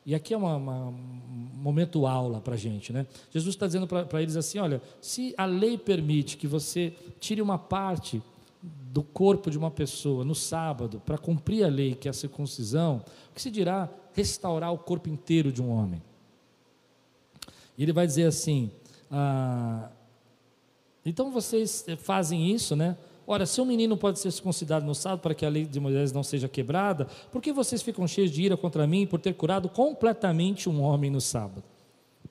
E 0.07 0.15
aqui 0.15 0.33
é 0.33 0.37
uma, 0.37 0.55
uma, 0.55 0.87
um 0.87 1.51
momento 1.57 2.07
aula 2.07 2.41
para 2.41 2.55
a 2.55 2.57
gente, 2.57 2.93
né? 2.93 3.09
Jesus 3.33 3.57
está 3.57 3.67
dizendo 3.67 3.89
para 3.89 4.23
eles 4.23 4.37
assim: 4.37 4.61
olha, 4.61 4.81
se 5.01 5.35
a 5.37 5.45
lei 5.45 5.77
permite 5.77 6.37
que 6.37 6.47
você 6.47 6.95
tire 7.19 7.43
uma 7.43 7.59
parte 7.59 8.23
do 8.63 9.03
corpo 9.03 9.51
de 9.51 9.59
uma 9.59 9.71
pessoa 9.71 10.25
no 10.25 10.35
sábado 10.35 11.03
para 11.05 11.19
cumprir 11.19 11.65
a 11.65 11.69
lei, 11.69 11.97
que 11.97 12.07
é 12.07 12.11
a 12.13 12.15
circuncisão, 12.15 13.05
o 13.31 13.35
que 13.35 13.43
se 13.43 13.51
dirá 13.51 13.91
restaurar 14.15 14.73
o 14.73 14.79
corpo 14.79 15.09
inteiro 15.09 15.51
de 15.51 15.61
um 15.61 15.71
homem? 15.71 16.01
E 17.77 17.83
ele 17.83 17.93
vai 17.93 18.07
dizer 18.07 18.29
assim: 18.29 18.71
ah, 19.11 19.91
então 21.05 21.33
vocês 21.33 21.85
fazem 21.99 22.49
isso, 22.49 22.77
né? 22.77 22.97
Ora, 23.27 23.45
se 23.45 23.61
um 23.61 23.65
menino 23.65 23.97
pode 23.97 24.21
ser 24.21 24.31
circuncidado 24.31 24.87
no 24.87 24.95
sábado 24.95 25.21
para 25.21 25.35
que 25.35 25.45
a 25.45 25.49
lei 25.49 25.65
de 25.65 25.81
Moisés 25.81 26.13
não 26.13 26.23
seja 26.23 26.49
quebrada, 26.49 27.09
por 27.33 27.43
que 27.43 27.53
vocês 27.53 27.83
ficam 27.83 28.07
cheios 28.07 28.31
de 28.31 28.43
ira 28.43 28.57
contra 28.57 28.87
mim 28.87 29.07
por 29.07 29.21
ter 29.21 29.35
curado 29.35 29.69
completamente 29.69 30.69
um 30.69 30.81
homem 30.81 31.11
no 31.11 31.21
sábado? 31.21 31.65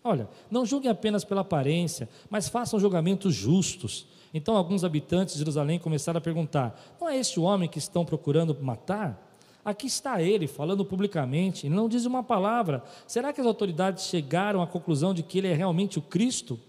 Olha, 0.03 0.29
não 0.49 0.65
julguem 0.65 0.89
apenas 0.89 1.25
pela 1.25 1.41
aparência, 1.41 2.07
mas 2.29 2.47
façam 2.47 2.79
julgamentos 2.79 3.33
justos. 3.33 4.07
Então, 4.33 4.55
alguns 4.55 4.83
habitantes 4.83 5.33
de 5.33 5.39
Jerusalém 5.39 5.79
começaram 5.79 6.19
a 6.19 6.21
perguntar: 6.21 6.79
não 7.01 7.09
é 7.09 7.17
este 7.17 7.39
o 7.39 7.43
homem 7.43 7.67
que 7.67 7.79
estão 7.79 8.05
procurando 8.05 8.55
matar? 8.61 9.21
Aqui 9.65 9.87
está 9.87 10.21
ele, 10.21 10.45
falando 10.45 10.85
publicamente, 10.85 11.65
ele 11.65 11.73
não 11.73 11.89
diz 11.89 12.05
uma 12.05 12.21
palavra. 12.21 12.83
Será 13.07 13.33
que 13.33 13.41
as 13.41 13.47
autoridades 13.47 14.05
chegaram 14.05 14.61
à 14.61 14.67
conclusão 14.67 15.11
de 15.11 15.23
que 15.23 15.39
ele 15.39 15.47
é 15.47 15.55
realmente 15.55 15.97
o 15.97 16.03
Cristo? 16.03 16.59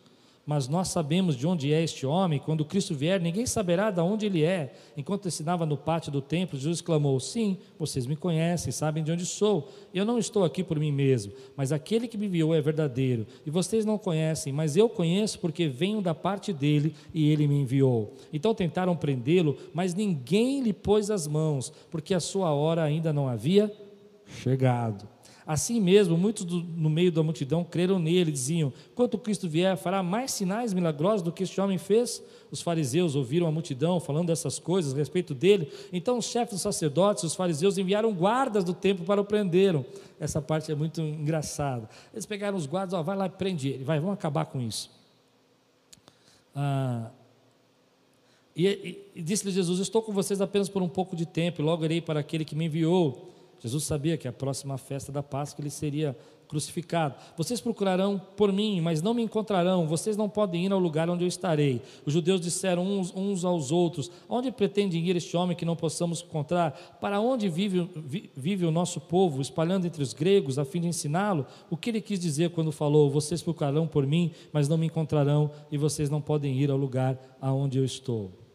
Mas 0.46 0.68
nós 0.68 0.88
sabemos 0.88 1.37
de 1.37 1.44
onde 1.44 1.72
é 1.72 1.82
este 1.82 2.06
homem. 2.06 2.38
Quando 2.38 2.64
Cristo 2.64 2.94
vier, 2.94 3.20
ninguém 3.20 3.44
saberá 3.46 3.90
de 3.90 4.00
onde 4.00 4.26
ele 4.26 4.44
é. 4.44 4.72
Enquanto 4.96 5.26
ensinava 5.26 5.66
no 5.66 5.76
pátio 5.76 6.12
do 6.12 6.22
templo, 6.22 6.56
Jesus 6.56 6.80
clamou: 6.80 7.18
Sim, 7.18 7.59
vocês 7.76 8.06
me 8.06 8.14
conhecem, 8.14 8.70
sabem 8.70 9.02
de 9.02 9.11
onde 9.11 9.26
sou. 9.26 9.68
Eu 9.92 10.04
não 10.04 10.18
estou 10.18 10.44
aqui 10.44 10.62
por 10.62 10.78
mim 10.78 10.92
mesmo, 10.92 11.32
mas 11.56 11.72
aquele 11.72 12.06
que 12.06 12.16
me 12.16 12.26
enviou 12.26 12.54
é 12.54 12.61
verdadeiro. 12.61 13.26
E 13.44 13.50
vocês 13.50 13.85
não 13.85 13.98
conhecem, 13.98 14.52
mas 14.52 14.76
eu 14.76 14.88
conheço 14.88 15.40
porque 15.40 15.66
venho 15.66 16.00
da 16.00 16.14
parte 16.14 16.52
dele 16.52 16.94
e 17.12 17.28
ele 17.28 17.48
me 17.48 17.56
enviou. 17.56 18.14
Então 18.32 18.54
tentaram 18.54 18.94
prendê-lo, 18.94 19.56
mas 19.74 19.94
ninguém 19.94 20.62
lhe 20.62 20.72
pôs 20.72 21.11
as 21.11 21.26
mãos, 21.26 21.72
porque 21.90 22.14
a 22.14 22.20
sua 22.20 22.52
hora 22.52 22.85
ainda 22.85 23.12
não 23.12 23.26
havia 23.26 23.72
chegado. 24.26 25.15
Assim 25.46 25.80
mesmo, 25.80 26.18
muitos 26.18 26.44
do, 26.44 26.61
no 26.61 26.90
meio 26.90 27.12
da 27.12 27.22
multidão 27.22 27.62
creram 27.62 28.00
nele, 28.00 28.32
diziam: 28.32 28.72
Quanto 28.96 29.16
Cristo 29.16 29.48
vier, 29.48 29.76
fará 29.76 30.02
mais 30.02 30.32
sinais 30.32 30.74
milagrosos 30.74 31.22
do 31.22 31.30
que 31.30 31.44
este 31.44 31.61
homem 31.61 31.78
fez? 31.78 32.20
Os 32.50 32.61
fariseus 32.61 33.14
ouviram 33.14 33.46
a 33.46 33.52
multidão 33.52 34.00
falando 34.00 34.26
dessas 34.26 34.59
coisas 34.59 34.92
a 34.92 34.96
respeito 34.96 35.35
dele. 35.35 35.70
Então, 35.92 36.18
os 36.18 36.24
chefes 36.24 36.54
dos 36.54 36.62
sacerdotes, 36.62 37.22
os 37.22 37.37
fariseus, 37.37 37.78
enviaram 37.78 38.12
guardas 38.12 38.64
do 38.64 38.74
templo 38.74 39.04
para 39.06 39.20
o 39.20 39.24
prenderam. 39.24 39.85
Essa 40.18 40.42
parte 40.42 40.72
é 40.72 40.74
muito 40.74 41.00
engraçada. 41.00 41.88
Eles 42.12 42.26
pegaram 42.26 42.59
os 42.59 42.66
guardas, 42.66 42.94
ó, 42.94 43.02
vai 43.02 43.16
lá 43.16 43.26
e 43.26 43.30
prende 43.30 43.68
ele, 43.68 43.85
vai, 43.85 44.00
vamos 44.00 44.14
acabar 44.14 44.46
com 44.46 44.61
isso. 44.61 44.90
Ah, 46.56 47.11
e, 48.56 48.98
e, 49.14 49.22
disse-lhe 49.22 49.52
Jesus: 49.52 49.78
Estou 49.78 50.02
com 50.02 50.12
vocês 50.12 50.40
apenas 50.40 50.68
por 50.68 50.82
um 50.82 50.88
pouco 50.88 51.14
de 51.14 51.24
tempo, 51.24 51.61
e 51.61 51.64
logo 51.64 51.85
irei 51.85 52.00
para 52.00 52.18
aquele 52.18 52.44
que 52.44 52.56
me 52.56 52.64
enviou. 52.64 53.36
Jesus 53.66 53.83
sabia 53.83 54.16
que 54.16 54.29
a 54.29 54.33
próxima 54.33 54.79
festa 54.79 55.11
da 55.11 55.24
Páscoa 55.24 55.61
ele 55.61 55.70
seria 55.70 56.16
crucificado. 56.46 57.16
Vocês 57.37 57.61
procurarão 57.61 58.16
por 58.37 58.52
mim, 58.52 58.81
mas 58.81 59.02
não 59.02 59.12
me 59.12 59.24
encontrarão. 59.24 59.88
Vocês 59.88 60.16
não 60.16 60.29
podem 60.29 60.64
ir 60.64 60.70
ao 60.70 60.79
lugar 60.79 61.11
onde 61.11 61.24
eu 61.24 61.29
estarei. 61.29 61.83
Os 62.05 62.12
judeus 62.12 62.40
disseram 62.40 62.85
uns, 62.85 63.12
uns 63.12 63.44
aos 63.44 63.72
outros: 63.72 64.09
Onde 64.29 64.52
pretende 64.52 64.96
ir 64.96 65.16
este 65.16 65.37
homem 65.37 65.57
que 65.57 65.64
não 65.64 65.74
possamos 65.74 66.22
encontrar? 66.22 66.98
Para 67.00 67.18
onde 67.18 67.48
vive, 67.48 67.90
vive 68.37 68.64
o 68.64 68.70
nosso 68.70 69.00
povo, 69.00 69.42
espalhando 69.42 69.85
entre 69.85 70.00
os 70.00 70.14
gregos, 70.14 70.57
a 70.57 70.64
fim 70.64 70.81
de 70.81 70.87
ensiná-lo? 70.87 71.44
O 71.68 71.76
que 71.76 71.90
ele 71.90 72.00
quis 72.00 72.20
dizer 72.20 72.50
quando 72.50 72.70
falou: 72.70 73.11
Vocês 73.11 73.42
procurarão 73.42 73.88
por 73.88 74.07
mim, 74.07 74.31
mas 74.52 74.68
não 74.68 74.79
me 74.79 74.87
encontrarão, 74.87 75.50
e 75.72 75.76
vocês 75.76 76.09
não 76.09 76.20
podem 76.20 76.57
ir 76.57 76.70
ao 76.70 76.76
lugar 76.76 77.18
aonde 77.40 77.79
eu 77.79 77.85
estou? 77.85 78.45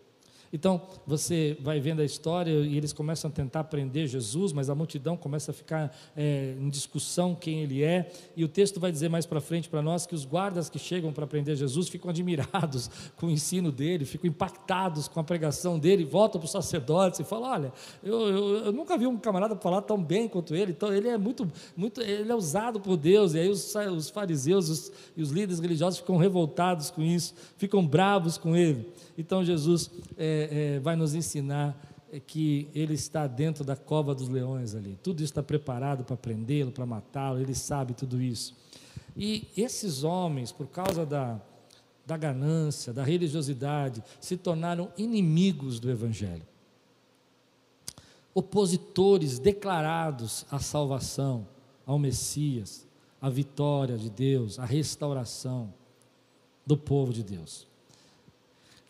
Então, 0.54 0.82
você 1.08 1.58
vai 1.62 1.80
vendo 1.80 2.02
a 2.02 2.06
história 2.06 2.52
e 2.52 2.76
eles 2.76 2.92
começam 2.92 3.30
a 3.30 3.34
tentar 3.34 3.64
prender 3.66 4.08
Jesus, 4.08 4.52
mas 4.52 4.70
a 4.70 4.76
multidão 4.76 5.16
começa 5.16 5.52
a 5.52 5.54
ficar 5.54 5.96
é, 6.16 6.56
em 6.60 6.70
discussão 6.70 7.34
quem 7.34 7.62
ele 7.62 7.84
é. 7.84 8.12
E 8.36 8.44
o 8.44 8.48
texto 8.48 8.80
vai 8.80 8.92
dizer 8.92 9.10
mais 9.10 9.26
para 9.26 9.40
frente 9.40 9.70
para 9.70 9.82
nós 9.82 10.06
que 10.06 10.14
os 10.14 10.26
guardas 10.26 10.70
que 10.70 10.78
chegam 10.78 11.14
para 11.14 11.26
prender 11.26 11.56
Jesus 11.56 11.88
ficam 11.88 12.10
admirados 12.10 12.90
com 13.16 13.28
o 13.28 13.32
ensino 13.32 13.72
dele, 13.72 14.04
ficam 14.04 14.30
impactados 14.30 15.08
com 15.08 15.20
a 15.20 15.24
pregação 15.24 15.80
dele, 15.80 16.04
voltam 16.04 16.40
para 16.40 16.46
os 16.46 16.52
sacerdotes 16.52 17.20
e 17.20 17.24
falam: 17.24 17.50
Olha, 17.50 17.74
eu, 18.04 18.20
eu, 18.28 18.56
eu, 18.66 18.72
nunca 18.74 18.98
vi 18.98 19.08
um 19.08 19.18
camarada 19.18 19.56
falar 19.56 19.82
tão 19.82 20.02
bem 20.02 20.28
quanto 20.28 20.54
ele, 20.54 20.72
então 20.72 20.94
ele 20.94 21.08
é 21.08 21.18
muito, 21.18 21.50
muito 21.76 22.02
ele 22.02 22.32
é 22.32 22.36
usado 22.36 22.80
por 22.80 22.98
Deus. 22.98 23.34
E 23.34 23.40
aí 23.40 23.50
os, 23.50 23.74
os 23.76 24.10
fariseus 24.10 24.70
os, 24.70 24.92
e 25.16 25.22
os 25.22 25.30
líderes 25.30 25.60
religiosos 25.60 26.00
ficam 26.00 26.18
revoltados 26.18 26.92
com 26.92 27.02
isso, 27.02 27.34
ficam 27.58 27.86
bravos 27.86 28.38
com 28.38 28.56
ele. 28.56 28.92
Então 29.18 29.44
Jesus 29.44 29.92
é, 30.18 30.41
é, 30.52 30.80
vai 30.80 30.96
nos 30.96 31.14
ensinar 31.14 31.78
é, 32.12 32.20
que 32.20 32.68
ele 32.74 32.94
está 32.94 33.28
dentro 33.28 33.64
da 33.64 33.76
cova 33.76 34.14
dos 34.14 34.30
leões 34.30 34.76
ali. 34.76 34.98
Tudo 35.02 35.18
isso 35.18 35.32
está 35.32 35.44
preparado 35.44 36.04
para 36.04 36.18
prendê-lo, 36.18 36.72
para 36.72 36.86
matá-lo, 36.86 37.40
ele 37.40 37.56
sabe 37.56 37.94
tudo 37.94 38.22
isso. 38.22 38.56
E 39.16 39.48
esses 39.58 40.04
homens, 40.04 40.52
por 40.52 40.68
causa 40.68 41.06
da, 41.06 41.40
da 42.06 42.18
ganância, 42.18 42.94
da 42.94 43.04
religiosidade, 43.04 44.04
se 44.20 44.38
tornaram 44.38 44.92
inimigos 44.98 45.80
do 45.80 45.90
Evangelho. 45.90 46.46
Opositores 48.34 49.40
declarados 49.40 50.46
à 50.50 50.60
salvação, 50.60 51.48
ao 51.86 52.00
Messias, 52.00 52.88
à 53.22 53.30
vitória 53.30 53.98
de 53.98 54.10
Deus, 54.10 54.58
à 54.58 54.66
restauração 54.66 55.74
do 56.66 56.78
povo 56.78 57.12
de 57.12 57.24
Deus. 57.24 57.68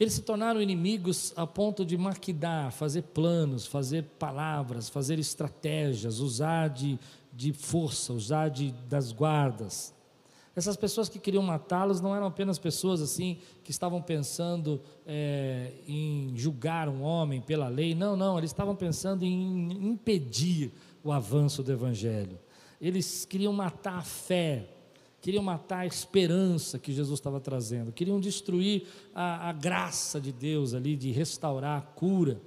Eles 0.01 0.15
se 0.15 0.23
tornaram 0.23 0.59
inimigos 0.59 1.31
a 1.35 1.45
ponto 1.45 1.85
de 1.85 1.95
maquidar, 1.95 2.71
fazer 2.71 3.03
planos, 3.03 3.67
fazer 3.67 4.03
palavras, 4.17 4.89
fazer 4.89 5.19
estratégias, 5.19 6.17
usar 6.17 6.69
de, 6.69 6.97
de 7.31 7.53
força, 7.53 8.11
usar 8.11 8.49
de, 8.49 8.71
das 8.89 9.11
guardas. 9.11 9.93
Essas 10.55 10.75
pessoas 10.75 11.07
que 11.07 11.19
queriam 11.19 11.43
matá-los 11.43 12.01
não 12.01 12.15
eram 12.15 12.25
apenas 12.25 12.57
pessoas 12.57 12.99
assim 12.99 13.37
que 13.63 13.69
estavam 13.69 14.01
pensando 14.01 14.81
é, 15.05 15.71
em 15.87 16.33
julgar 16.35 16.89
um 16.89 17.03
homem 17.03 17.39
pela 17.39 17.67
lei, 17.67 17.93
não, 17.93 18.15
não, 18.15 18.39
eles 18.39 18.49
estavam 18.49 18.75
pensando 18.75 19.23
em 19.23 19.71
impedir 19.71 20.73
o 21.03 21.11
avanço 21.11 21.61
do 21.61 21.71
Evangelho. 21.71 22.39
Eles 22.81 23.23
queriam 23.23 23.53
matar 23.53 23.99
a 23.99 24.01
fé, 24.01 24.67
queriam 25.21 25.43
matar 25.43 25.79
a 25.79 25.85
esperança 25.85 26.79
que 26.79 26.91
Jesus 26.91 27.19
estava 27.19 27.39
trazendo, 27.39 27.91
queriam 27.91 28.19
destruir 28.19 28.83
a, 29.13 29.49
a 29.49 29.53
graça 29.53 30.19
de 30.19 30.31
Deus 30.31 30.73
ali, 30.73 30.95
de 30.95 31.11
restaurar 31.11 31.77
a 31.77 31.81
cura. 31.81 32.41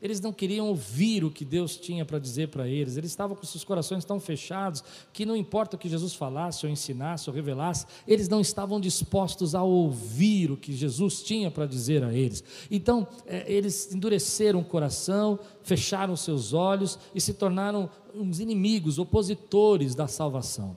Eles 0.00 0.20
não 0.20 0.32
queriam 0.32 0.68
ouvir 0.68 1.24
o 1.24 1.30
que 1.30 1.44
Deus 1.44 1.76
tinha 1.76 2.04
para 2.04 2.20
dizer 2.20 2.48
para 2.48 2.68
eles. 2.68 2.96
Eles 2.96 3.10
estavam 3.10 3.34
com 3.34 3.44
seus 3.44 3.64
corações 3.64 4.04
tão 4.04 4.20
fechados 4.20 4.84
que 5.12 5.26
não 5.26 5.34
importa 5.34 5.74
o 5.74 5.78
que 5.78 5.88
Jesus 5.88 6.14
falasse, 6.14 6.64
ou 6.64 6.70
ensinasse, 6.70 7.28
ou 7.28 7.34
revelasse, 7.34 7.84
eles 8.06 8.28
não 8.28 8.40
estavam 8.40 8.78
dispostos 8.78 9.56
a 9.56 9.62
ouvir 9.64 10.52
o 10.52 10.56
que 10.56 10.72
Jesus 10.72 11.20
tinha 11.22 11.50
para 11.50 11.66
dizer 11.66 12.04
a 12.04 12.14
eles. 12.14 12.44
Então, 12.70 13.08
é, 13.26 13.52
eles 13.52 13.92
endureceram 13.92 14.60
o 14.60 14.64
coração, 14.64 15.36
fecharam 15.64 16.14
seus 16.14 16.52
olhos 16.52 16.96
e 17.12 17.20
se 17.20 17.34
tornaram 17.34 17.90
uns 18.14 18.38
inimigos, 18.38 19.00
opositores 19.00 19.96
da 19.96 20.06
salvação. 20.06 20.76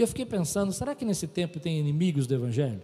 E 0.00 0.02
eu 0.02 0.06
fiquei 0.06 0.24
pensando: 0.24 0.72
será 0.72 0.94
que 0.94 1.04
nesse 1.04 1.26
tempo 1.26 1.60
tem 1.60 1.78
inimigos 1.78 2.26
do 2.26 2.32
Evangelho? 2.32 2.80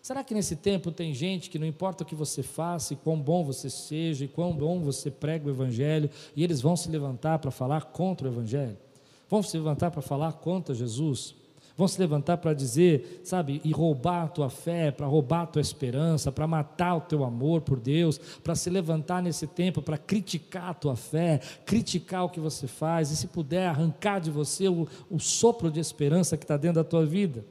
Será 0.00 0.22
que 0.22 0.32
nesse 0.32 0.54
tempo 0.54 0.92
tem 0.92 1.12
gente 1.12 1.50
que 1.50 1.58
não 1.58 1.66
importa 1.66 2.04
o 2.04 2.06
que 2.06 2.14
você 2.14 2.40
faça, 2.40 2.92
e 2.92 2.96
quão 2.96 3.20
bom 3.20 3.44
você 3.44 3.68
seja, 3.68 4.24
e 4.24 4.28
quão 4.28 4.52
bom 4.52 4.80
você 4.80 5.10
prega 5.10 5.48
o 5.48 5.50
Evangelho, 5.50 6.08
e 6.36 6.44
eles 6.44 6.60
vão 6.60 6.76
se 6.76 6.88
levantar 6.88 7.40
para 7.40 7.50
falar 7.50 7.86
contra 7.86 8.28
o 8.28 8.32
Evangelho? 8.32 8.78
Vão 9.28 9.42
se 9.42 9.56
levantar 9.56 9.90
para 9.90 10.00
falar 10.00 10.34
contra 10.34 10.72
Jesus? 10.72 11.34
Vão 11.82 11.88
se 11.88 11.98
levantar 11.98 12.36
para 12.36 12.54
dizer, 12.54 13.22
sabe, 13.24 13.60
e 13.64 13.72
roubar 13.72 14.22
a 14.22 14.28
tua 14.28 14.48
fé, 14.48 14.92
para 14.92 15.04
roubar 15.04 15.42
a 15.42 15.46
tua 15.46 15.60
esperança, 15.60 16.30
para 16.30 16.46
matar 16.46 16.94
o 16.94 17.00
teu 17.00 17.24
amor 17.24 17.62
por 17.62 17.76
Deus, 17.80 18.18
para 18.18 18.54
se 18.54 18.70
levantar 18.70 19.20
nesse 19.20 19.48
tempo 19.48 19.82
para 19.82 19.98
criticar 19.98 20.70
a 20.70 20.74
tua 20.74 20.94
fé, 20.94 21.40
criticar 21.66 22.24
o 22.24 22.28
que 22.28 22.38
você 22.38 22.68
faz, 22.68 23.10
e 23.10 23.16
se 23.16 23.26
puder 23.26 23.66
arrancar 23.66 24.20
de 24.20 24.30
você 24.30 24.68
o, 24.68 24.86
o 25.10 25.18
sopro 25.18 25.72
de 25.72 25.80
esperança 25.80 26.36
que 26.36 26.44
está 26.44 26.56
dentro 26.56 26.80
da 26.80 26.88
tua 26.88 27.04
vida. 27.04 27.44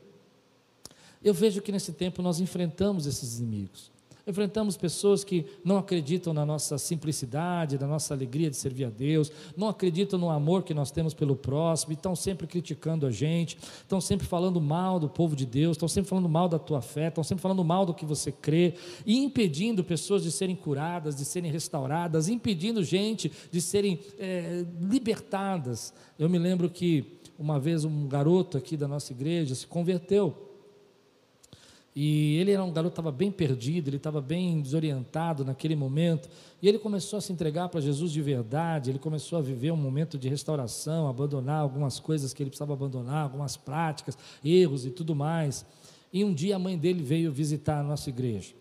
Eu 1.21 1.33
vejo 1.33 1.61
que 1.61 1.73
nesse 1.73 1.91
tempo 1.91 2.21
nós 2.21 2.39
enfrentamos 2.39 3.05
esses 3.05 3.37
inimigos. 3.37 3.91
Enfrentamos 4.25 4.77
pessoas 4.77 5.23
que 5.23 5.45
não 5.63 5.77
acreditam 5.77 6.33
na 6.33 6.45
nossa 6.45 6.77
simplicidade, 6.77 7.79
na 7.79 7.87
nossa 7.87 8.13
alegria 8.13 8.49
de 8.49 8.55
servir 8.55 8.85
a 8.85 8.89
Deus, 8.89 9.31
não 9.57 9.67
acreditam 9.67 10.19
no 10.19 10.29
amor 10.29 10.63
que 10.63 10.73
nós 10.73 10.91
temos 10.91 11.13
pelo 11.13 11.35
próximo, 11.35 11.91
e 11.91 11.95
estão 11.95 12.15
sempre 12.15 12.45
criticando 12.45 13.05
a 13.05 13.11
gente, 13.11 13.57
estão 13.81 13.99
sempre 13.99 14.27
falando 14.27 14.61
mal 14.61 14.99
do 14.99 15.09
povo 15.09 15.35
de 15.35 15.45
Deus, 15.45 15.75
estão 15.75 15.87
sempre 15.87 16.09
falando 16.09 16.29
mal 16.29 16.47
da 16.47 16.59
tua 16.59 16.81
fé, 16.81 17.07
estão 17.07 17.23
sempre 17.23 17.41
falando 17.41 17.63
mal 17.63 17.85
do 17.85 17.93
que 17.93 18.05
você 18.05 18.31
crê, 18.31 18.75
e 19.05 19.17
impedindo 19.17 19.83
pessoas 19.83 20.23
de 20.23 20.31
serem 20.31 20.55
curadas, 20.55 21.15
de 21.15 21.25
serem 21.25 21.51
restauradas, 21.51 22.29
impedindo 22.29 22.83
gente 22.83 23.31
de 23.51 23.61
serem 23.61 23.99
é, 24.19 24.65
libertadas. 24.79 25.93
Eu 26.19 26.29
me 26.29 26.37
lembro 26.37 26.69
que 26.69 27.19
uma 27.37 27.59
vez 27.59 27.83
um 27.83 28.07
garoto 28.07 28.57
aqui 28.57 28.77
da 28.77 28.87
nossa 28.87 29.11
igreja 29.11 29.55
se 29.55 29.65
converteu 29.65 30.50
e 31.95 32.37
ele 32.37 32.51
era 32.51 32.63
um 32.63 32.71
garoto 32.71 32.93
estava 32.93 33.11
bem 33.11 33.29
perdido, 33.29 33.89
ele 33.89 33.97
estava 33.97 34.21
bem 34.21 34.61
desorientado 34.61 35.43
naquele 35.43 35.75
momento. 35.75 36.29
E 36.61 36.67
ele 36.69 36.79
começou 36.79 37.17
a 37.17 37.21
se 37.21 37.33
entregar 37.33 37.67
para 37.67 37.81
Jesus 37.81 38.11
de 38.11 38.21
verdade, 38.21 38.89
ele 38.89 38.99
começou 38.99 39.37
a 39.37 39.41
viver 39.41 39.71
um 39.71 39.77
momento 39.77 40.17
de 40.17 40.29
restauração, 40.29 41.07
abandonar 41.07 41.59
algumas 41.59 41.99
coisas 41.99 42.33
que 42.33 42.41
ele 42.41 42.49
precisava 42.49 42.73
abandonar, 42.73 43.23
algumas 43.23 43.57
práticas, 43.57 44.17
erros 44.43 44.85
e 44.85 44.89
tudo 44.89 45.13
mais. 45.13 45.65
E 46.13 46.23
um 46.23 46.33
dia 46.33 46.55
a 46.55 46.59
mãe 46.59 46.77
dele 46.77 47.03
veio 47.03 47.31
visitar 47.31 47.79
a 47.79 47.83
nossa 47.83 48.09
igreja. 48.09 48.53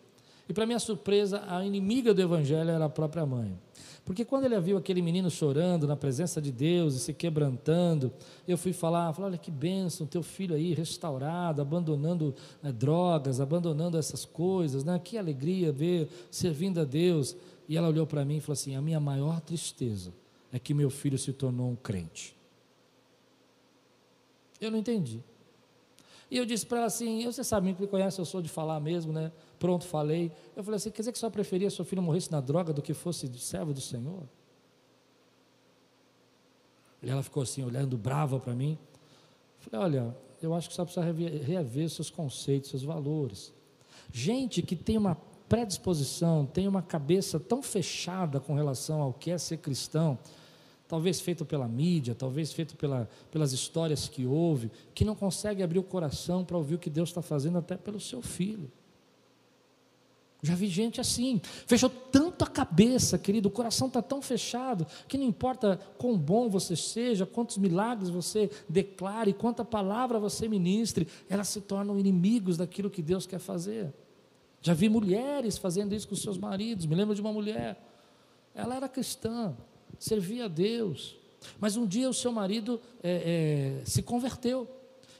E 0.49 0.53
para 0.53 0.67
minha 0.67 0.81
surpresa, 0.81 1.45
a 1.47 1.65
inimiga 1.65 2.13
do 2.13 2.21
evangelho 2.21 2.71
era 2.71 2.87
a 2.87 2.89
própria 2.89 3.25
mãe. 3.25 3.57
Porque 4.05 4.25
quando 4.25 4.45
ele 4.45 4.59
viu 4.61 4.77
aquele 4.77 5.03
menino 5.03 5.31
chorando 5.31 5.87
na 5.87 5.97
presença 5.97 6.41
de 6.41 6.51
Deus 6.51 6.95
e 6.95 6.99
se 6.99 7.15
quebrantando, 7.15 8.13
eu 8.47 8.59
fui 8.59 8.73
falar, 8.73 9.13
falei, 9.13 9.33
olha 9.33 9.39
que 9.39 9.51
bênção, 9.51 10.07
teu 10.07 10.23
filho 10.23 10.55
aí 10.55 10.75
restaurado, 10.75 11.63
abandonando 11.63 12.35
né, 12.63 12.73
drogas, 12.73 13.41
abandonando 13.41 13.97
essas 13.97 14.25
coisas, 14.25 14.83
né? 14.85 14.99
que 14.99 15.17
alegria 15.17 15.71
ver, 15.71 16.09
servindo 16.31 16.81
a 16.81 16.85
Deus. 16.85 17.37
E 17.69 17.77
ela 17.77 17.89
olhou 17.89 18.07
para 18.07 18.25
mim 18.25 18.39
e 18.39 18.41
falou 18.41 18.55
assim: 18.55 18.75
a 18.75 18.83
minha 18.83 18.99
maior 18.99 19.41
tristeza 19.41 20.13
é 20.53 20.59
que 20.59 20.75
meu 20.75 20.91
filho 20.91 21.19
se 21.19 21.33
tornou 21.33 21.71
um 21.71 21.77
crente. 21.77 22.35
Eu 24.61 24.71
não 24.71 24.79
entendi. 24.79 25.23
E 26.31 26.37
eu 26.37 26.45
disse 26.45 26.65
para 26.65 26.79
ela 26.79 26.87
assim: 26.87 27.25
você 27.25 27.43
sabe, 27.43 27.75
me 27.79 27.87
conhece, 27.87 28.21
eu 28.21 28.25
sou 28.25 28.41
de 28.41 28.49
falar 28.49 28.81
mesmo, 28.81 29.13
né? 29.13 29.33
Pronto, 29.61 29.87
falei. 29.87 30.33
Eu 30.57 30.65
falei 30.65 30.77
assim: 30.77 30.91
quer 30.91 31.03
dizer 31.03 31.13
que 31.13 31.19
só 31.19 31.31
preferia 31.31 31.71
seu 31.71 31.85
filho 31.85 32.03
morresse 32.03 32.33
na 32.33 32.41
droga 32.41 32.73
do 32.73 32.83
que 32.83 32.93
fosse 32.93 33.33
servo 33.39 33.73
do 33.73 33.81
Senhor? 33.81 34.25
E 37.03 37.09
ela 37.09 37.23
ficou 37.23 37.43
assim, 37.43 37.63
olhando 37.63 37.97
brava 37.97 38.41
para 38.41 38.55
mim. 38.55 38.77
Eu 39.59 39.71
falei: 39.71 39.87
olha, 39.87 40.17
eu 40.43 40.55
acho 40.55 40.69
que 40.69 40.75
você 40.75 40.83
precisa 40.83 41.05
rever 41.05 41.89
seus 41.89 42.11
conceitos, 42.11 42.71
seus 42.71 42.83
valores. 42.83 43.53
Gente 44.11 44.63
que 44.63 44.75
tem 44.75 44.97
uma 44.97 45.15
predisposição, 45.49 46.47
tem 46.47 46.67
uma 46.67 46.83
cabeça 46.83 47.39
tão 47.39 47.63
fechada 47.63 48.41
com 48.41 48.55
relação 48.55 49.03
ao 49.03 49.13
que 49.13 49.31
é 49.31 49.39
ser 49.39 49.59
cristão, 49.59 50.19
talvez 50.89 51.21
feito 51.21 51.45
pela 51.45 51.69
mídia, 51.69 52.15
talvez 52.15 52.53
feito 52.53 52.77
pela, 52.77 53.09
pelas 53.31 53.53
histórias 53.53 54.09
que 54.09 54.27
houve, 54.27 54.71
que 54.95 55.05
não 55.05 55.15
consegue 55.15 55.63
abrir 55.63 55.79
o 55.79 55.85
coração 55.85 56.45
para 56.45 56.57
ouvir 56.57 56.77
o 56.77 56.79
que 56.79 56.89
Deus 56.89 57.11
está 57.11 57.21
fazendo 57.21 57.59
até 57.59 57.77
pelo 57.77 58.01
seu 58.01 58.23
filho. 58.23 58.71
Já 60.43 60.55
vi 60.55 60.69
gente 60.69 61.01
assim, 61.01 61.41
fechou 61.67 61.91
tanto 61.91 62.45
a 62.45 62.47
cabeça, 62.47 63.19
querido, 63.19 63.49
o 63.49 63.53
coração 63.53 63.89
está 63.89 64.01
tão 64.01 64.23
fechado, 64.23 64.87
que 65.07 65.19
não 65.19 65.25
importa 65.25 65.79
quão 65.99 66.17
bom 66.17 66.49
você 66.49 66.75
seja, 66.75 67.27
quantos 67.27 67.59
milagres 67.59 68.09
você 68.09 68.51
declare, 68.67 69.35
quanta 69.35 69.65
palavra 69.65 70.19
você 70.19 70.49
ministre, 70.49 71.07
elas 71.29 71.49
se 71.49 71.61
tornam 71.61 71.99
inimigos 71.99 72.57
daquilo 72.57 72.89
que 72.89 73.03
Deus 73.03 73.27
quer 73.27 73.39
fazer. 73.39 73.93
Já 74.63 74.73
vi 74.73 74.89
mulheres 74.89 75.59
fazendo 75.59 75.95
isso 75.95 76.09
com 76.09 76.17
seus 76.17 76.39
maridos, 76.39 76.87
me 76.87 76.95
lembro 76.95 77.15
de 77.15 77.21
uma 77.21 77.33
mulher, 77.33 77.79
ela 78.55 78.77
era 78.77 78.89
cristã, 78.89 79.55
servia 79.99 80.47
a 80.47 80.49
Deus, 80.49 81.17
mas 81.59 81.77
um 81.77 81.87
dia 81.87 82.09
o 82.09 82.15
seu 82.15 82.33
marido 82.33 82.81
é, 83.03 83.81
é, 83.83 83.85
se 83.85 84.03
converteu, 84.03 84.67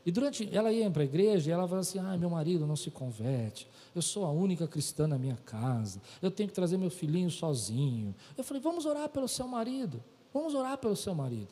e 0.05 0.11
durante, 0.11 0.49
ela 0.53 0.73
ia 0.73 0.91
para 0.91 1.03
a 1.03 1.05
igreja 1.05 1.51
e 1.51 1.53
ela 1.53 1.65
falava 1.65 1.81
assim: 1.81 1.99
ah, 1.99 2.17
meu 2.17 2.31
marido 2.31 2.67
não 2.67 2.77
se 2.77 2.91
converte, 2.91 3.69
eu 3.95 4.03
sou 4.03 4.25
a 4.25 4.31
única 4.31 4.67
cristã 4.67 5.07
na 5.07 5.19
minha 5.19 5.37
casa, 5.37 6.01
eu 6.23 6.31
tenho 6.31 6.49
que 6.49 6.55
trazer 6.55 6.77
meu 6.77 6.91
filhinho 6.91 7.31
sozinho. 7.31 8.15
Eu 8.37 8.45
falei: 8.45 8.63
vamos 8.63 8.87
orar 8.87 9.09
pelo 9.09 9.29
seu 9.29 9.47
marido, 9.49 10.03
vamos 10.33 10.55
orar 10.55 10.79
pelo 10.79 10.97
seu 10.97 11.15
marido. 11.15 11.49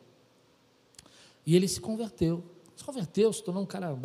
E 1.45 1.57
ele 1.57 1.67
se 1.67 1.81
converteu, 1.81 2.45
se 2.77 2.85
converteu, 2.85 3.33
se 3.33 3.43
tornou 3.43 3.63
um 3.63 3.67
cara 3.67 3.97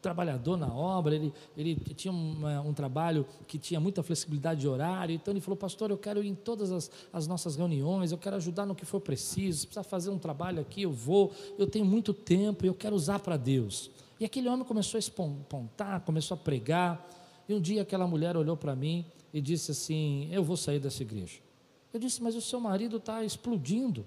trabalhador 0.00 0.56
na 0.56 0.72
obra, 0.72 1.14
ele, 1.14 1.32
ele 1.56 1.74
tinha 1.94 2.12
um 2.12 2.72
trabalho 2.72 3.26
que 3.46 3.58
tinha 3.58 3.80
muita 3.80 4.02
flexibilidade 4.02 4.60
de 4.60 4.68
horário, 4.68 5.14
então 5.14 5.32
ele 5.32 5.40
falou, 5.40 5.56
pastor, 5.56 5.90
eu 5.90 5.98
quero 5.98 6.22
ir 6.22 6.28
em 6.28 6.34
todas 6.34 6.70
as, 6.70 6.90
as 7.12 7.26
nossas 7.26 7.56
reuniões, 7.56 8.12
eu 8.12 8.18
quero 8.18 8.36
ajudar 8.36 8.64
no 8.64 8.74
que 8.74 8.84
for 8.84 9.00
preciso, 9.00 9.60
se 9.60 9.66
precisar 9.66 9.82
fazer 9.82 10.10
um 10.10 10.18
trabalho 10.18 10.60
aqui, 10.60 10.82
eu 10.82 10.92
vou, 10.92 11.32
eu 11.58 11.66
tenho 11.66 11.84
muito 11.84 12.12
tempo 12.12 12.64
e 12.64 12.68
eu 12.68 12.74
quero 12.74 12.94
usar 12.94 13.18
para 13.18 13.36
Deus. 13.36 13.90
E 14.20 14.24
aquele 14.24 14.48
homem 14.48 14.64
começou 14.64 14.98
a 14.98 15.00
espontar, 15.00 16.00
começou 16.00 16.34
a 16.34 16.38
pregar, 16.38 17.08
e 17.48 17.54
um 17.54 17.60
dia 17.60 17.82
aquela 17.82 18.06
mulher 18.06 18.36
olhou 18.36 18.56
para 18.56 18.76
mim 18.76 19.06
e 19.32 19.40
disse 19.40 19.70
assim, 19.70 20.28
eu 20.30 20.44
vou 20.44 20.56
sair 20.56 20.78
dessa 20.78 21.02
igreja. 21.02 21.38
Eu 21.92 21.98
disse, 21.98 22.22
mas 22.22 22.34
o 22.36 22.40
seu 22.40 22.60
marido 22.60 22.98
está 22.98 23.24
explodindo, 23.24 24.04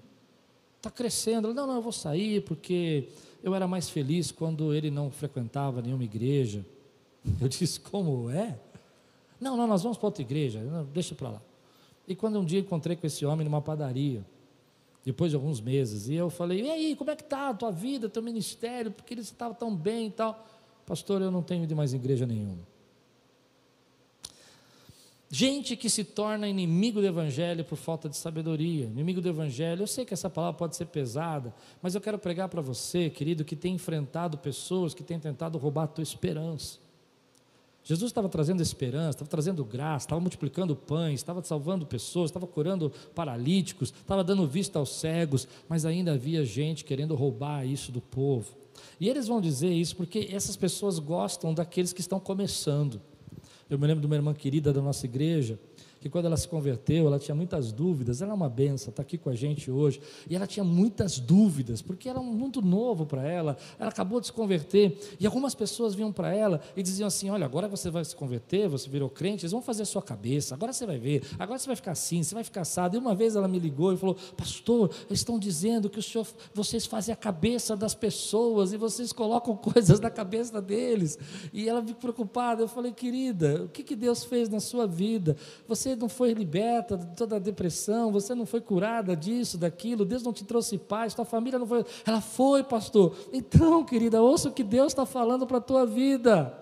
está 0.76 0.90
crescendo. 0.90 1.48
Ela, 1.48 1.54
não, 1.54 1.66
não, 1.66 1.74
eu 1.74 1.82
vou 1.82 1.92
sair 1.92 2.42
porque 2.42 3.08
eu 3.42 3.54
era 3.54 3.66
mais 3.66 3.90
feliz 3.90 4.30
quando 4.30 4.72
ele 4.72 4.90
não 4.90 5.10
frequentava 5.10 5.82
nenhuma 5.82 6.04
igreja. 6.04 6.64
Eu 7.40 7.48
disse, 7.48 7.80
como 7.80 8.30
é? 8.30 8.58
Não, 9.40 9.56
não, 9.56 9.66
nós 9.66 9.82
vamos 9.82 9.98
para 9.98 10.06
outra 10.06 10.22
igreja, 10.22 10.60
não, 10.60 10.84
deixa 10.84 11.14
para 11.16 11.30
lá. 11.30 11.42
E 12.06 12.14
quando 12.14 12.38
um 12.38 12.44
dia 12.44 12.60
encontrei 12.60 12.96
com 12.96 13.06
esse 13.06 13.26
homem 13.26 13.44
numa 13.44 13.60
padaria, 13.60 14.24
depois 15.04 15.32
de 15.32 15.36
alguns 15.36 15.60
meses, 15.60 16.08
e 16.08 16.14
eu 16.14 16.30
falei, 16.30 16.62
e 16.62 16.70
aí, 16.70 16.96
como 16.96 17.10
é 17.10 17.16
que 17.16 17.22
está 17.22 17.48
a 17.48 17.54
tua 17.54 17.72
vida, 17.72 18.08
teu 18.08 18.22
ministério, 18.22 18.92
porque 18.92 19.14
ele 19.14 19.20
estava 19.20 19.52
tão 19.52 19.74
bem 19.74 20.06
e 20.06 20.10
tal. 20.12 20.46
Pastor, 20.86 21.20
eu 21.22 21.30
não 21.30 21.42
tenho 21.42 21.64
ido 21.64 21.74
mais 21.74 21.92
igreja 21.92 22.24
nenhuma. 22.24 22.71
Gente 25.34 25.76
que 25.76 25.88
se 25.88 26.04
torna 26.04 26.46
inimigo 26.46 27.00
do 27.00 27.06
Evangelho 27.06 27.64
por 27.64 27.76
falta 27.76 28.06
de 28.06 28.18
sabedoria, 28.18 28.84
inimigo 28.84 29.18
do 29.18 29.30
Evangelho. 29.30 29.82
Eu 29.82 29.86
sei 29.86 30.04
que 30.04 30.12
essa 30.12 30.28
palavra 30.28 30.58
pode 30.58 30.76
ser 30.76 30.84
pesada, 30.84 31.54
mas 31.80 31.94
eu 31.94 32.02
quero 32.02 32.18
pregar 32.18 32.50
para 32.50 32.60
você, 32.60 33.08
querido, 33.08 33.42
que 33.42 33.56
tem 33.56 33.74
enfrentado 33.76 34.36
pessoas 34.36 34.92
que 34.92 35.02
têm 35.02 35.18
tentado 35.18 35.56
roubar 35.56 35.84
a 35.84 35.86
tua 35.86 36.02
esperança. 36.02 36.78
Jesus 37.82 38.10
estava 38.10 38.28
trazendo 38.28 38.60
esperança, 38.60 39.16
estava 39.16 39.30
trazendo 39.30 39.64
graça, 39.64 40.04
estava 40.04 40.20
multiplicando 40.20 40.76
pães, 40.76 41.20
estava 41.20 41.42
salvando 41.42 41.86
pessoas, 41.86 42.28
estava 42.28 42.46
curando 42.46 42.92
paralíticos, 43.14 43.88
estava 43.88 44.22
dando 44.22 44.46
vista 44.46 44.78
aos 44.78 44.90
cegos, 44.90 45.48
mas 45.66 45.86
ainda 45.86 46.12
havia 46.12 46.44
gente 46.44 46.84
querendo 46.84 47.14
roubar 47.14 47.66
isso 47.66 47.90
do 47.90 48.02
povo. 48.02 48.54
E 49.00 49.08
eles 49.08 49.28
vão 49.28 49.40
dizer 49.40 49.72
isso 49.72 49.96
porque 49.96 50.28
essas 50.30 50.56
pessoas 50.56 50.98
gostam 50.98 51.54
daqueles 51.54 51.94
que 51.94 52.02
estão 52.02 52.20
começando. 52.20 53.00
Eu 53.72 53.78
me 53.78 53.86
lembro 53.86 54.02
de 54.02 54.06
uma 54.06 54.16
irmã 54.16 54.34
querida 54.34 54.70
da 54.70 54.82
nossa 54.82 55.06
igreja, 55.06 55.58
que 56.02 56.10
quando 56.10 56.24
ela 56.24 56.36
se 56.36 56.48
converteu, 56.48 57.06
ela 57.06 57.16
tinha 57.16 57.34
muitas 57.34 57.70
dúvidas. 57.70 58.20
Ela 58.20 58.32
é 58.32 58.34
uma 58.34 58.48
benção, 58.48 58.90
está 58.90 59.02
aqui 59.02 59.16
com 59.16 59.30
a 59.30 59.36
gente 59.36 59.70
hoje. 59.70 60.00
E 60.28 60.34
ela 60.34 60.48
tinha 60.48 60.64
muitas 60.64 61.20
dúvidas, 61.20 61.80
porque 61.80 62.08
era 62.08 62.18
um 62.18 62.24
mundo 62.24 62.60
novo 62.60 63.06
para 63.06 63.22
ela. 63.22 63.56
Ela 63.78 63.88
acabou 63.88 64.20
de 64.20 64.26
se 64.26 64.32
converter. 64.32 64.98
E 65.20 65.24
algumas 65.24 65.54
pessoas 65.54 65.94
vinham 65.94 66.12
para 66.12 66.34
ela 66.34 66.60
e 66.76 66.82
diziam 66.82 67.06
assim: 67.06 67.30
Olha, 67.30 67.44
agora 67.46 67.68
você 67.68 67.88
vai 67.88 68.04
se 68.04 68.16
converter, 68.16 68.68
você 68.68 68.90
virou 68.90 69.08
crente, 69.08 69.44
eles 69.44 69.52
vão 69.52 69.62
fazer 69.62 69.84
a 69.84 69.86
sua 69.86 70.02
cabeça. 70.02 70.56
Agora 70.56 70.72
você 70.72 70.84
vai 70.84 70.98
ver, 70.98 71.22
agora 71.38 71.56
você 71.56 71.68
vai 71.68 71.76
ficar 71.76 71.92
assim, 71.92 72.20
você 72.20 72.34
vai 72.34 72.42
ficar 72.42 72.62
assado. 72.62 72.96
E 72.96 72.98
uma 72.98 73.14
vez 73.14 73.36
ela 73.36 73.46
me 73.46 73.60
ligou 73.60 73.92
e 73.92 73.96
falou: 73.96 74.16
Pastor, 74.36 74.90
eles 75.06 75.20
estão 75.20 75.38
dizendo 75.38 75.88
que 75.88 76.00
o 76.00 76.02
senhor, 76.02 76.26
vocês 76.52 76.84
fazem 76.84 77.12
a 77.12 77.16
cabeça 77.16 77.76
das 77.76 77.94
pessoas 77.94 78.72
e 78.72 78.76
vocês 78.76 79.12
colocam 79.12 79.54
coisas 79.56 80.00
na 80.00 80.10
cabeça 80.10 80.60
deles. 80.60 81.16
E 81.52 81.68
ela 81.68 81.80
ficou 81.80 82.00
preocupada. 82.00 82.60
Eu 82.60 82.68
falei: 82.68 82.90
Querida, 82.90 83.62
o 83.66 83.68
que, 83.68 83.84
que 83.84 83.94
Deus 83.94 84.24
fez 84.24 84.48
na 84.48 84.58
sua 84.58 84.84
vida? 84.84 85.36
Você 85.68 85.91
não 85.96 86.08
foi 86.08 86.32
liberta 86.32 86.96
de 86.96 87.06
toda 87.16 87.36
a 87.36 87.38
depressão, 87.38 88.12
você 88.12 88.34
não 88.34 88.46
foi 88.46 88.60
curada 88.60 89.16
disso, 89.16 89.58
daquilo, 89.58 90.04
Deus 90.04 90.22
não 90.22 90.32
te 90.32 90.44
trouxe 90.44 90.78
paz, 90.78 91.14
tua 91.14 91.24
família 91.24 91.58
não 91.58 91.66
foi. 91.66 91.84
Ela 92.06 92.20
foi, 92.20 92.62
pastor. 92.62 93.16
Então, 93.32 93.84
querida, 93.84 94.22
ouça 94.22 94.48
o 94.48 94.52
que 94.52 94.64
Deus 94.64 94.92
está 94.92 95.06
falando 95.06 95.46
para 95.46 95.58
a 95.58 95.60
tua 95.60 95.86
vida. 95.86 96.58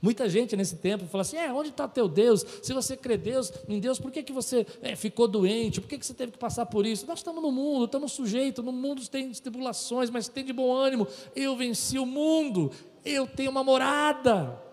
Muita 0.00 0.28
gente 0.28 0.56
nesse 0.56 0.76
tempo 0.76 1.06
fala 1.06 1.22
assim: 1.22 1.36
é, 1.36 1.52
onde 1.52 1.70
está 1.70 1.86
teu 1.86 2.08
Deus? 2.08 2.44
Se 2.62 2.72
você 2.72 2.96
crê 2.96 3.16
Deus, 3.16 3.52
em 3.68 3.78
Deus, 3.78 3.98
por 3.98 4.10
que, 4.10 4.22
que 4.22 4.32
você 4.32 4.66
é, 4.82 4.96
ficou 4.96 5.28
doente? 5.28 5.80
Por 5.80 5.88
que, 5.88 5.98
que 5.98 6.06
você 6.06 6.14
teve 6.14 6.32
que 6.32 6.38
passar 6.38 6.66
por 6.66 6.86
isso? 6.86 7.06
Nós 7.06 7.20
estamos 7.20 7.42
no 7.42 7.50
mundo, 7.50 7.84
estamos 7.84 8.12
sujeitos, 8.12 8.64
no 8.64 8.72
mundo 8.72 9.06
tem 9.08 9.30
tribulações, 9.30 10.10
mas 10.10 10.28
tem 10.28 10.44
de 10.44 10.52
bom 10.52 10.72
ânimo. 10.72 11.06
Eu 11.34 11.56
venci 11.56 11.98
o 11.98 12.06
mundo, 12.06 12.70
eu 13.04 13.26
tenho 13.26 13.50
uma 13.50 13.64
morada. 13.64 14.67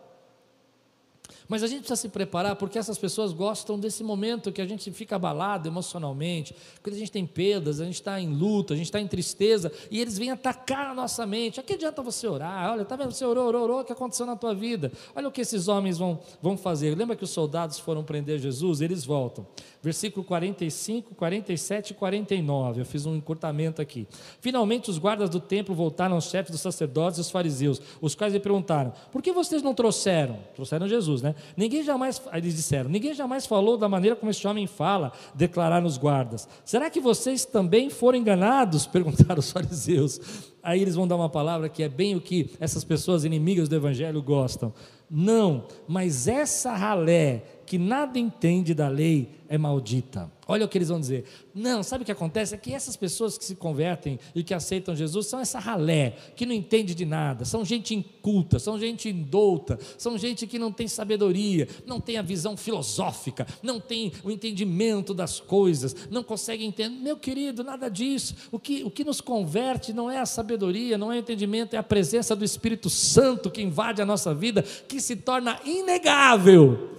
Mas 1.48 1.64
a 1.64 1.68
gente 1.68 1.80
precisa 1.80 1.96
se 1.96 2.10
preparar 2.10 2.56
porque 2.56 2.78
essas 2.78 2.98
pessoas 2.98 3.32
gostam 3.32 3.80
desse 3.80 4.04
momento 4.04 4.52
que 4.52 4.62
a 4.62 4.66
gente 4.66 4.92
fica 4.92 5.16
abalado 5.16 5.68
emocionalmente, 5.68 6.56
quando 6.82 6.96
a 6.96 7.00
gente 7.00 7.12
tem 7.12 7.26
perdas, 7.26 7.80
a 7.80 7.86
gente 7.86 7.96
está 7.96 8.20
em 8.20 8.30
luta, 8.30 8.74
a 8.74 8.78
gente 8.78 8.88
está 8.88 9.00
em 9.00 9.08
tristeza, 9.08 9.72
e 9.92 10.00
eles 10.00 10.18
vêm 10.18 10.32
atacar 10.32 10.88
a 10.88 10.94
nossa 10.94 11.26
mente. 11.26 11.60
A 11.60 11.64
que 11.64 11.74
adianta 11.74 12.02
você 12.02 12.28
orar? 12.28 12.72
Olha, 12.72 12.86
tá 12.86 12.96
vendo? 12.96 13.12
Você 13.12 13.26
orou, 13.26 13.48
orou, 13.48 13.64
orou, 13.64 13.80
o 13.82 13.84
que 13.84 13.94
aconteceu 13.94 14.26
na 14.26 14.36
tua 14.36 14.54
vida? 14.54 14.92
Olha 15.16 15.28
o 15.28 15.32
que 15.32 15.42
esses 15.42 15.68
homens 15.68 15.98
vão, 15.98 16.20
vão 16.42 16.58
fazer. 16.58 16.96
Lembra 16.98 17.16
que 17.16 17.24
os 17.24 17.30
soldados 17.30 17.80
foram 17.80 18.04
prender 18.04 18.40
Jesus? 18.40 18.82
Eles 18.82 19.06
voltam. 19.06 19.46
Versículo 19.82 20.26
45, 20.26 21.14
47 21.14 21.92
e 21.92 21.94
49. 21.94 22.82
Eu 22.82 22.86
fiz 22.86 23.06
um 23.06 23.16
encurtamento 23.16 23.82
aqui. 23.82 24.08
Finalmente 24.42 24.90
os 24.90 24.98
guardas 24.98 25.30
do 25.30 25.40
templo 25.40 25.76
voltaram 25.76 26.16
aos 26.16 26.26
chefes 26.26 26.52
dos 26.52 26.62
sacerdotes 26.62 27.20
e 27.20 27.22
os 27.22 27.30
fariseus, 27.30 27.82
os 28.02 28.16
quais 28.16 28.34
lhe 28.34 28.40
perguntaram: 28.40 28.92
por 29.12 29.22
que 29.22 29.32
vocês 29.32 29.62
não 29.62 29.76
trouxeram? 29.76 30.40
Trouxeram 30.56 30.88
Jesus, 30.88 31.22
né? 31.22 31.35
Ninguém 31.56 31.84
jamais, 31.84 32.22
eles 32.34 32.56
disseram, 32.56 32.90
ninguém 32.90 33.14
jamais 33.14 33.46
falou 33.46 33.78
da 33.78 33.88
maneira 33.90 34.16
como 34.16 34.30
este 34.30 34.48
homem 34.48 34.68
fala, 34.68 35.12
declararam 35.34 35.86
os 35.86 35.98
guardas. 35.98 36.48
Será 36.64 36.90
que 36.90 37.00
vocês 37.00 37.46
também 37.46 37.90
foram 37.90 38.18
enganados? 38.18 38.86
Perguntaram 38.88 39.40
os 39.40 39.52
fariseus. 39.52 40.54
Aí 40.62 40.82
eles 40.82 40.96
vão 40.96 41.08
dar 41.08 41.16
uma 41.16 41.30
palavra 41.30 41.70
que 41.70 41.84
é 41.84 41.90
bem 41.90 42.16
o 42.16 42.22
que 42.22 42.52
essas 42.60 42.84
pessoas 42.84 43.24
inimigas 43.24 43.70
do 43.70 43.76
evangelho 43.76 44.22
gostam. 44.22 44.74
Não, 45.10 45.66
mas 45.88 46.28
essa 46.28 46.74
ralé 46.74 47.44
que 47.66 47.78
nada 47.78 48.20
entende 48.20 48.74
da 48.74 48.88
lei 48.88 49.30
é 49.48 49.58
maldita. 49.58 50.32
Olha 50.48 50.66
o 50.66 50.70
que 50.70 50.78
eles 50.78 50.90
vão 50.90 51.00
dizer. 51.00 51.26
Não, 51.54 51.82
sabe 51.82 52.04
o 52.04 52.06
que 52.06 52.12
acontece? 52.12 52.54
É 52.54 52.58
que 52.58 52.74
essas 52.74 52.96
pessoas 52.96 53.38
que 53.38 53.46
se 53.46 53.56
convertem 53.56 54.20
e 54.34 54.44
que 54.44 54.54
aceitam 54.54 54.96
Jesus 54.96 55.28
são 55.28 55.40
essa 55.40 55.60
ralé, 55.60 56.16
que 56.36 56.46
não 56.46 56.54
entende 56.54 56.94
de 56.94 57.06
nada, 57.06 57.46
são 57.46 57.66
gente 57.66 57.96
inculta, 57.96 58.60
são 58.60 58.80
gente 58.80 59.10
indouta, 59.10 59.80
são 59.98 60.18
gente 60.18 60.46
que 60.46 60.60
não 60.60 60.72
tem 60.72 60.88
sabedoria, 60.88 61.68
não 61.86 62.00
tem 62.00 62.18
a 62.18 62.22
visão 62.22 62.56
filosófica, 62.56 63.48
não 63.64 63.80
tem 63.80 64.12
o 64.24 64.30
entendimento 64.30 65.14
das 65.14 65.40
coisas, 65.40 65.96
não 66.12 66.24
consegue 66.24 66.64
entender. 66.64 66.96
Meu 66.96 67.18
querido, 67.18 67.64
nada 67.64 67.90
disso. 67.90 68.36
O 68.52 68.60
que, 68.60 68.84
o 68.84 68.92
que 68.92 69.04
nos 69.04 69.22
converte 69.22 69.94
não 69.94 70.12
é 70.12 70.20
a 70.20 70.26
sabedoria, 70.26 70.98
não 70.98 71.12
é 71.12 71.16
o 71.16 71.20
entendimento, 71.20 71.76
é 71.76 71.78
a 71.78 71.84
presença 71.84 72.36
do 72.36 72.46
Espírito 72.46 72.90
Santo 72.90 73.50
que 73.50 73.62
invade 73.62 74.02
a 74.02 74.06
nossa 74.06 74.34
vida, 74.34 74.62
que 74.62 75.00
se 75.00 75.16
torna 75.16 75.60
inegável 75.66 76.96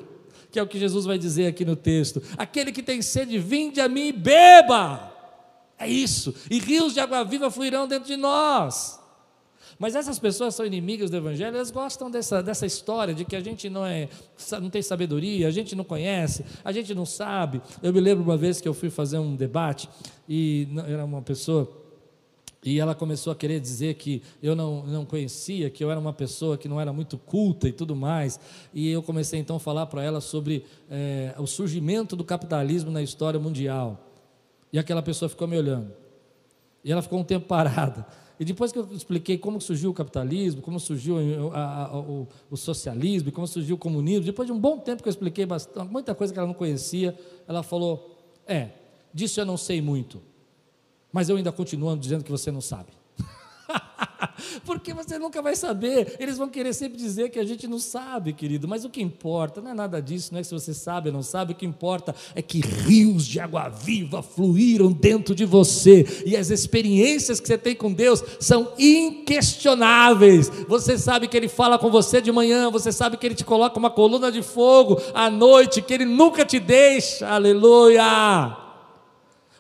que 0.57 0.61
é 0.61 0.63
o 0.63 0.67
que 0.67 0.79
Jesus 0.79 1.05
vai 1.05 1.19
dizer 1.19 1.49
aqui 1.49 1.67
no 1.67 1.77
texto: 1.77 2.23
aquele 2.39 2.73
que 2.73 2.83
tem 2.83 3.03
sede, 3.03 3.39
vinde 3.39 3.79
a 3.79 3.89
mim 3.89 4.09
e 4.09 4.13
beba. 4.13 5.13
É 5.79 5.87
isso, 5.87 6.35
e 6.51 6.59
rios 6.59 6.95
de 6.95 7.01
água 7.01 7.23
viva 7.23 7.51
fluirão 7.51 7.87
dentro 7.87 8.07
de 8.07 8.17
nós. 8.17 8.99
Mas 9.79 9.95
essas 9.95 10.19
pessoas 10.19 10.55
são 10.55 10.65
inimigas 10.65 11.11
do 11.11 11.19
Evangelho, 11.19 11.55
elas 11.55 11.71
gostam 11.71 12.11
dessa, 12.11 12.43
dessa 12.43 12.65
história 12.65 13.13
de 13.13 13.27
que 13.27 13.37
a 13.37 13.41
gente 13.41 13.69
não, 13.69 13.85
é, 13.85 14.09
não 14.53 14.71
tem 14.71 14.81
sabedoria, 14.81 15.47
a 15.47 15.51
gente 15.51 15.77
não 15.77 15.85
conhece, 15.85 16.43
a 16.65 16.73
gente 16.73 16.95
não 16.95 17.05
sabe. 17.05 17.61
Eu 17.83 17.93
me 17.93 18.01
lembro 18.01 18.25
uma 18.25 18.39
vez 18.39 18.59
que 18.59 18.67
eu 18.67 18.73
fui 18.73 18.89
fazer 18.89 19.19
um 19.19 19.37
debate 19.37 19.87
e 20.27 20.67
era 20.89 21.05
uma 21.05 21.21
pessoa 21.21 21.86
e 22.67 22.81
ela 22.81 22.97
começou 22.97 23.33
a 23.33 23.37
querer 23.37 23.61
dizer 23.61 23.95
que 23.95 24.21
eu 24.43 24.57
não, 24.57 24.85
não 24.87 25.05
conhecia, 25.05 25.71
que 25.71 25.85
eu 25.85 25.91
era 25.91 26.01
uma 26.01 26.13
pessoa 26.13 26.59
que 26.59 26.67
não 26.67 26.81
era 26.81 26.93
muito 26.93 27.17
culta 27.17 27.69
e 27.69 27.73
tudo 27.73 27.95
mais. 27.95 28.41
E 28.75 28.91
eu 28.91 29.05
comecei 29.05 29.39
então 29.39 29.55
a 29.55 29.61
falar 29.61 29.87
para 29.87 30.03
ela 30.03 30.21
sobre 30.21 30.65
é, 30.91 31.33
o 31.39 31.47
surgimento 31.47 32.17
do 32.17 32.25
capitalismo 32.25 32.91
na 32.91 33.01
história 33.01 33.39
mundial. 33.39 34.01
E 34.73 34.81
aquela 34.81 35.01
pessoa 35.01 35.29
ficou 35.29 35.47
me 35.47 35.57
olhando. 35.57 35.93
E 36.83 36.91
ela 36.91 37.01
ficou 37.03 37.21
um 37.21 37.25
tempo 37.25 37.47
parada. 37.47 38.05
E 38.39 38.45
depois 38.45 38.73
que 38.73 38.81
eu 38.81 38.89
expliquei 38.93 39.39
como 39.39 39.61
surgiu 39.61 39.91
o 39.91 39.95
capitalismo, 39.95 40.61
como 40.61 40.81
surgiu 40.81 41.53
a, 41.55 41.85
a, 41.85 41.99
o, 42.01 42.27
o, 42.51 42.57
socialismo, 42.57 43.31
como 43.31 43.47
surgiu 43.47 43.77
o 43.77 43.79
comunismo, 43.79 44.25
depois 44.25 44.47
de 44.47 44.53
um 44.53 44.59
bom 44.59 44.77
tempo 44.77 45.05
que 45.05 45.09
eu 45.09 45.13
expliquei 45.13 45.47
bastante, 45.47 45.89
muita 45.89 46.17
coisa 46.17 46.33
que 46.33 46.39
ela 46.39 46.49
não 46.49 46.55
conhecia, 46.55 47.17
ela 47.47 47.63
falou: 47.63 48.19
É, 48.45 48.71
disso 49.15 49.41
eu 49.41 49.47
não 49.47 49.57
sei 49.57 49.81
muito 49.81 50.21
mas 51.13 51.29
eu 51.29 51.37
ainda 51.37 51.53
continuo 51.53 51.97
dizendo 51.97 52.25
que 52.25 52.31
você 52.31 52.51
não 52.51 52.61
sabe. 52.61 52.93
Porque 54.65 54.93
você 54.93 55.19
nunca 55.19 55.41
vai 55.43 55.57
saber. 55.57 56.17
Eles 56.19 56.39
vão 56.39 56.49
querer 56.49 56.73
sempre 56.73 56.99
dizer 56.99 57.31
que 57.31 57.39
a 57.39 57.45
gente 57.45 57.67
não 57.67 57.79
sabe, 57.79 58.33
querido. 58.33 58.69
Mas 58.69 58.85
o 58.85 58.91
que 58.91 59.03
importa 59.03 59.61
não 59.61 59.71
é 59.71 59.75
nada 59.75 60.01
disso, 60.01 60.33
não 60.33 60.41
é 60.41 60.43
se 60.43 60.53
você 60.53 60.75
sabe 60.75 61.09
ou 61.09 61.15
não 61.15 61.23
sabe. 61.23 61.53
O 61.53 61.57
que 61.57 61.67
importa 61.67 62.15
é 62.35 62.43
que 62.43 62.61
rios 62.61 63.27
de 63.27 63.41
água 63.41 63.69
viva 63.69 64.23
fluíram 64.23 64.93
dentro 64.93 65.35
de 65.35 65.45
você. 65.45 66.07
E 66.25 66.37
as 66.37 66.51
experiências 66.51 67.41
que 67.41 67.47
você 67.47 67.59
tem 67.59 67.75
com 67.75 67.93
Deus 67.93 68.23
são 68.41 68.73
inquestionáveis. 68.79 70.49
Você 70.69 70.99
sabe 70.99 71.29
que 71.29 71.37
Ele 71.37 71.49
fala 71.49 71.79
com 71.79 71.91
você 71.91 72.21
de 72.21 72.33
manhã, 72.33 72.71
você 72.71 72.93
sabe 72.93 73.17
que 73.17 73.27
Ele 73.27 73.35
te 73.35 73.45
coloca 73.45 73.79
uma 73.79 73.91
coluna 73.91 74.31
de 74.31 74.43
fogo 74.43 75.01
à 75.15 75.31
noite, 75.31 75.83
que 75.83 75.95
Ele 75.95 76.05
nunca 76.05 76.45
te 76.45 76.59
deixa. 76.59 77.29
Aleluia! 77.29 78.66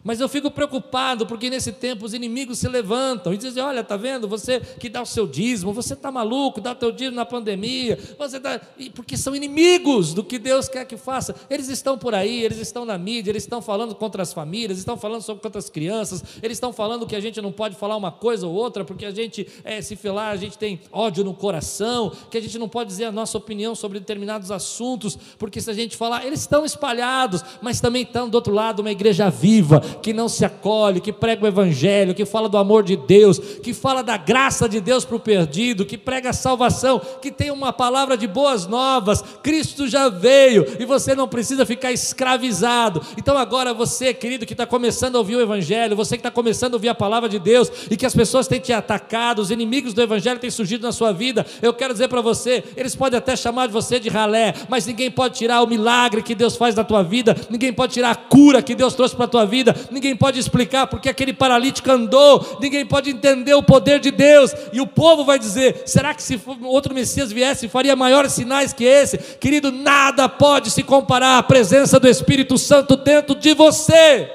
Mas 0.06 0.20
eu 0.20 0.28
fico 0.28 0.52
preocupado 0.52 1.26
porque 1.26 1.50
nesse 1.50 1.72
tempo 1.72 2.06
os 2.06 2.14
inimigos 2.14 2.58
se 2.60 2.68
levantam 2.68 3.34
e 3.34 3.36
dizem: 3.36 3.60
Olha, 3.60 3.82
tá 3.82 3.96
vendo? 3.96 4.28
Você 4.28 4.60
que 4.60 4.88
dá 4.88 5.02
o 5.02 5.04
seu 5.04 5.26
dízimo, 5.26 5.72
você 5.72 5.94
está 5.94 6.12
maluco, 6.12 6.60
dá 6.60 6.70
o 6.70 6.74
teu 6.76 6.92
dízimo 6.92 7.16
na 7.16 7.26
pandemia, 7.26 7.98
você 8.16 8.38
dá. 8.38 8.60
Porque 8.94 9.16
são 9.16 9.34
inimigos 9.34 10.14
do 10.14 10.22
que 10.22 10.38
Deus 10.38 10.68
quer 10.68 10.84
que 10.84 10.96
faça. 10.96 11.34
Eles 11.50 11.68
estão 11.68 11.98
por 11.98 12.14
aí, 12.14 12.44
eles 12.44 12.58
estão 12.58 12.84
na 12.84 12.96
mídia, 12.96 13.32
eles 13.32 13.42
estão 13.42 13.60
falando 13.60 13.96
contra 13.96 14.22
as 14.22 14.32
famílias, 14.32 14.78
estão 14.78 14.96
falando 14.96 15.22
sobre 15.22 15.42
contra 15.42 15.58
as 15.58 15.68
crianças, 15.68 16.22
eles 16.40 16.56
estão 16.56 16.72
falando 16.72 17.04
que 17.04 17.16
a 17.16 17.20
gente 17.20 17.42
não 17.42 17.50
pode 17.50 17.74
falar 17.74 17.96
uma 17.96 18.12
coisa 18.12 18.46
ou 18.46 18.54
outra, 18.54 18.84
porque 18.84 19.06
a 19.06 19.10
gente, 19.10 19.44
é, 19.64 19.82
se 19.82 19.96
filar, 19.96 20.30
a 20.30 20.36
gente 20.36 20.56
tem 20.56 20.78
ódio 20.92 21.24
no 21.24 21.34
coração, 21.34 22.12
que 22.30 22.38
a 22.38 22.40
gente 22.40 22.56
não 22.60 22.68
pode 22.68 22.90
dizer 22.90 23.06
a 23.06 23.12
nossa 23.12 23.36
opinião 23.36 23.74
sobre 23.74 23.98
determinados 23.98 24.52
assuntos, 24.52 25.18
porque 25.36 25.60
se 25.60 25.68
a 25.68 25.74
gente 25.74 25.96
falar, 25.96 26.24
eles 26.24 26.42
estão 26.42 26.64
espalhados, 26.64 27.42
mas 27.60 27.80
também 27.80 28.02
estão 28.02 28.28
do 28.28 28.36
outro 28.36 28.54
lado 28.54 28.78
uma 28.78 28.92
igreja 28.92 29.28
viva 29.28 29.82
que 30.02 30.12
não 30.12 30.28
se 30.28 30.44
acolhe, 30.44 31.00
que 31.00 31.12
prega 31.12 31.44
o 31.44 31.48
Evangelho, 31.48 32.14
que 32.14 32.24
fala 32.24 32.48
do 32.48 32.56
amor 32.56 32.82
de 32.82 32.96
Deus, 32.96 33.38
que 33.38 33.72
fala 33.72 34.02
da 34.02 34.16
graça 34.16 34.68
de 34.68 34.80
Deus 34.80 35.04
para 35.04 35.16
o 35.16 35.20
perdido, 35.20 35.84
que 35.84 35.98
prega 35.98 36.30
a 36.30 36.32
salvação, 36.32 37.00
que 37.20 37.30
tem 37.30 37.50
uma 37.50 37.72
palavra 37.72 38.16
de 38.16 38.26
boas 38.26 38.66
novas. 38.66 39.22
Cristo 39.42 39.88
já 39.88 40.08
veio 40.08 40.66
e 40.78 40.84
você 40.84 41.14
não 41.14 41.28
precisa 41.28 41.66
ficar 41.66 41.92
escravizado. 41.92 43.02
Então, 43.16 43.36
agora 43.36 43.72
você, 43.74 44.12
querido, 44.12 44.46
que 44.46 44.54
está 44.54 44.66
começando 44.66 45.16
a 45.16 45.18
ouvir 45.18 45.36
o 45.36 45.40
Evangelho, 45.40 45.96
você 45.96 46.16
que 46.16 46.20
está 46.20 46.30
começando 46.30 46.74
a 46.74 46.76
ouvir 46.76 46.88
a 46.88 46.94
palavra 46.94 47.28
de 47.28 47.38
Deus 47.38 47.70
e 47.90 47.96
que 47.96 48.06
as 48.06 48.14
pessoas 48.14 48.46
têm 48.48 48.60
te 48.60 48.72
atacado, 48.72 49.40
os 49.40 49.50
inimigos 49.50 49.92
do 49.92 50.02
Evangelho 50.02 50.40
têm 50.40 50.50
surgido 50.50 50.86
na 50.86 50.92
sua 50.92 51.12
vida, 51.12 51.46
eu 51.62 51.72
quero 51.72 51.92
dizer 51.92 52.08
para 52.08 52.20
você: 52.20 52.64
eles 52.76 52.94
podem 52.94 53.18
até 53.18 53.36
chamar 53.36 53.66
de 53.66 53.72
você 53.72 54.00
de 54.00 54.08
ralé, 54.08 54.54
mas 54.68 54.86
ninguém 54.86 55.10
pode 55.10 55.34
tirar 55.34 55.62
o 55.62 55.66
milagre 55.66 56.22
que 56.22 56.34
Deus 56.34 56.56
faz 56.56 56.74
na 56.74 56.84
tua 56.84 57.02
vida, 57.02 57.36
ninguém 57.50 57.72
pode 57.72 57.92
tirar 57.92 58.10
a 58.10 58.14
cura 58.14 58.62
que 58.62 58.74
Deus 58.74 58.94
trouxe 58.94 59.14
para 59.14 59.26
a 59.26 59.28
tua 59.28 59.44
vida, 59.44 59.75
ninguém 59.90 60.16
pode 60.16 60.38
explicar 60.38 60.86
porque 60.86 61.08
aquele 61.08 61.32
paralítico 61.32 61.90
andou, 61.90 62.58
ninguém 62.60 62.84
pode 62.84 63.10
entender 63.10 63.54
o 63.54 63.62
poder 63.62 64.00
de 64.00 64.10
Deus, 64.10 64.52
e 64.72 64.80
o 64.80 64.86
povo 64.86 65.24
vai 65.24 65.38
dizer: 65.38 65.82
será 65.86 66.14
que 66.14 66.22
se 66.22 66.40
outro 66.62 66.94
Messias 66.94 67.32
viesse, 67.32 67.68
faria 67.68 67.96
maiores 67.96 68.32
sinais 68.32 68.72
que 68.72 68.84
esse? 68.84 69.18
Querido, 69.38 69.72
nada 69.72 70.28
pode 70.28 70.70
se 70.70 70.82
comparar 70.82 71.38
à 71.38 71.42
presença 71.42 71.98
do 71.98 72.08
Espírito 72.08 72.58
Santo 72.58 72.96
dentro 72.96 73.34
de 73.34 73.54
você. 73.54 74.30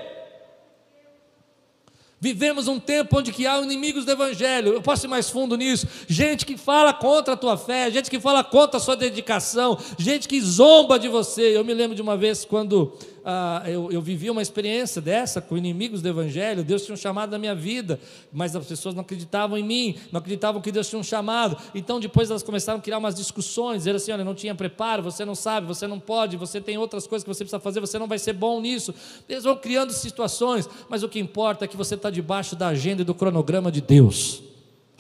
Vivemos 2.24 2.68
um 2.68 2.80
tempo 2.80 3.18
onde 3.18 3.32
que 3.32 3.48
há 3.48 3.60
inimigos 3.60 4.06
do 4.06 4.12
evangelho. 4.12 4.74
Eu 4.74 4.82
posso 4.84 5.08
ir 5.08 5.10
mais 5.10 5.28
fundo 5.28 5.58
nisso. 5.58 5.88
Gente 6.08 6.46
que 6.46 6.56
fala 6.56 6.94
contra 6.94 7.34
a 7.34 7.38
tua 7.38 7.58
fé, 7.58 7.90
gente 7.90 8.12
que 8.12 8.20
fala 8.20 8.44
contra 8.44 8.78
a 8.78 8.80
sua 8.80 8.96
dedicação, 8.96 9.76
gente 9.98 10.28
que 10.28 10.40
zomba 10.40 11.00
de 11.00 11.08
você. 11.08 11.58
Eu 11.58 11.66
me 11.66 11.74
lembro 11.74 11.96
de 11.96 12.02
uma 12.02 12.16
vez 12.16 12.46
quando 12.46 12.96
ah, 13.24 13.64
eu, 13.66 13.92
eu 13.92 14.02
vivi 14.02 14.30
uma 14.30 14.42
experiência 14.42 15.02
dessa 15.02 15.42
com 15.42 15.58
inimigos 15.58 16.02
do 16.02 16.10
Evangelho, 16.10 16.64
Deus 16.64 16.84
tinha 16.84 16.94
um 16.94 16.98
chamado 16.98 17.32
na 17.32 17.38
minha 17.38 17.54
vida, 17.54 18.00
mas 18.32 18.56
as 18.56 18.66
pessoas 18.66 18.96
não 18.96 19.02
acreditavam 19.02 19.58
em 19.58 19.64
mim, 19.64 19.96
não 20.12 20.20
acreditavam 20.20 20.62
que 20.62 20.72
Deus 20.72 20.90
tinha 20.90 21.00
um 21.00 21.04
chamado. 21.04 21.58
Então 21.76 22.00
depois 22.00 22.30
elas 22.30 22.44
começaram 22.44 22.80
a 22.80 22.82
criar 22.82 22.98
umas 22.98 23.16
discussões, 23.16 23.80
dizer 23.80 23.96
assim: 23.96 24.12
olha, 24.12 24.24
não 24.24 24.36
tinha 24.36 24.56
preparo, 24.56 25.04
você 25.04 25.24
não 25.24 25.36
sabe, 25.36 25.68
você 25.68 25.88
não 25.88 26.00
pode, 26.00 26.38
você 26.38 26.60
tem 26.60 26.78
outras 26.78 27.06
coisas 27.06 27.24
que 27.24 27.34
você 27.34 27.44
precisa 27.44 27.60
fazer, 27.60 27.80
você 27.80 28.00
não 28.00 28.08
vai 28.08 28.20
ser 28.20 28.34
bom 28.34 28.60
nisso. 28.60 28.94
Eles 29.30 29.44
vão 29.44 29.56
criando 29.56 29.92
situações, 29.92 30.68
mas 30.90 31.04
o 31.04 31.10
que 31.10 31.20
importa 31.20 31.66
é 31.66 31.68
que 31.68 31.78
você 31.78 31.96
está 31.96 32.10
debaixo 32.10 32.56
da 32.56 32.70
agenda 32.70 33.02
e 33.02 33.06
do 33.06 33.14
cronograma 33.14 33.72
de 33.72 33.82
Deus. 33.82 34.51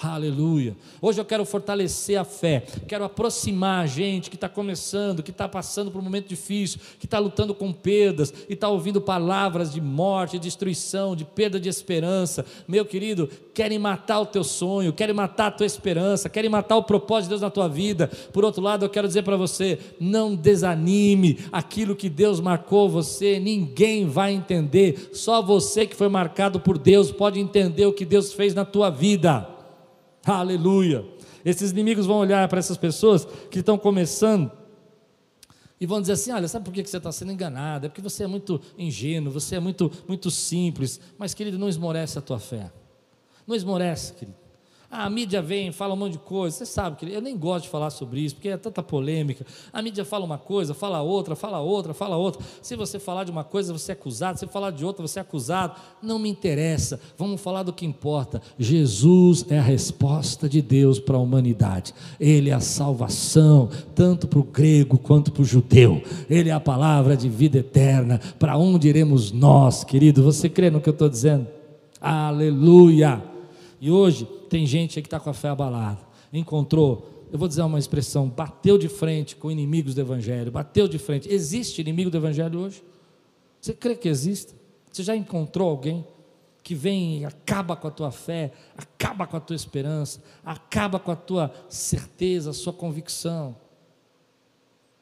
Aleluia. 0.04 0.76
Hoje 1.00 1.22
eu 1.22 1.26
quero 1.26 1.46
fortalecer 1.46 2.20
a 2.20 2.24
fé, 2.24 2.64
quero 2.88 3.04
aproximar 3.04 3.84
a 3.84 3.86
gente 3.86 4.32
que 4.32 4.36
está 4.36 4.50
começando, 4.50 5.22
que 5.22 5.30
está 5.30 5.48
passando 5.48 5.92
por 5.92 6.00
um 6.00 6.04
momento 6.04 6.28
difícil, 6.28 6.80
que 6.98 7.06
está 7.06 7.20
lutando 7.20 7.54
com 7.54 7.72
perdas 7.72 8.34
e 8.50 8.54
está 8.54 8.68
ouvindo 8.68 9.00
palavras 9.00 9.72
de 9.72 9.80
morte, 9.80 10.40
de 10.40 10.40
destruição, 10.40 11.16
de 11.16 11.24
perda 11.24 11.60
de 11.60 11.70
esperança. 11.70 12.44
Meu 12.68 12.84
querido, 12.84 13.30
querem 13.54 13.78
matar 13.78 14.22
o 14.22 14.26
teu 14.26 14.44
sonho, 14.44 14.92
querem 14.92 15.14
matar 15.14 15.48
a 15.48 15.52
tua 15.52 15.68
esperança, 15.68 16.30
querem 16.30 16.50
matar 16.50 16.78
o 16.78 16.84
propósito 16.84 17.26
de 17.26 17.30
Deus 17.30 17.42
na 17.42 17.52
tua 17.52 17.68
vida. 17.68 18.10
Por 18.34 18.44
outro 18.44 18.62
lado, 18.62 18.84
eu 18.84 18.90
quero 18.90 19.08
dizer 19.08 19.22
para 19.22 19.38
você: 19.38 19.78
não 20.00 20.34
desanime, 20.34 21.38
aquilo 21.52 21.96
que 21.96 22.10
Deus 22.10 22.40
marcou 22.40 22.90
você, 22.90 23.40
ninguém 23.40 24.08
vai 24.08 24.34
entender, 24.34 25.12
só 25.14 25.44
você 25.44 25.86
que 25.86 25.96
foi 25.96 26.10
marcado 26.10 26.60
por 26.60 26.80
Deus 26.80 27.12
pode 27.12 27.40
entender 27.40 27.86
o 27.86 27.94
que 27.94 28.04
Deus 28.04 28.34
fez 28.34 28.56
na 28.56 28.66
tua 28.66 28.90
vida. 28.90 29.61
Aleluia. 30.26 31.06
Esses 31.44 31.72
inimigos 31.72 32.06
vão 32.06 32.18
olhar 32.18 32.48
para 32.48 32.60
essas 32.60 32.78
pessoas 32.78 33.26
que 33.50 33.60
estão 33.60 33.78
começando 33.78 34.52
e 35.80 35.86
vão 35.88 36.00
dizer 36.00 36.14
assim: 36.14 36.32
olha, 36.32 36.48
sabe 36.48 36.64
por 36.64 36.74
que 36.74 36.86
você 36.86 36.98
está 36.98 37.12
sendo 37.12 37.32
enganado? 37.32 37.88
É 37.88 37.90
porque 37.90 38.02
você 38.02 38.24
é 38.24 38.28
muito 38.28 38.62
ingênuo, 38.78 39.34
você 39.34 39.56
é 39.56 39.60
muito, 39.60 39.92
muito 40.08 40.30
simples. 40.30 41.00
Mas, 41.18 41.34
querido, 41.34 41.58
não 41.58 41.68
esmorece 41.68 42.20
a 42.20 42.22
tua 42.22 42.38
fé. 42.38 42.72
Não 43.48 43.56
esmorece, 43.56 44.14
querido. 44.14 44.38
A 44.92 45.10
mídia 45.10 45.42
vem, 45.42 45.72
fala 45.72 45.94
um 45.94 45.98
monte 45.98 46.14
de 46.14 46.18
coisa. 46.18 46.58
Você 46.58 46.66
sabe 46.66 46.98
que 46.98 47.10
eu 47.10 47.22
nem 47.22 47.38
gosto 47.38 47.64
de 47.64 47.70
falar 47.70 47.90
sobre 47.92 48.20
isso, 48.20 48.36
porque 48.36 48.50
é 48.50 48.58
tanta 48.58 48.84
polêmica. 48.84 49.46
A 49.72 49.82
mídia 49.82 50.04
fala 50.04 50.26
uma 50.26 50.38
coisa, 50.38 50.74
fala 50.74 51.02
outra, 51.02 51.34
fala 51.34 51.62
outra, 51.62 51.94
fala 51.94 52.18
outra. 52.18 52.44
Se 52.62 52.76
você 52.76 53.00
falar 53.00 53.24
de 53.24 53.32
uma 53.32 53.46
coisa, 53.46 53.72
você 53.72 53.94
é 53.94 53.94
acusado. 53.94 54.38
Se 54.38 54.46
falar 54.48 54.72
de 54.72 54.84
outra, 54.84 55.08
você 55.08 55.20
é 55.20 55.22
acusado. 55.22 55.80
Não 56.02 56.20
me 56.20 56.28
interessa. 56.28 57.00
Vamos 57.18 57.40
falar 57.40 57.64
do 57.64 57.72
que 57.72 57.86
importa. 57.86 58.42
Jesus 58.60 59.46
é 59.50 59.58
a 59.58 59.62
resposta 59.62 60.50
de 60.50 60.62
Deus 60.62 61.00
para 61.00 61.16
a 61.16 61.22
humanidade. 61.22 61.94
Ele 62.20 62.50
é 62.50 62.54
a 62.54 62.60
salvação, 62.60 63.70
tanto 63.96 64.28
para 64.28 64.40
o 64.40 64.44
grego 64.44 64.98
quanto 64.98 65.32
para 65.32 65.42
o 65.42 65.46
judeu. 65.46 66.04
Ele 66.30 66.50
é 66.50 66.54
a 66.54 66.60
palavra 66.60 67.16
de 67.16 67.30
vida 67.30 67.60
eterna. 67.60 68.20
Para 68.38 68.58
onde 68.58 68.90
iremos 68.90 69.32
nós, 69.32 69.86
querido? 69.86 70.22
Você 70.22 70.50
crê 70.50 70.70
no 70.70 70.82
que 70.82 70.90
eu 70.90 70.94
estou 70.94 71.08
dizendo? 71.08 71.48
Aleluia! 72.02 73.24
E 73.80 73.90
hoje 73.90 74.28
tem 74.52 74.66
gente 74.66 75.00
aí 75.00 75.02
que 75.02 75.08
está 75.08 75.18
com 75.18 75.30
a 75.30 75.34
fé 75.34 75.48
abalada. 75.48 76.02
Encontrou, 76.34 77.10
eu 77.32 77.40
vou 77.40 77.48
dizer 77.48 77.62
uma 77.62 77.80
expressão, 77.80 78.28
bateu 78.28 78.78
de 78.78 78.90
frente 78.90 79.34
com 79.34 79.50
inimigos 79.50 79.96
do 79.96 80.02
Evangelho, 80.02 80.52
bateu 80.52 80.90
de 80.90 80.98
frente. 81.00 81.34
Existe 81.34 81.80
inimigo 81.80 82.10
do 82.10 82.18
Evangelho 82.18 82.60
hoje? 82.60 82.84
Você 83.62 83.74
crê 83.74 83.96
que 83.96 84.10
existe? 84.10 84.54
Você 84.92 85.04
já 85.04 85.16
encontrou 85.16 85.70
alguém 85.70 86.06
que 86.62 86.76
vem 86.76 87.20
e 87.20 87.26
acaba 87.26 87.78
com 87.78 87.88
a 87.88 87.92
tua 87.92 88.12
fé, 88.12 88.52
acaba 88.78 89.26
com 89.26 89.38
a 89.38 89.40
tua 89.40 89.56
esperança, 89.56 90.22
acaba 90.44 91.00
com 91.00 91.12
a 91.12 91.16
tua 91.16 91.50
certeza, 91.70 92.50
a 92.50 92.54
sua 92.54 92.74
convicção? 92.74 93.56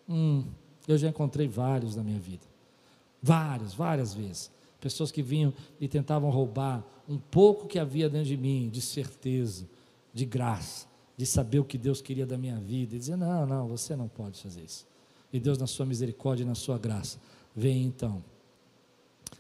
Hum, 0.07 0.45
eu 0.87 0.95
já 0.95 1.09
encontrei 1.09 1.47
vários 1.47 1.95
na 1.95 2.03
minha 2.03 2.19
vida. 2.19 2.45
Vários, 3.19 3.73
várias 3.73 4.13
vezes. 4.13 4.51
Pessoas 4.79 5.11
que 5.11 5.23
vinham 5.23 5.51
e 5.81 5.87
tentavam 5.87 6.29
roubar 6.29 6.85
um 7.09 7.17
pouco 7.17 7.67
que 7.67 7.79
havia 7.79 8.07
dentro 8.07 8.27
de 8.27 8.37
mim, 8.37 8.69
de 8.69 8.81
certeza, 8.81 9.67
de 10.13 10.25
graça, 10.25 10.87
de 11.17 11.25
saber 11.25 11.59
o 11.59 11.65
que 11.65 11.77
Deus 11.77 12.01
queria 12.01 12.25
da 12.25 12.37
minha 12.37 12.59
vida, 12.59 12.95
e 12.95 12.99
dizer: 12.99 13.17
não, 13.17 13.45
não, 13.45 13.67
você 13.67 13.95
não 13.95 14.07
pode 14.07 14.41
fazer 14.41 14.63
isso. 14.63 14.87
E 15.33 15.39
Deus, 15.39 15.57
na 15.57 15.67
sua 15.67 15.85
misericórdia 15.85 16.43
e 16.43 16.45
na 16.45 16.55
sua 16.55 16.77
graça, 16.77 17.19
vem 17.55 17.83
então 17.83 18.23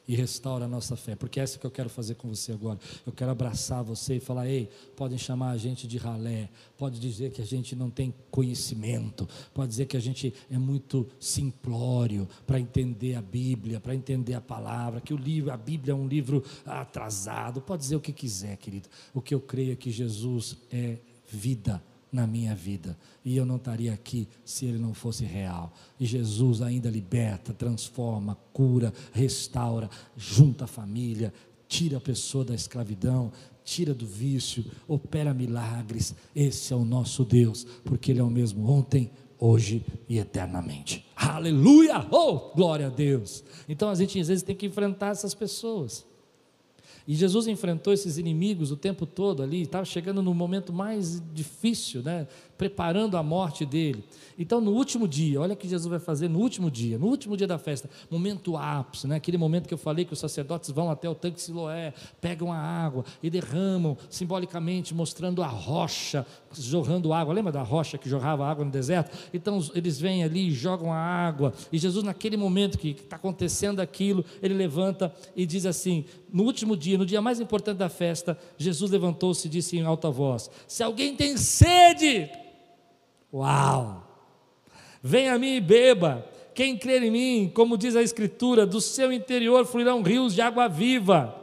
e 0.09 0.15
restaura 0.15 0.65
a 0.65 0.67
nossa 0.67 0.95
fé, 0.95 1.15
porque 1.15 1.39
é 1.39 1.43
isso 1.43 1.59
que 1.59 1.65
eu 1.67 1.69
quero 1.69 1.87
fazer 1.87 2.15
com 2.15 2.27
você 2.29 2.51
agora. 2.51 2.79
Eu 3.05 3.13
quero 3.13 3.29
abraçar 3.29 3.83
você 3.83 4.15
e 4.15 4.19
falar: 4.19 4.49
ei, 4.49 4.67
podem 4.95 5.19
chamar 5.19 5.51
a 5.51 5.57
gente 5.57 5.87
de 5.87 5.99
ralé, 5.99 6.49
pode 6.79 6.99
dizer 6.99 7.29
que 7.29 7.43
a 7.43 7.45
gente 7.45 7.75
não 7.75 7.91
tem 7.91 8.11
conhecimento, 8.31 9.29
pode 9.53 9.69
dizer 9.69 9.85
que 9.85 9.95
a 9.95 9.99
gente 9.99 10.33
é 10.49 10.57
muito 10.57 11.07
simplório 11.19 12.27
para 12.47 12.59
entender 12.59 13.13
a 13.13 13.21
Bíblia, 13.21 13.79
para 13.79 13.93
entender 13.93 14.33
a 14.33 14.41
palavra, 14.41 14.99
que 14.99 15.13
o 15.13 15.17
livro, 15.17 15.51
a 15.51 15.57
Bíblia 15.57 15.91
é 15.91 15.95
um 15.95 16.07
livro 16.07 16.43
atrasado, 16.65 17.61
pode 17.61 17.83
dizer 17.83 17.95
o 17.95 18.01
que 18.01 18.11
quiser, 18.11 18.57
querido. 18.57 18.89
O 19.13 19.21
que 19.21 19.35
eu 19.35 19.39
creio 19.39 19.73
é 19.73 19.75
que 19.75 19.91
Jesus 19.91 20.57
é 20.71 20.97
vida 21.31 21.79
na 22.11 22.25
minha 22.25 22.55
vida. 22.55 22.97
E 23.23 23.37
eu 23.37 23.45
não 23.45 23.57
estaria 23.57 23.93
aqui 23.93 24.27
se 24.43 24.65
ele 24.65 24.77
não 24.77 24.93
fosse 24.93 25.23
real. 25.23 25.73
E 25.99 26.05
Jesus 26.05 26.61
ainda 26.61 26.89
liberta, 26.89 27.53
transforma, 27.53 28.37
cura, 28.51 28.93
restaura, 29.11 29.89
junta 30.17 30.65
a 30.65 30.67
família, 30.67 31.33
tira 31.67 31.97
a 31.97 32.01
pessoa 32.01 32.43
da 32.43 32.55
escravidão, 32.55 33.31
tira 33.63 33.93
do 33.93 34.05
vício, 34.05 34.65
opera 34.87 35.33
milagres. 35.33 36.15
Esse 36.35 36.73
é 36.73 36.75
o 36.75 36.83
nosso 36.83 37.23
Deus, 37.23 37.65
porque 37.83 38.11
Ele 38.11 38.19
é 38.19 38.23
o 38.23 38.29
mesmo 38.29 38.67
ontem, 38.69 39.11
hoje 39.37 39.85
e 40.09 40.17
eternamente. 40.17 41.05
Aleluia! 41.15 42.05
Oh, 42.11 42.51
glória 42.55 42.87
a 42.87 42.89
Deus! 42.89 43.43
Então 43.69 43.89
a 43.89 43.95
gente 43.95 44.19
às 44.19 44.27
vezes 44.27 44.43
tem 44.43 44.55
que 44.55 44.65
enfrentar 44.65 45.09
essas 45.09 45.33
pessoas. 45.33 46.08
E 47.09 47.15
Jesus 47.15 47.47
enfrentou 47.47 47.91
esses 47.91 48.19
inimigos 48.19 48.69
o 48.71 48.77
tempo 48.77 49.03
todo 49.03 49.41
ali, 49.41 49.63
estava 49.63 49.83
chegando 49.83 50.21
no 50.21 50.31
momento 50.31 50.71
mais 50.71 51.19
difícil, 51.33 52.03
né? 52.03 52.27
preparando 52.55 53.17
a 53.17 53.23
morte 53.23 53.65
dele. 53.65 54.03
Então, 54.37 54.61
no 54.61 54.73
último 54.73 55.07
dia, 55.07 55.41
olha 55.41 55.55
o 55.55 55.57
que 55.57 55.67
Jesus 55.67 55.89
vai 55.89 55.97
fazer 55.97 56.29
no 56.29 56.37
último 56.37 56.69
dia, 56.69 56.99
no 56.99 57.07
último 57.07 57.35
dia 57.35 57.47
da 57.47 57.57
festa, 57.57 57.89
momento 58.11 58.55
ápice, 58.55 59.07
né? 59.07 59.15
aquele 59.15 59.39
momento 59.39 59.67
que 59.67 59.73
eu 59.73 59.77
falei 59.77 60.05
que 60.05 60.13
os 60.13 60.19
sacerdotes 60.19 60.69
vão 60.69 60.91
até 60.91 61.09
o 61.09 61.15
tanque 61.15 61.41
Siloé, 61.41 61.95
pegam 62.21 62.53
a 62.53 62.57
água 62.57 63.03
e 63.23 63.29
derramam 63.31 63.97
simbolicamente, 64.07 64.93
mostrando 64.93 65.41
a 65.41 65.47
rocha 65.47 66.27
jorrando 66.53 67.13
água. 67.13 67.33
Lembra 67.33 67.51
da 67.51 67.61
rocha 67.61 67.97
que 67.97 68.09
jorrava 68.09 68.45
água 68.45 68.65
no 68.65 68.71
deserto? 68.71 69.15
Então, 69.33 69.59
eles 69.73 69.99
vêm 69.99 70.23
ali 70.23 70.47
e 70.47 70.51
jogam 70.51 70.91
a 70.91 70.97
água, 70.97 71.53
e 71.71 71.77
Jesus, 71.77 72.03
naquele 72.03 72.37
momento 72.37 72.77
que 72.77 72.89
está 72.89 73.15
acontecendo 73.15 73.79
aquilo, 73.79 74.23
ele 74.41 74.53
levanta 74.53 75.13
e 75.35 75.45
diz 75.45 75.65
assim: 75.65 76.05
no 76.31 76.43
último 76.43 76.75
dia, 76.75 76.97
no 76.97 77.05
dia 77.05 77.21
mais 77.21 77.39
importante 77.39 77.77
da 77.77 77.89
festa, 77.89 78.37
Jesus 78.57 78.91
levantou-se 78.91 79.47
e 79.47 79.49
disse 79.49 79.77
em 79.77 79.83
alta 79.83 80.09
voz: 80.09 80.49
Se 80.67 80.83
alguém 80.83 81.15
tem 81.15 81.37
sede, 81.37 82.29
Uau! 83.33 84.05
Venha 85.01 85.35
a 85.35 85.39
mim 85.39 85.55
e 85.55 85.61
beba. 85.61 86.25
Quem 86.53 86.75
crer 86.75 87.03
em 87.03 87.11
mim, 87.11 87.51
como 87.53 87.77
diz 87.77 87.95
a 87.95 88.01
Escritura, 88.01 88.65
do 88.65 88.81
seu 88.81 89.13
interior 89.13 89.65
fluirão 89.65 90.01
rios 90.01 90.33
de 90.33 90.41
água 90.41 90.67
viva. 90.67 91.35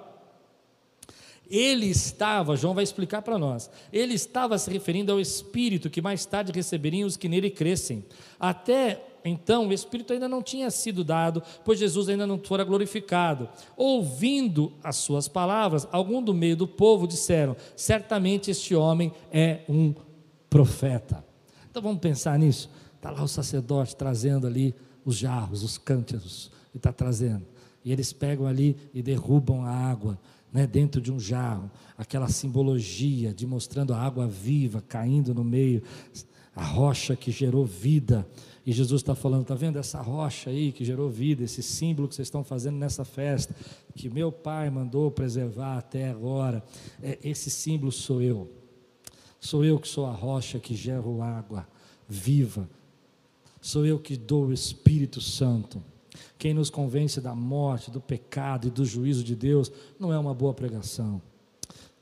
Ele 1.51 1.87
estava, 1.87 2.57
João 2.57 2.75
vai 2.75 2.85
explicar 2.85 3.23
para 3.23 3.39
nós, 3.39 3.71
ele 3.93 4.15
estava 4.15 4.59
se 4.59 4.71
referindo 4.71 5.13
ao 5.13 5.21
Espírito 5.21 5.91
que 5.91 6.03
mais 6.03 6.27
tarde 6.27 6.53
receberiam 6.53 7.07
os 7.07 7.17
que 7.17 7.29
nele 7.29 7.51
crescem. 7.51 8.05
Até 8.39 9.03
então, 9.25 9.67
o 9.67 9.73
Espírito 9.73 10.13
ainda 10.13 10.29
não 10.29 10.41
tinha 10.41 10.71
sido 10.71 11.03
dado, 11.03 11.43
pois 11.65 11.81
Jesus 11.81 12.09
ainda 12.09 12.27
não 12.27 12.39
fora 12.39 12.63
glorificado. 12.63 13.49
Ouvindo 13.77 14.73
as 14.83 14.97
suas 14.97 15.27
palavras, 15.27 15.87
algum 15.91 16.23
do 16.23 16.33
meio 16.33 16.57
do 16.57 16.69
povo 16.69 17.09
disseram: 17.09 17.57
Certamente 17.75 18.51
este 18.51 18.75
homem 18.75 19.13
é 19.33 19.61
um 19.69 19.93
profeta. 20.49 21.25
Então 21.69 21.83
vamos 21.83 22.01
pensar 22.01 22.39
nisso. 22.39 22.71
Está 22.95 23.11
lá 23.11 23.23
o 23.23 23.29
sacerdote 23.29 23.97
trazendo 23.97 24.47
ali 24.47 24.75
os 25.05 25.17
jarros, 25.17 25.63
os 25.63 25.77
cântaros, 25.77 26.51
e 26.73 26.77
está 26.77 26.93
trazendo. 26.93 27.47
E 27.85 27.93
eles 27.93 28.13
pegam 28.13 28.47
ali 28.47 28.77
e 28.95 29.03
derrubam 29.03 29.65
a 29.65 29.71
água 29.71 30.19
né, 30.53 30.67
dentro 30.67 31.01
de 31.01 31.13
um 31.13 31.19
jarro. 31.19 31.71
Aquela 31.97 32.29
simbologia 32.29 33.33
de 33.35 33.47
mostrando 33.47 33.93
a 33.93 34.01
água 34.01 34.27
viva 34.27 34.83
caindo 34.87 35.35
no 35.35 35.45
meio, 35.45 35.83
a 36.55 36.65
rocha 36.65 37.15
que 37.15 37.31
gerou 37.31 37.65
vida. 37.65 38.27
E 38.65 38.73
Jesus 38.73 39.03
está 39.03 39.15
falando, 39.15 39.43
está 39.43 39.55
vendo 39.55 39.79
essa 39.79 40.01
rocha 40.01 40.51
aí 40.51 40.73
que 40.73 40.85
gerou 40.85 41.09
vida, 41.09 41.45
esse 41.45 41.63
símbolo 41.63 42.09
que 42.09 42.15
vocês 42.15 42.27
estão 42.27 42.43
fazendo 42.43 42.77
nessa 42.77 43.05
festa, 43.05 43.55
que 43.95 44.09
meu 44.09 44.33
pai 44.33 44.71
mandou 44.71 45.11
preservar 45.11 45.79
até 45.79 46.11
agora. 46.11 46.65
É, 47.03 47.19
esse 47.23 47.51
símbolo 47.51 47.93
sou 47.93 48.21
eu. 48.21 48.51
Sou 49.39 49.65
eu 49.65 49.79
que 49.79 49.87
sou 49.87 50.07
a 50.07 50.13
rocha 50.13 50.59
que 50.59 50.75
gero 50.75 51.23
água 51.23 51.69
viva. 52.09 52.69
Sou 53.61 53.85
eu 53.85 53.99
que 53.99 54.17
dou 54.17 54.47
o 54.47 54.53
Espírito 54.53 55.21
Santo. 55.21 55.83
Quem 56.39 56.53
nos 56.53 56.71
convence 56.71 57.21
da 57.21 57.35
morte, 57.35 57.91
do 57.91 58.01
pecado 58.01 58.69
e 58.69 58.71
do 58.71 58.85
juízo 58.85 59.25
de 59.25 59.35
Deus 59.35 59.71
não 59.99 60.13
é 60.13 60.19
uma 60.19 60.35
boa 60.35 60.53
pregação. 60.53 61.21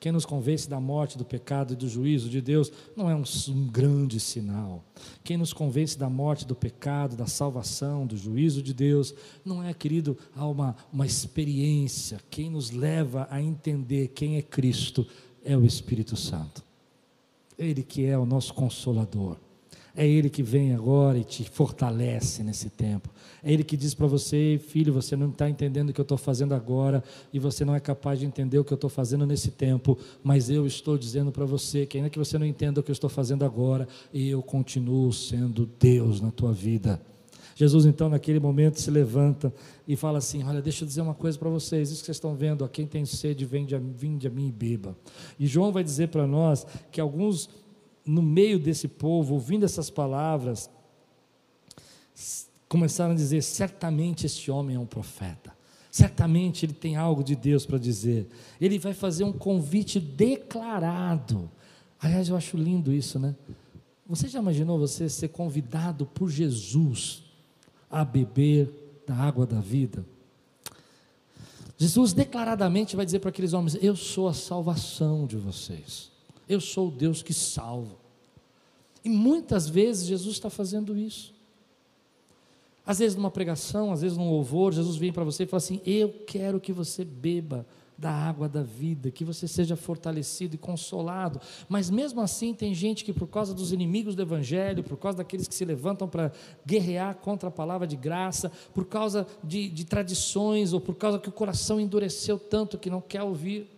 Quem 0.04 0.12
nos 0.12 0.26
convence 0.26 0.68
da 0.68 0.78
morte, 0.78 1.16
do 1.16 1.24
pecado 1.24 1.72
e 1.72 1.76
do 1.76 1.88
juízo 1.88 2.28
de 2.28 2.38
Deus 2.42 2.70
não 2.94 3.08
é 3.08 3.14
um, 3.14 3.22
um, 3.48 3.66
grande 3.66 4.20
sinal. 4.20 4.84
Quem 5.22 5.38
nos 5.38 5.54
convence 5.54 5.98
da 5.98 6.10
morte, 6.10 6.46
do 6.46 6.54
pecado, 6.54 7.16
da 7.16 7.26
salvação, 7.26 8.06
do 8.06 8.14
juízo 8.14 8.62
de 8.62 8.74
Deus, 8.74 9.14
não 9.42 9.62
é, 9.62 9.72
querido, 9.72 10.18
uma, 10.36 10.76
uma 10.92 11.06
experiência. 11.06 12.20
Quem 12.28 12.50
nos 12.50 12.70
leva 12.70 13.26
a 13.30 13.40
entender 13.40 14.08
quem 14.08 14.36
é 14.36 14.42
Cristo 14.42 15.06
é 15.42 15.56
o 15.56 15.64
Espírito 15.64 16.16
Santo. 16.16 16.62
Ele 17.58 17.82
que 17.82 18.04
é 18.04 18.18
o 18.18 18.26
nosso 18.26 18.52
consolador. 18.52 19.38
É 19.96 20.06
Ele 20.06 20.28
que 20.28 20.42
vem 20.42 20.74
agora 20.74 21.16
e 21.16 21.24
te 21.24 21.44
fortalece 21.44 22.42
nesse 22.42 22.68
tempo. 22.68 23.08
É 23.42 23.52
Ele 23.52 23.62
que 23.62 23.76
diz 23.76 23.94
para 23.94 24.06
você, 24.08 24.60
filho, 24.68 24.92
você 24.92 25.14
não 25.14 25.28
está 25.28 25.48
entendendo 25.48 25.90
o 25.90 25.92
que 25.92 26.00
eu 26.00 26.04
estou 26.04 26.18
fazendo 26.18 26.52
agora 26.52 27.02
e 27.32 27.38
você 27.38 27.64
não 27.64 27.74
é 27.74 27.80
capaz 27.80 28.18
de 28.18 28.26
entender 28.26 28.58
o 28.58 28.64
que 28.64 28.72
eu 28.72 28.76
estou 28.76 28.90
fazendo 28.90 29.24
nesse 29.24 29.52
tempo, 29.52 29.96
mas 30.22 30.50
eu 30.50 30.66
estou 30.66 30.98
dizendo 30.98 31.30
para 31.30 31.44
você 31.44 31.86
que 31.86 31.96
ainda 31.96 32.10
que 32.10 32.18
você 32.18 32.36
não 32.38 32.46
entenda 32.46 32.80
o 32.80 32.82
que 32.82 32.90
eu 32.90 32.94
estou 32.94 33.10
fazendo 33.10 33.44
agora, 33.44 33.86
eu 34.12 34.42
continuo 34.42 35.12
sendo 35.12 35.68
Deus 35.78 36.20
na 36.20 36.32
tua 36.32 36.52
vida. 36.52 37.00
Jesus 37.54 37.86
então 37.86 38.08
naquele 38.08 38.40
momento 38.40 38.80
se 38.80 38.90
levanta 38.90 39.52
e 39.86 39.94
fala 39.94 40.18
assim: 40.18 40.42
Olha, 40.42 40.60
deixa 40.60 40.82
eu 40.82 40.88
dizer 40.88 41.02
uma 41.02 41.14
coisa 41.14 41.38
para 41.38 41.48
vocês, 41.48 41.90
isso 41.90 42.00
que 42.00 42.06
vocês 42.06 42.16
estão 42.16 42.34
vendo, 42.34 42.64
a 42.64 42.68
quem 42.68 42.86
tem 42.86 43.04
sede, 43.04 43.44
vende 43.44 43.74
a, 43.74 43.78
vinde 43.78 44.26
a 44.26 44.30
mim 44.30 44.48
e 44.48 44.52
beba. 44.52 44.96
E 45.38 45.46
João 45.46 45.70
vai 45.70 45.84
dizer 45.84 46.08
para 46.08 46.26
nós 46.26 46.66
que 46.90 47.00
alguns 47.00 47.48
no 48.04 48.22
meio 48.22 48.58
desse 48.58 48.86
povo, 48.86 49.34
ouvindo 49.34 49.64
essas 49.64 49.88
palavras, 49.88 50.70
começaram 52.68 53.12
a 53.12 53.16
dizer: 53.16 53.42
certamente 53.42 54.26
este 54.26 54.50
homem 54.50 54.76
é 54.76 54.78
um 54.78 54.86
profeta. 54.86 55.54
Certamente 55.90 56.66
ele 56.66 56.72
tem 56.72 56.96
algo 56.96 57.22
de 57.22 57.36
Deus 57.36 57.64
para 57.64 57.78
dizer. 57.78 58.26
Ele 58.60 58.78
vai 58.80 58.92
fazer 58.92 59.22
um 59.22 59.32
convite 59.32 60.00
declarado. 60.00 61.48
Aliás, 62.00 62.28
eu 62.28 62.36
acho 62.36 62.56
lindo 62.56 62.92
isso, 62.92 63.18
né? 63.18 63.36
Você 64.06 64.28
já 64.28 64.40
imaginou 64.40 64.78
você 64.78 65.08
ser 65.08 65.28
convidado 65.28 66.04
por 66.04 66.28
Jesus 66.28 67.22
a 67.88 68.04
beber 68.04 69.02
da 69.06 69.14
água 69.14 69.46
da 69.46 69.60
vida? 69.60 70.04
Jesus 71.78 72.12
declaradamente 72.12 72.96
vai 72.96 73.04
dizer 73.04 73.20
para 73.20 73.30
aqueles 73.30 73.52
homens: 73.52 73.78
Eu 73.80 73.94
sou 73.94 74.28
a 74.28 74.34
salvação 74.34 75.26
de 75.26 75.36
vocês. 75.36 76.13
Eu 76.48 76.60
sou 76.60 76.88
o 76.88 76.90
Deus 76.90 77.22
que 77.22 77.32
salva. 77.32 77.96
E 79.04 79.08
muitas 79.08 79.68
vezes 79.68 80.06
Jesus 80.06 80.36
está 80.36 80.48
fazendo 80.48 80.96
isso. 80.96 81.34
Às 82.86 82.98
vezes 82.98 83.16
numa 83.16 83.30
pregação, 83.30 83.92
às 83.92 84.02
vezes 84.02 84.16
num 84.16 84.30
louvor, 84.30 84.72
Jesus 84.72 84.96
vem 84.96 85.12
para 85.12 85.24
você 85.24 85.44
e 85.44 85.46
fala 85.46 85.58
assim: 85.58 85.80
Eu 85.86 86.10
quero 86.26 86.60
que 86.60 86.72
você 86.72 87.04
beba 87.04 87.66
da 87.96 88.10
água 88.10 88.48
da 88.48 88.62
vida, 88.62 89.10
que 89.10 89.24
você 89.24 89.46
seja 89.46 89.76
fortalecido 89.76 90.54
e 90.54 90.58
consolado. 90.58 91.40
Mas 91.68 91.90
mesmo 91.90 92.20
assim, 92.20 92.52
tem 92.52 92.74
gente 92.74 93.04
que, 93.04 93.12
por 93.12 93.28
causa 93.28 93.54
dos 93.54 93.72
inimigos 93.72 94.14
do 94.14 94.22
Evangelho, 94.22 94.82
por 94.82 94.96
causa 94.98 95.18
daqueles 95.18 95.46
que 95.46 95.54
se 95.54 95.64
levantam 95.64 96.08
para 96.08 96.32
guerrear 96.66 97.14
contra 97.16 97.48
a 97.48 97.52
palavra 97.52 97.86
de 97.86 97.96
graça, 97.96 98.50
por 98.74 98.84
causa 98.86 99.26
de, 99.42 99.68
de 99.68 99.84
tradições, 99.84 100.72
ou 100.72 100.80
por 100.80 100.96
causa 100.96 101.18
que 101.18 101.28
o 101.28 101.32
coração 101.32 101.80
endureceu 101.80 102.38
tanto 102.38 102.78
que 102.78 102.90
não 102.90 103.00
quer 103.00 103.22
ouvir, 103.22 103.68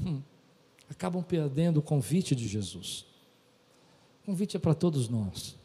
hum, 0.00 0.20
acabam 0.92 1.22
perdendo 1.22 1.78
o 1.78 1.82
convite 1.82 2.34
de 2.34 2.46
Jesus. 2.46 3.04
O 4.22 4.26
convite 4.26 4.56
é 4.56 4.60
para 4.60 4.74
todos 4.74 5.08
nós. 5.08 5.56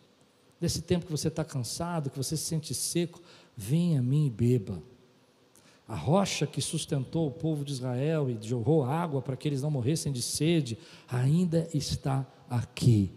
Nesse 0.60 0.82
tempo 0.82 1.06
que 1.06 1.12
você 1.12 1.28
está 1.28 1.44
cansado, 1.46 2.10
que 2.10 2.18
você 2.18 2.36
se 2.36 2.44
sente 2.44 2.74
seco, 2.74 3.22
venha 3.56 4.00
a 4.00 4.04
mim 4.04 4.26
e 4.26 4.30
beba. 4.30 4.82
A 5.88 5.96
rocha 5.96 6.46
que 6.46 6.62
sustentou 6.62 7.28
o 7.28 7.32
povo 7.32 7.64
de 7.64 7.72
Israel 7.72 8.30
e 8.30 8.38
jorrou 8.46 8.84
água 8.84 9.22
para 9.22 9.38
que 9.38 9.48
eles 9.48 9.62
não 9.62 9.72
morressem 9.72 10.12
de 10.12 10.22
sede, 10.22 10.78
ainda 11.08 11.70
está 11.74 12.26
aqui. 12.50 13.12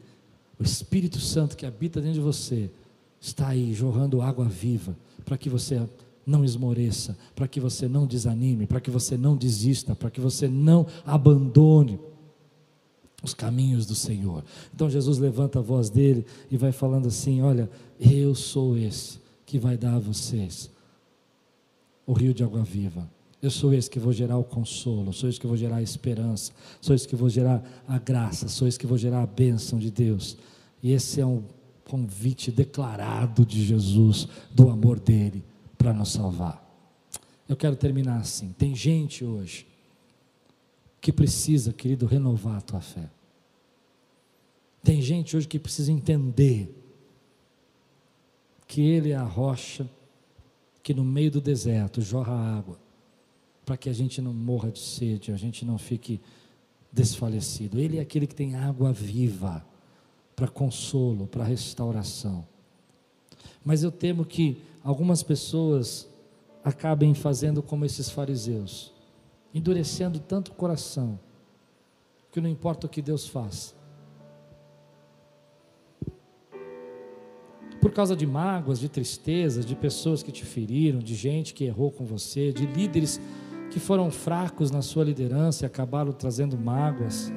O 0.59 0.63
Espírito 0.63 1.19
Santo 1.19 1.57
que 1.57 1.67
habita 1.67 2.01
dentro 2.01 2.15
de 2.15 2.21
você 2.21 2.71
está 3.21 3.49
aí 3.49 3.73
jorrando 3.73 4.23
água 4.23 4.45
viva 4.45 4.97
para 5.25 5.39
que 5.39 5.49
você 5.49 5.83
não 6.31 6.45
esmoreça, 6.45 7.19
para 7.35 7.49
que 7.49 7.59
você 7.59 7.89
não 7.89 8.07
desanime, 8.07 8.67
para 8.67 8.81
que 8.81 8.91
você 8.91 9.17
não 9.17 9.37
desista, 9.37 9.95
para 9.95 10.11
que 10.11 10.21
você 10.21 10.47
não 10.49 10.87
abandone 11.05 11.99
os 13.23 13.35
caminhos 13.35 13.85
do 13.85 13.95
Senhor. 13.95 14.45
Então 14.75 14.89
Jesus 14.89 15.19
levanta 15.19 15.59
a 15.59 15.63
voz 15.63 15.91
dele 15.91 16.25
e 16.51 16.57
vai 16.57 16.73
falando 16.73 17.09
assim: 17.09 17.43
Olha, 17.43 17.69
eu 17.99 18.35
sou 18.35 18.79
esse 18.79 19.19
que 19.45 19.59
vai 19.59 19.77
dar 19.77 19.97
a 19.97 19.99
vocês 19.99 20.71
o 22.07 22.13
rio 22.13 22.33
de 22.33 22.43
água 22.43 22.63
viva. 22.63 23.09
Eu 23.43 23.51
sou 23.51 23.73
esse 23.73 23.89
que 23.89 23.99
vou 23.99 24.13
gerar 24.13 24.37
o 24.37 24.45
consolo, 24.45 25.13
sou 25.13 25.29
esse 25.29 25.41
que 25.41 25.47
vou 25.47 25.57
gerar 25.57 25.77
a 25.77 25.83
esperança, 25.83 26.53
sou 26.81 26.95
esse 26.95 27.09
que 27.09 27.17
vou 27.17 27.29
gerar 27.29 27.63
a 27.89 27.99
graça, 27.99 28.49
sou 28.49 28.69
esse 28.69 28.79
que 28.79 28.87
vou 28.87 28.99
gerar 28.99 29.23
a 29.23 29.27
bênção 29.27 29.79
de 29.79 29.91
Deus. 29.91 30.37
E 30.83 30.93
esse 30.93 31.21
é 31.21 31.27
um 31.27 31.43
convite 31.85 32.51
declarado 32.51 33.45
de 33.47 33.65
Jesus, 33.65 34.29
do 34.55 34.69
amor 34.69 35.01
dele 35.01 35.43
para 35.81 35.95
nos 35.95 36.13
salvar. 36.13 36.63
Eu 37.49 37.57
quero 37.57 37.75
terminar 37.75 38.19
assim. 38.19 38.53
Tem 38.53 38.77
gente 38.77 39.25
hoje 39.25 39.67
que 41.01 41.11
precisa, 41.11 41.73
querido, 41.73 42.05
renovar 42.05 42.59
a 42.59 42.61
tua 42.61 42.83
fé. 42.83 43.09
Tem 44.83 45.01
gente 45.01 45.35
hoje 45.35 45.49
que 45.49 45.59
precisa 45.59 45.91
entender 45.91 46.71
que 48.67 48.83
Ele 48.83 49.13
é 49.13 49.17
a 49.17 49.23
rocha 49.23 49.89
que 50.83 50.93
no 50.93 51.03
meio 51.03 51.31
do 51.31 51.41
deserto 51.41 52.03
jorra 52.03 52.35
água, 52.35 52.79
para 53.65 53.79
que 53.79 53.89
a 53.89 53.93
gente 53.95 54.21
não 54.21 54.35
morra 54.35 54.71
de 54.71 54.81
sede, 54.81 55.33
a 55.33 55.37
gente 55.39 55.65
não 55.65 55.79
fique 55.79 56.21
desfalecido. 56.93 57.81
Ele 57.81 57.97
é 57.97 58.03
aquele 58.03 58.27
que 58.27 58.35
tem 58.35 58.55
água 58.55 58.93
viva 58.93 59.65
para 60.37 60.47
consolo, 60.47 61.27
para 61.27 61.43
restauração. 61.43 62.47
Mas 63.65 63.83
eu 63.83 63.91
temo 63.91 64.25
que 64.25 64.63
algumas 64.83 65.23
pessoas 65.23 66.09
acabem 66.65 67.15
fazendo 67.15 67.63
como 67.63 67.85
esses 67.85 68.11
fariseus 68.11 68.93
endurecendo 69.55 70.19
tanto 70.19 70.53
o 70.53 70.55
coração, 70.55 71.19
que 72.31 72.41
não 72.41 72.49
importa 72.49 72.87
o 72.87 72.91
que 72.91 73.03
Deus 73.03 73.27
faz. 73.27 73.75
Por 77.81 77.93
causa 77.93 78.15
de 78.15 78.27
mágoas, 78.27 78.79
de 78.79 78.89
tristezas, 78.89 79.65
de 79.65 79.75
pessoas 79.75 80.23
que 80.23 80.31
te 80.31 80.45
feriram, 80.45 80.99
de 80.99 81.15
gente 81.15 81.55
que 81.55 81.65
errou 81.65 81.91
com 81.91 82.05
você, 82.05 82.53
de 82.53 82.67
líderes 82.67 83.21
que 83.71 83.81
foram 83.81 84.11
fracos 84.11 84.71
na 84.71 84.83
sua 84.83 85.05
liderança 85.05 85.65
e 85.65 85.67
acabaram 85.67 86.13
trazendo 86.13 86.59
mágoas, 86.59 87.33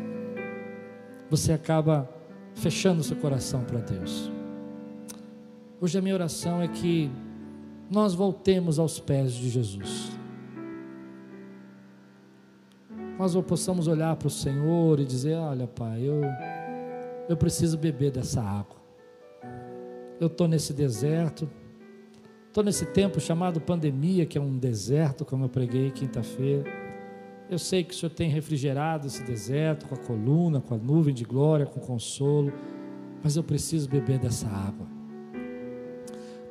você 1.30 1.54
acaba 1.54 2.10
fechando 2.54 3.04
seu 3.04 3.16
coração 3.16 3.64
para 3.64 3.80
Deus. 3.80 4.30
Hoje 5.84 6.00
a 6.00 6.02
minha 6.02 6.16
oração 6.16 6.62
é 6.62 6.68
que 6.70 7.12
nós 7.92 8.14
voltemos 8.14 8.80
aos 8.80 9.02
pés 9.02 9.34
de 9.34 9.50
Jesus 9.50 10.14
nós 13.18 13.36
possamos 13.46 13.88
olhar 13.88 14.16
para 14.16 14.28
o 14.28 14.32
Senhor 14.32 15.00
e 15.00 15.06
dizer: 15.06 15.36
Olha, 15.36 15.68
Pai, 15.68 16.02
eu, 16.02 16.22
eu 17.30 17.38
preciso 17.38 17.78
beber 17.78 18.12
dessa 18.12 18.42
água. 18.42 18.76
Eu 20.20 20.28
estou 20.28 20.48
nesse 20.48 20.74
deserto, 20.74 21.50
estou 22.48 22.64
nesse 22.64 22.86
tempo 22.88 23.20
chamado 23.20 23.62
pandemia, 23.62 24.26
que 24.26 24.38
é 24.38 24.42
um 24.42 24.58
deserto, 24.58 25.24
como 25.24 25.46
eu 25.46 25.50
preguei 25.50 25.92
quinta-feira. 25.92 26.70
Eu 27.50 27.60
sei 27.60 27.84
que 27.84 27.94
o 27.94 27.98
Senhor 27.98 28.12
tem 28.12 28.30
refrigerado 28.30 29.08
esse 29.08 29.24
deserto 29.24 29.88
com 29.88 29.96
a 29.96 29.98
coluna, 29.98 30.60
com 30.60 30.74
a 30.74 30.78
nuvem 30.78 31.14
de 31.14 31.24
glória, 31.24 31.66
com 31.66 31.80
consolo, 31.80 32.52
mas 33.24 33.36
eu 33.36 33.44
preciso 33.44 33.90
beber 33.90 34.18
dessa 34.18 34.48
água. 34.48 35.03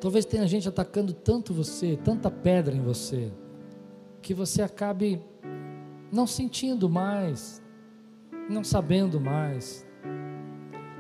Talvez 0.03 0.25
tenha 0.25 0.45
gente 0.49 0.69
atacando 0.69 1.13
tanto 1.13 1.55
você, 1.55 1.97
tanta 1.97 2.29
pedra 2.29 2.75
em 2.75 2.81
você, 2.81 3.31
que 4.21 4.35
você 4.35 4.61
acabe 4.61 5.23
não 6.11 6.27
sentindo 6.27 6.91
mais, 6.91 7.63
não 8.51 8.65
sabendo 8.65 9.21
mais. 9.21 9.87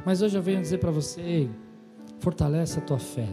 Mas 0.07 0.22
hoje 0.22 0.38
eu 0.38 0.42
venho 0.42 0.61
dizer 0.61 0.78
para 0.78 0.92
você: 0.92 1.50
fortalece 2.20 2.78
a 2.78 2.80
tua 2.80 3.00
fé. 3.00 3.26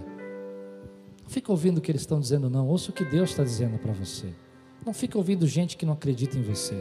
Não 1.22 1.30
fica 1.30 1.51
ouvindo 1.51 1.78
o 1.78 1.82
que 1.82 1.91
eles 1.91 2.01
estão 2.01 2.20
dizendo, 2.20 2.49
não. 2.49 2.67
Ouça 2.67 2.89
o 2.89 2.93
que 2.93 3.05
Deus 3.05 3.30
está 3.30 3.43
dizendo 3.43 3.78
para 3.78 3.93
você. 3.93 4.34
Não 4.84 4.91
fica 4.91 5.20
ouvindo 5.20 5.45
gente 5.45 5.78
que 5.78 5.86
não 5.86 5.93
acredita 5.93 6.36
em 6.36 6.41
você. 6.41 6.74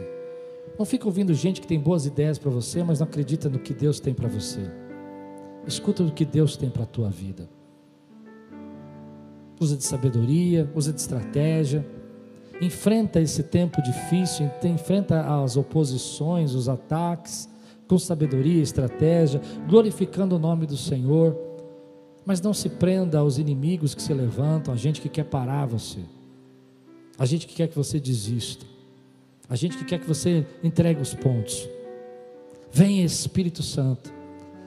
Não 0.79 0.85
fica 0.85 1.05
ouvindo 1.05 1.31
gente 1.35 1.61
que 1.61 1.67
tem 1.67 1.79
boas 1.79 2.07
ideias 2.07 2.39
para 2.39 2.49
você, 2.49 2.83
mas 2.83 3.01
não 3.01 3.05
acredita 3.05 3.49
no 3.49 3.59
que 3.59 3.71
Deus 3.71 3.99
tem 3.99 4.15
para 4.15 4.27
você. 4.27 4.61
Escuta 5.67 6.01
o 6.01 6.11
que 6.11 6.25
Deus 6.25 6.57
tem 6.57 6.71
para 6.71 6.81
a 6.81 6.87
tua 6.87 7.11
vida. 7.11 7.58
Usa 9.59 9.75
de 9.75 9.83
sabedoria, 9.83 10.69
usa 10.73 10.93
de 10.93 10.99
estratégia 10.99 11.85
enfrenta 12.61 13.21
esse 13.21 13.43
tempo 13.43 13.81
difícil, 13.81 14.49
enfrenta 14.63 15.21
as 15.41 15.55
oposições, 15.55 16.53
os 16.53 16.67
ataques, 16.67 17.49
com 17.87 17.97
sabedoria, 17.97 18.61
estratégia, 18.61 19.41
glorificando 19.67 20.35
o 20.35 20.39
nome 20.39 20.65
do 20.65 20.77
Senhor. 20.77 21.37
Mas 22.25 22.41
não 22.41 22.53
se 22.53 22.69
prenda 22.69 23.19
aos 23.19 23.37
inimigos 23.37 23.95
que 23.95 24.01
se 24.01 24.13
levantam, 24.13 24.73
a 24.73 24.77
gente 24.77 25.01
que 25.01 25.09
quer 25.09 25.23
parar 25.23 25.65
você, 25.65 25.99
a 27.17 27.25
gente 27.25 27.47
que 27.47 27.55
quer 27.55 27.67
que 27.67 27.75
você 27.75 27.99
desista, 27.99 28.65
a 29.49 29.55
gente 29.55 29.77
que 29.77 29.85
quer 29.85 29.99
que 29.99 30.07
você 30.07 30.45
entregue 30.63 31.01
os 31.01 31.13
pontos. 31.13 31.67
Vem 32.71 33.03
Espírito 33.03 33.63
Santo, 33.63 34.13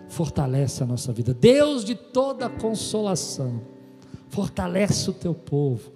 fortalece 0.09 0.83
a 0.83 0.87
nossa 0.87 1.13
vida. 1.13 1.33
Deus 1.33 1.85
de 1.85 1.95
toda 1.95 2.49
consolação, 2.49 3.61
fortalece 4.33 5.11
o 5.11 5.13
teu 5.13 5.35
povo. 5.35 5.93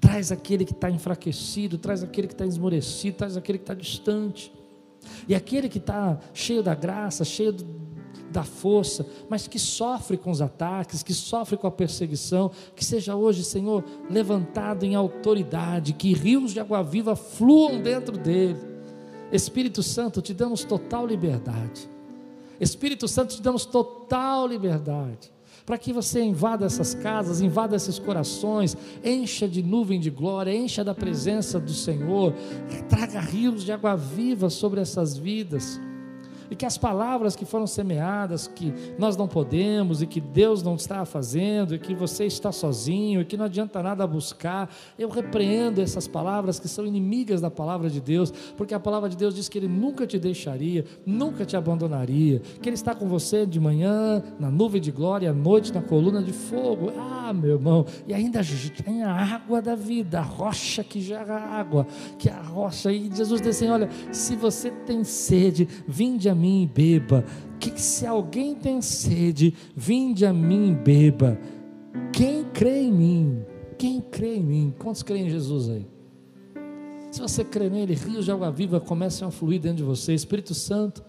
Traz 0.00 0.30
aquele 0.30 0.64
que 0.64 0.72
está 0.72 0.90
enfraquecido, 0.90 1.78
traz 1.78 2.02
aquele 2.02 2.26
que 2.26 2.34
está 2.34 2.44
esmorecido, 2.44 3.16
traz 3.16 3.36
aquele 3.36 3.58
que 3.58 3.62
está 3.62 3.74
distante. 3.74 4.52
E 5.26 5.34
aquele 5.34 5.68
que 5.68 5.78
está 5.78 6.18
cheio 6.34 6.62
da 6.64 6.74
graça, 6.74 7.24
cheio 7.24 7.52
do, 7.52 7.64
da 8.30 8.42
força, 8.42 9.06
mas 9.28 9.46
que 9.46 9.58
sofre 9.58 10.16
com 10.16 10.32
os 10.32 10.42
ataques, 10.42 11.02
que 11.02 11.14
sofre 11.14 11.56
com 11.56 11.66
a 11.68 11.70
perseguição, 11.70 12.50
que 12.74 12.84
seja 12.84 13.14
hoje, 13.14 13.44
Senhor, 13.44 13.84
levantado 14.10 14.84
em 14.84 14.96
autoridade, 14.96 15.92
que 15.92 16.12
rios 16.12 16.52
de 16.52 16.60
água 16.60 16.82
viva 16.82 17.14
fluam 17.14 17.80
dentro 17.80 18.18
dele. 18.18 18.58
Espírito 19.30 19.80
Santo, 19.80 20.20
te 20.20 20.34
damos 20.34 20.64
total 20.64 21.06
liberdade. 21.06 21.88
Espírito 22.58 23.06
Santo, 23.06 23.36
te 23.36 23.42
damos 23.42 23.64
total 23.64 24.48
liberdade 24.48 25.30
para 25.70 25.78
que 25.78 25.92
você 25.92 26.20
invada 26.20 26.66
essas 26.66 26.94
casas, 26.94 27.40
invada 27.40 27.76
esses 27.76 27.96
corações, 27.96 28.76
encha 29.04 29.46
de 29.46 29.62
nuvem 29.62 30.00
de 30.00 30.10
glória, 30.10 30.52
encha 30.52 30.82
da 30.82 30.92
presença 30.92 31.60
do 31.60 31.72
Senhor, 31.72 32.34
traga 32.88 33.20
rios 33.20 33.62
de 33.62 33.70
água 33.70 33.94
viva 33.94 34.50
sobre 34.50 34.80
essas 34.80 35.16
vidas 35.16 35.80
e 36.50 36.56
que 36.56 36.66
as 36.66 36.76
palavras 36.76 37.36
que 37.36 37.44
foram 37.44 37.66
semeadas, 37.66 38.48
que 38.48 38.74
nós 38.98 39.16
não 39.16 39.28
podemos 39.28 40.02
e 40.02 40.06
que 40.06 40.20
Deus 40.20 40.62
não 40.62 40.74
está 40.74 41.04
fazendo, 41.04 41.74
e 41.74 41.78
que 41.78 41.94
você 41.94 42.26
está 42.26 42.50
sozinho, 42.50 43.20
e 43.20 43.24
que 43.24 43.36
não 43.36 43.44
adianta 43.44 43.82
nada 43.82 44.06
buscar, 44.06 44.68
eu 44.98 45.08
repreendo 45.08 45.80
essas 45.80 46.08
palavras 46.08 46.58
que 46.58 46.68
são 46.68 46.86
inimigas 46.86 47.40
da 47.40 47.50
palavra 47.50 47.88
de 47.88 48.00
Deus, 48.00 48.32
porque 48.56 48.74
a 48.74 48.80
palavra 48.80 49.08
de 49.08 49.16
Deus 49.16 49.34
diz 49.34 49.48
que 49.48 49.58
Ele 49.58 49.68
nunca 49.68 50.06
te 50.06 50.18
deixaria, 50.18 50.84
nunca 51.06 51.44
te 51.44 51.56
abandonaria, 51.56 52.40
que 52.60 52.68
Ele 52.68 52.74
está 52.74 52.94
com 52.94 53.06
você 53.06 53.46
de 53.46 53.60
manhã, 53.60 54.22
na 54.38 54.50
nuvem 54.50 54.80
de 54.80 54.90
glória, 54.90 55.30
à 55.30 55.34
noite, 55.34 55.72
na 55.72 55.82
coluna 55.82 56.22
de 56.22 56.32
fogo. 56.32 56.92
Ah, 56.98 57.32
meu 57.32 57.52
irmão, 57.52 57.86
e 58.06 58.14
ainda 58.14 58.40
tem 58.84 59.02
a 59.02 59.12
água 59.12 59.62
da 59.62 59.74
vida, 59.74 60.18
a 60.18 60.22
rocha 60.22 60.82
que 60.82 61.00
gera 61.00 61.36
água, 61.36 61.86
que 62.18 62.28
é 62.28 62.32
a 62.32 62.42
rocha, 62.42 62.92
e 62.92 63.10
Jesus 63.14 63.40
diz 63.40 63.56
assim: 63.56 63.68
olha, 63.68 63.88
se 64.10 64.34
você 64.34 64.70
tem 64.70 65.04
sede, 65.04 65.68
vinde 65.86 66.28
a 66.28 66.34
mim 66.40 66.62
e 66.62 66.66
beba. 66.66 67.24
Que 67.58 67.78
se 67.80 68.06
alguém 68.06 68.54
tem 68.54 68.80
sede, 68.80 69.54
vinde 69.76 70.24
a 70.24 70.32
mim 70.32 70.70
e 70.70 70.74
beba. 70.74 71.38
Quem 72.12 72.44
crê 72.44 72.82
em 72.82 72.92
mim? 72.92 73.44
Quem 73.78 74.00
crê 74.00 74.36
em 74.36 74.42
mim? 74.42 74.74
Quantos 74.78 75.02
creem 75.02 75.26
em 75.26 75.30
Jesus 75.30 75.68
aí? 75.68 75.86
Se 77.10 77.20
você 77.20 77.44
crê 77.44 77.68
nele, 77.68 77.94
rios 77.94 78.24
de 78.24 78.30
água 78.30 78.50
viva 78.50 78.80
começam 78.80 79.28
a 79.28 79.30
fluir 79.30 79.60
dentro 79.60 79.78
de 79.78 79.82
você. 79.82 80.14
Espírito 80.14 80.54
Santo, 80.54 81.02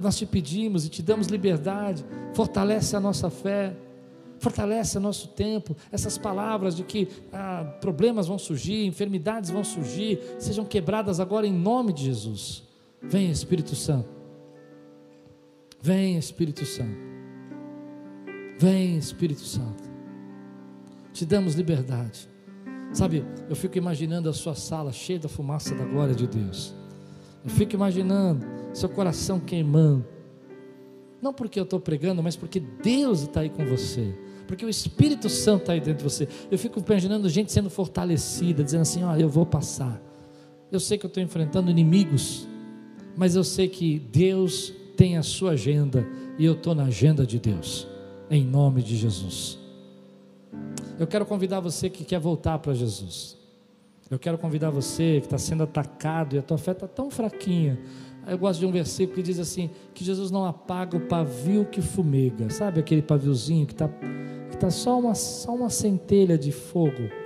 nós 0.00 0.16
te 0.16 0.26
pedimos 0.26 0.84
e 0.84 0.88
te 0.88 1.02
damos 1.02 1.28
liberdade, 1.28 2.04
fortalece 2.34 2.96
a 2.96 3.00
nossa 3.00 3.30
fé, 3.30 3.76
fortalece 4.38 4.98
o 4.98 5.00
nosso 5.00 5.28
tempo. 5.28 5.76
Essas 5.92 6.18
palavras 6.18 6.74
de 6.74 6.82
que 6.82 7.08
ah, 7.32 7.76
problemas 7.80 8.26
vão 8.26 8.38
surgir, 8.38 8.86
enfermidades 8.86 9.50
vão 9.50 9.62
surgir, 9.62 10.18
sejam 10.38 10.64
quebradas 10.64 11.20
agora 11.20 11.46
em 11.46 11.52
nome 11.52 11.92
de 11.92 12.04
Jesus. 12.04 12.69
Vem 13.02 13.30
Espírito 13.30 13.74
Santo. 13.74 14.08
Vem 15.80 16.18
Espírito 16.18 16.64
Santo. 16.66 16.98
Vem 18.58 18.98
Espírito 18.98 19.40
Santo. 19.40 19.82
Te 21.12 21.24
damos 21.24 21.54
liberdade. 21.54 22.28
Sabe, 22.92 23.24
eu 23.48 23.56
fico 23.56 23.78
imaginando 23.78 24.28
a 24.28 24.32
sua 24.32 24.54
sala 24.54 24.92
cheia 24.92 25.18
da 25.18 25.28
fumaça 25.28 25.74
da 25.74 25.84
glória 25.84 26.14
de 26.14 26.26
Deus. 26.26 26.74
Eu 27.42 27.50
fico 27.50 27.74
imaginando 27.74 28.44
seu 28.72 28.88
coração 28.88 29.40
queimando. 29.40 30.06
Não 31.22 31.32
porque 31.32 31.58
eu 31.58 31.64
estou 31.64 31.80
pregando, 31.80 32.22
mas 32.22 32.36
porque 32.36 32.60
Deus 32.60 33.22
está 33.22 33.40
aí 33.40 33.48
com 33.48 33.64
você. 33.64 34.14
Porque 34.46 34.64
o 34.64 34.68
Espírito 34.68 35.28
Santo 35.28 35.62
está 35.62 35.72
aí 35.72 35.80
dentro 35.80 35.98
de 35.98 36.04
você. 36.04 36.28
Eu 36.50 36.58
fico 36.58 36.80
imaginando 36.80 37.28
gente 37.28 37.52
sendo 37.52 37.70
fortalecida, 37.70 38.64
dizendo 38.64 38.82
assim: 38.82 39.02
Olha, 39.04 39.22
eu 39.22 39.28
vou 39.28 39.46
passar. 39.46 40.02
Eu 40.70 40.80
sei 40.80 40.98
que 40.98 41.06
eu 41.06 41.08
estou 41.08 41.22
enfrentando 41.22 41.70
inimigos 41.70 42.46
mas 43.16 43.36
eu 43.36 43.44
sei 43.44 43.68
que 43.68 43.98
Deus 43.98 44.72
tem 44.96 45.16
a 45.16 45.22
sua 45.22 45.52
agenda 45.52 46.06
e 46.38 46.44
eu 46.44 46.54
estou 46.54 46.74
na 46.74 46.84
agenda 46.84 47.26
de 47.26 47.38
Deus, 47.38 47.86
em 48.30 48.44
nome 48.44 48.82
de 48.82 48.96
Jesus. 48.96 49.58
Eu 50.98 51.06
quero 51.06 51.24
convidar 51.24 51.60
você 51.60 51.88
que 51.88 52.04
quer 52.04 52.20
voltar 52.20 52.58
para 52.58 52.74
Jesus. 52.74 53.36
Eu 54.10 54.18
quero 54.18 54.36
convidar 54.36 54.70
você 54.70 55.20
que 55.20 55.26
está 55.26 55.38
sendo 55.38 55.62
atacado 55.62 56.34
e 56.34 56.38
a 56.38 56.42
tua 56.42 56.58
fé 56.58 56.72
está 56.72 56.88
tão 56.88 57.10
fraquinha. 57.10 57.78
Eu 58.26 58.36
gosto 58.36 58.60
de 58.60 58.66
um 58.66 58.72
versículo 58.72 59.16
que 59.16 59.22
diz 59.22 59.38
assim: 59.38 59.70
que 59.94 60.04
Jesus 60.04 60.30
não 60.30 60.44
apaga 60.44 60.96
o 60.96 61.00
pavio 61.00 61.64
que 61.64 61.80
fumega. 61.80 62.50
Sabe 62.50 62.80
aquele 62.80 63.02
paviozinho 63.02 63.66
que 63.66 63.72
está 63.72 63.88
que 64.50 64.56
tá 64.58 64.70
só, 64.70 64.98
uma, 64.98 65.14
só 65.14 65.54
uma 65.54 65.70
centelha 65.70 66.36
de 66.36 66.50
fogo? 66.50 67.19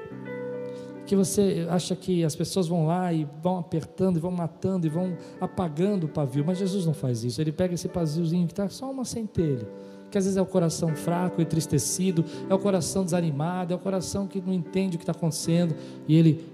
Que 1.07 1.15
você 1.15 1.67
acha 1.69 1.95
que 1.95 2.25
as 2.25 2.35
pessoas 2.35 2.67
vão 2.67 2.87
lá 2.87 3.13
e 3.13 3.27
vão 3.43 3.59
apertando, 3.59 4.17
e 4.17 4.21
vão 4.21 4.31
matando, 4.31 4.87
e 4.87 4.91
vão 4.91 5.17
apagando 5.41 6.05
o 6.05 6.09
pavio, 6.09 6.45
mas 6.47 6.59
Jesus 6.59 6.87
não 6.87 6.95
faz 6.95 7.25
isso, 7.25 7.41
ele 7.41 7.53
pega 7.53 7.75
esse 7.75 7.89
paviozinho 7.89 8.47
que 8.47 8.53
está 8.53 8.69
só 8.69 8.91
uma 8.91 9.05
centelha, 9.05 9.69
que 10.11 10.17
às 10.17 10.25
vezes 10.25 10.37
é 10.37 10.43
o 10.43 10.47
coração 10.47 10.95
fraco, 10.97 11.43
entristecido, 11.43 12.25
é 12.49 12.55
o 12.55 12.59
coração 12.59 13.05
desanimado, 13.05 13.73
é 13.73 13.77
o 13.77 13.79
coração 13.79 14.27
que 14.27 14.41
não 14.41 14.53
entende 14.53 14.97
o 14.97 14.99
que 14.99 15.03
está 15.03 15.13
acontecendo, 15.13 15.75
e 16.09 16.17
ele 16.17 16.47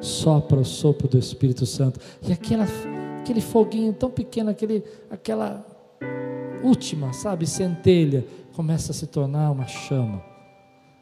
sopra 0.00 0.60
o 0.60 0.64
sopro 0.64 1.08
do 1.08 1.18
Espírito 1.18 1.64
Santo, 1.64 1.98
e 2.26 2.32
aquela, 2.32 2.66
aquele 3.20 3.40
foguinho 3.40 3.92
tão 3.92 4.10
pequeno, 4.10 4.50
aquele, 4.50 4.84
aquela 5.10 5.64
última, 6.62 7.12
sabe, 7.14 7.46
centelha, 7.46 8.26
começa 8.52 8.92
a 8.92 8.94
se 8.94 9.06
tornar 9.06 9.50
uma 9.50 9.66
chama 9.66 10.33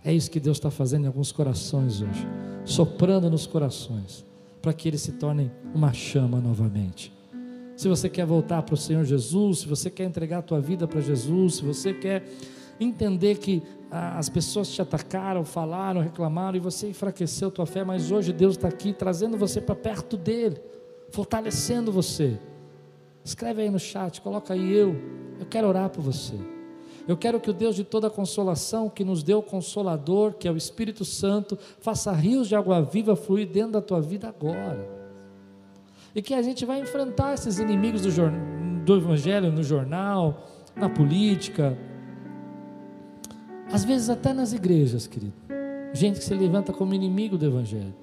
é 0.05 0.12
isso 0.12 0.30
que 0.30 0.40
Deus 0.40 0.57
está 0.57 0.70
fazendo 0.70 1.05
em 1.05 1.07
alguns 1.07 1.30
corações 1.30 2.00
hoje, 2.00 2.26
soprando 2.64 3.30
nos 3.30 3.46
corações, 3.46 4.24
para 4.61 4.72
que 4.72 4.88
eles 4.88 5.00
se 5.00 5.12
tornem 5.12 5.50
uma 5.74 5.92
chama 5.92 6.40
novamente. 6.40 7.12
Se 7.76 7.88
você 7.88 8.09
quer 8.09 8.26
voltar 8.26 8.62
para 8.62 8.74
o 8.74 8.78
Senhor 8.78 9.05
Jesus, 9.05 9.61
se 9.61 9.68
você 9.68 9.90
quer 9.90 10.05
entregar 10.05 10.38
a 10.38 10.42
tua 10.42 10.61
vida 10.61 10.86
para 10.86 11.00
Jesus, 11.00 11.57
se 11.57 11.64
você 11.64 11.92
quer 11.92 12.24
entender 12.78 13.38
que 13.38 13.62
ah, 13.90 14.18
as 14.18 14.28
pessoas 14.28 14.68
te 14.68 14.80
atacaram, 14.82 15.44
falaram, 15.44 16.00
reclamaram 16.00 16.57
e 16.57 16.61
você 16.61 16.88
enfraqueceu 16.88 17.50
tua 17.50 17.66
fé, 17.66 17.84
mas 17.84 18.11
hoje 18.11 18.32
Deus 18.32 18.57
está 18.57 18.68
aqui 18.68 18.92
trazendo 18.92 19.36
você 19.36 19.61
para 19.61 19.74
perto 19.74 20.16
dele, 20.16 20.61
fortalecendo 21.11 21.92
você. 21.92 22.38
Escreve 23.24 23.62
aí 23.62 23.70
no 23.70 23.78
chat, 23.78 24.20
coloca 24.20 24.55
aí 24.55 24.72
eu, 24.72 24.96
eu 25.38 25.46
quero 25.46 25.68
orar 25.68 25.90
por 25.90 26.03
você. 26.03 26.34
Eu 27.07 27.16
quero 27.16 27.40
que 27.40 27.50
o 27.50 27.53
Deus 27.53 27.74
de 27.74 27.84
toda 27.84 28.09
consolação, 28.09 28.88
que 28.88 29.05
nos 29.05 29.22
deu 29.22 29.38
o 29.38 29.42
consolador, 29.42 30.34
que 30.34 30.46
é 30.46 30.53
o 30.53 30.57
Espírito 30.57 31.05
Santo, 31.05 31.59
faça 31.80 32.12
rios 32.12 32.48
de 32.48 32.55
água 32.55 32.80
viva 32.82 33.16
fluir 33.16 33.48
dentro 33.48 33.72
da 33.72 33.82
tua 33.82 34.00
vida 34.00 34.28
agora. 34.28 34.88
E 36.14 36.22
que 36.22 36.34
a 36.34 36.42
gente 36.42 36.64
vai 36.64 36.80
enfrentar 36.80 37.34
esses 37.34 37.59
inimigos 37.59 38.03
do, 38.03 38.11
do 38.84 38.96
Evangelho 38.96 39.50
no 39.50 39.62
jornal, 39.62 40.48
na 40.76 40.88
política, 40.88 41.76
às 43.72 43.84
vezes 43.84 44.09
até 44.09 44.32
nas 44.32 44.53
igrejas, 44.53 45.07
querido. 45.07 45.34
Gente 45.92 46.20
que 46.20 46.24
se 46.24 46.34
levanta 46.34 46.72
como 46.72 46.94
inimigo 46.94 47.36
do 47.36 47.46
Evangelho. 47.46 47.94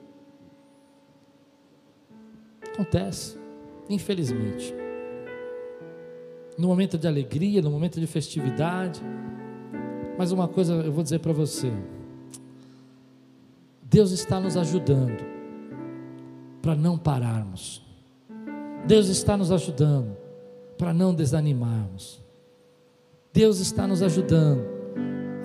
Acontece, 2.74 3.38
infelizmente 3.90 4.89
no 6.60 6.68
momento 6.68 6.98
de 6.98 7.08
alegria, 7.08 7.62
no 7.62 7.72
momento 7.72 8.02
de 8.02 8.06
festividade. 8.06 9.02
Mas 10.18 10.34
uma 10.34 10.46
coisa 10.46 10.74
eu 10.74 10.92
vou 10.92 11.02
dizer 11.02 11.20
para 11.20 11.32
você: 11.32 11.72
Deus 13.82 14.12
está 14.12 14.42
nos 14.42 14.58
ajudando 14.58 15.24
para 16.62 16.76
não 16.76 16.98
pararmos. 16.98 17.82
Deus 18.86 19.08
está 19.08 19.38
nos 19.38 19.54
ajudando 19.54 20.18
para 20.78 20.94
não 20.94 21.16
desanimarmos. 21.16 22.22
Deus 23.32 23.60
está 23.60 23.88
nos 23.88 24.02
ajudando 24.02 24.62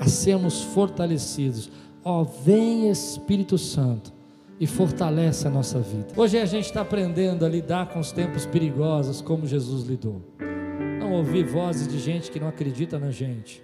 a 0.01 0.09
sermos 0.09 0.63
fortalecidos. 0.63 1.71
Ó, 2.03 2.23
oh, 2.23 2.25
vem 2.25 2.91
Espírito 2.91 3.57
Santo 3.57 4.13
e 4.59 4.67
fortalece 4.67 5.47
a 5.47 5.51
nossa 5.51 5.79
vida. 5.79 6.09
Hoje 6.17 6.39
a 6.39 6.47
gente 6.47 6.65
está 6.65 6.81
aprendendo 6.81 7.45
a 7.45 7.49
lidar 7.49 7.93
com 7.93 8.01
os 8.01 8.11
tempos 8.11 8.47
perigosos 8.47 9.21
como 9.21 9.47
Jesus 9.47 9.85
lidou 9.85 10.21
ouvir 11.15 11.45
vozes 11.45 11.87
de 11.87 11.99
gente 11.99 12.31
que 12.31 12.41
não 12.41 12.49
acredita 12.49 12.99
na 12.99 13.11
gente. 13.11 13.63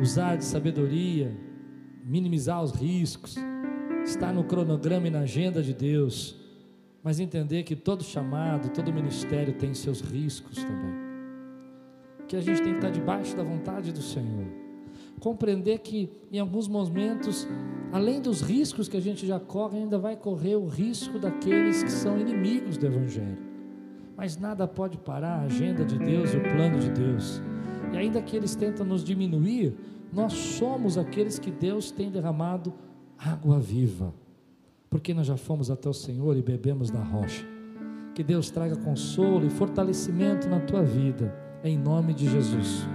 Usar 0.00 0.36
de 0.36 0.44
sabedoria, 0.44 1.34
minimizar 2.04 2.62
os 2.62 2.72
riscos, 2.72 3.36
estar 4.04 4.32
no 4.32 4.44
cronograma 4.44 5.08
e 5.08 5.10
na 5.10 5.20
agenda 5.20 5.62
de 5.62 5.72
Deus, 5.72 6.36
mas 7.02 7.18
entender 7.20 7.62
que 7.62 7.74
todo 7.74 8.02
chamado, 8.04 8.70
todo 8.70 8.92
ministério 8.92 9.54
tem 9.54 9.74
seus 9.74 10.00
riscos 10.00 10.56
também. 10.62 11.04
que 12.26 12.36
a 12.36 12.40
gente 12.40 12.62
tem 12.62 12.72
que 12.72 12.78
estar 12.78 12.90
debaixo 12.90 13.36
da 13.36 13.42
vontade 13.42 13.92
do 13.92 14.00
Senhor. 14.00 14.46
Compreender 15.20 15.78
que 15.80 16.10
em 16.32 16.38
alguns 16.38 16.66
momentos, 16.66 17.46
além 17.92 18.20
dos 18.20 18.40
riscos 18.40 18.88
que 18.88 18.96
a 18.96 19.00
gente 19.00 19.26
já 19.26 19.38
corre, 19.38 19.78
ainda 19.78 19.98
vai 19.98 20.16
correr 20.16 20.56
o 20.56 20.66
risco 20.66 21.18
daqueles 21.18 21.82
que 21.82 21.92
são 21.92 22.18
inimigos 22.18 22.78
do 22.78 22.86
Evangelho. 22.86 23.53
Mas 24.16 24.36
nada 24.36 24.66
pode 24.66 24.98
parar 24.98 25.40
a 25.40 25.42
agenda 25.42 25.84
de 25.84 25.98
Deus 25.98 26.32
e 26.32 26.36
o 26.36 26.42
plano 26.42 26.78
de 26.78 26.90
Deus. 26.90 27.42
E 27.92 27.96
ainda 27.96 28.22
que 28.22 28.36
eles 28.36 28.54
tentam 28.54 28.86
nos 28.86 29.02
diminuir, 29.02 29.74
nós 30.12 30.32
somos 30.32 30.96
aqueles 30.96 31.38
que 31.38 31.50
Deus 31.50 31.90
tem 31.90 32.10
derramado 32.10 32.72
água 33.18 33.58
viva, 33.58 34.14
porque 34.88 35.12
nós 35.12 35.26
já 35.26 35.36
fomos 35.36 35.70
até 35.70 35.88
o 35.88 35.94
Senhor 35.94 36.36
e 36.36 36.42
bebemos 36.42 36.90
da 36.90 37.02
rocha. 37.02 37.44
Que 38.14 38.22
Deus 38.22 38.50
traga 38.50 38.76
consolo 38.76 39.44
e 39.44 39.50
fortalecimento 39.50 40.48
na 40.48 40.60
tua 40.60 40.82
vida, 40.82 41.34
em 41.64 41.76
nome 41.76 42.14
de 42.14 42.28
Jesus. 42.28 42.86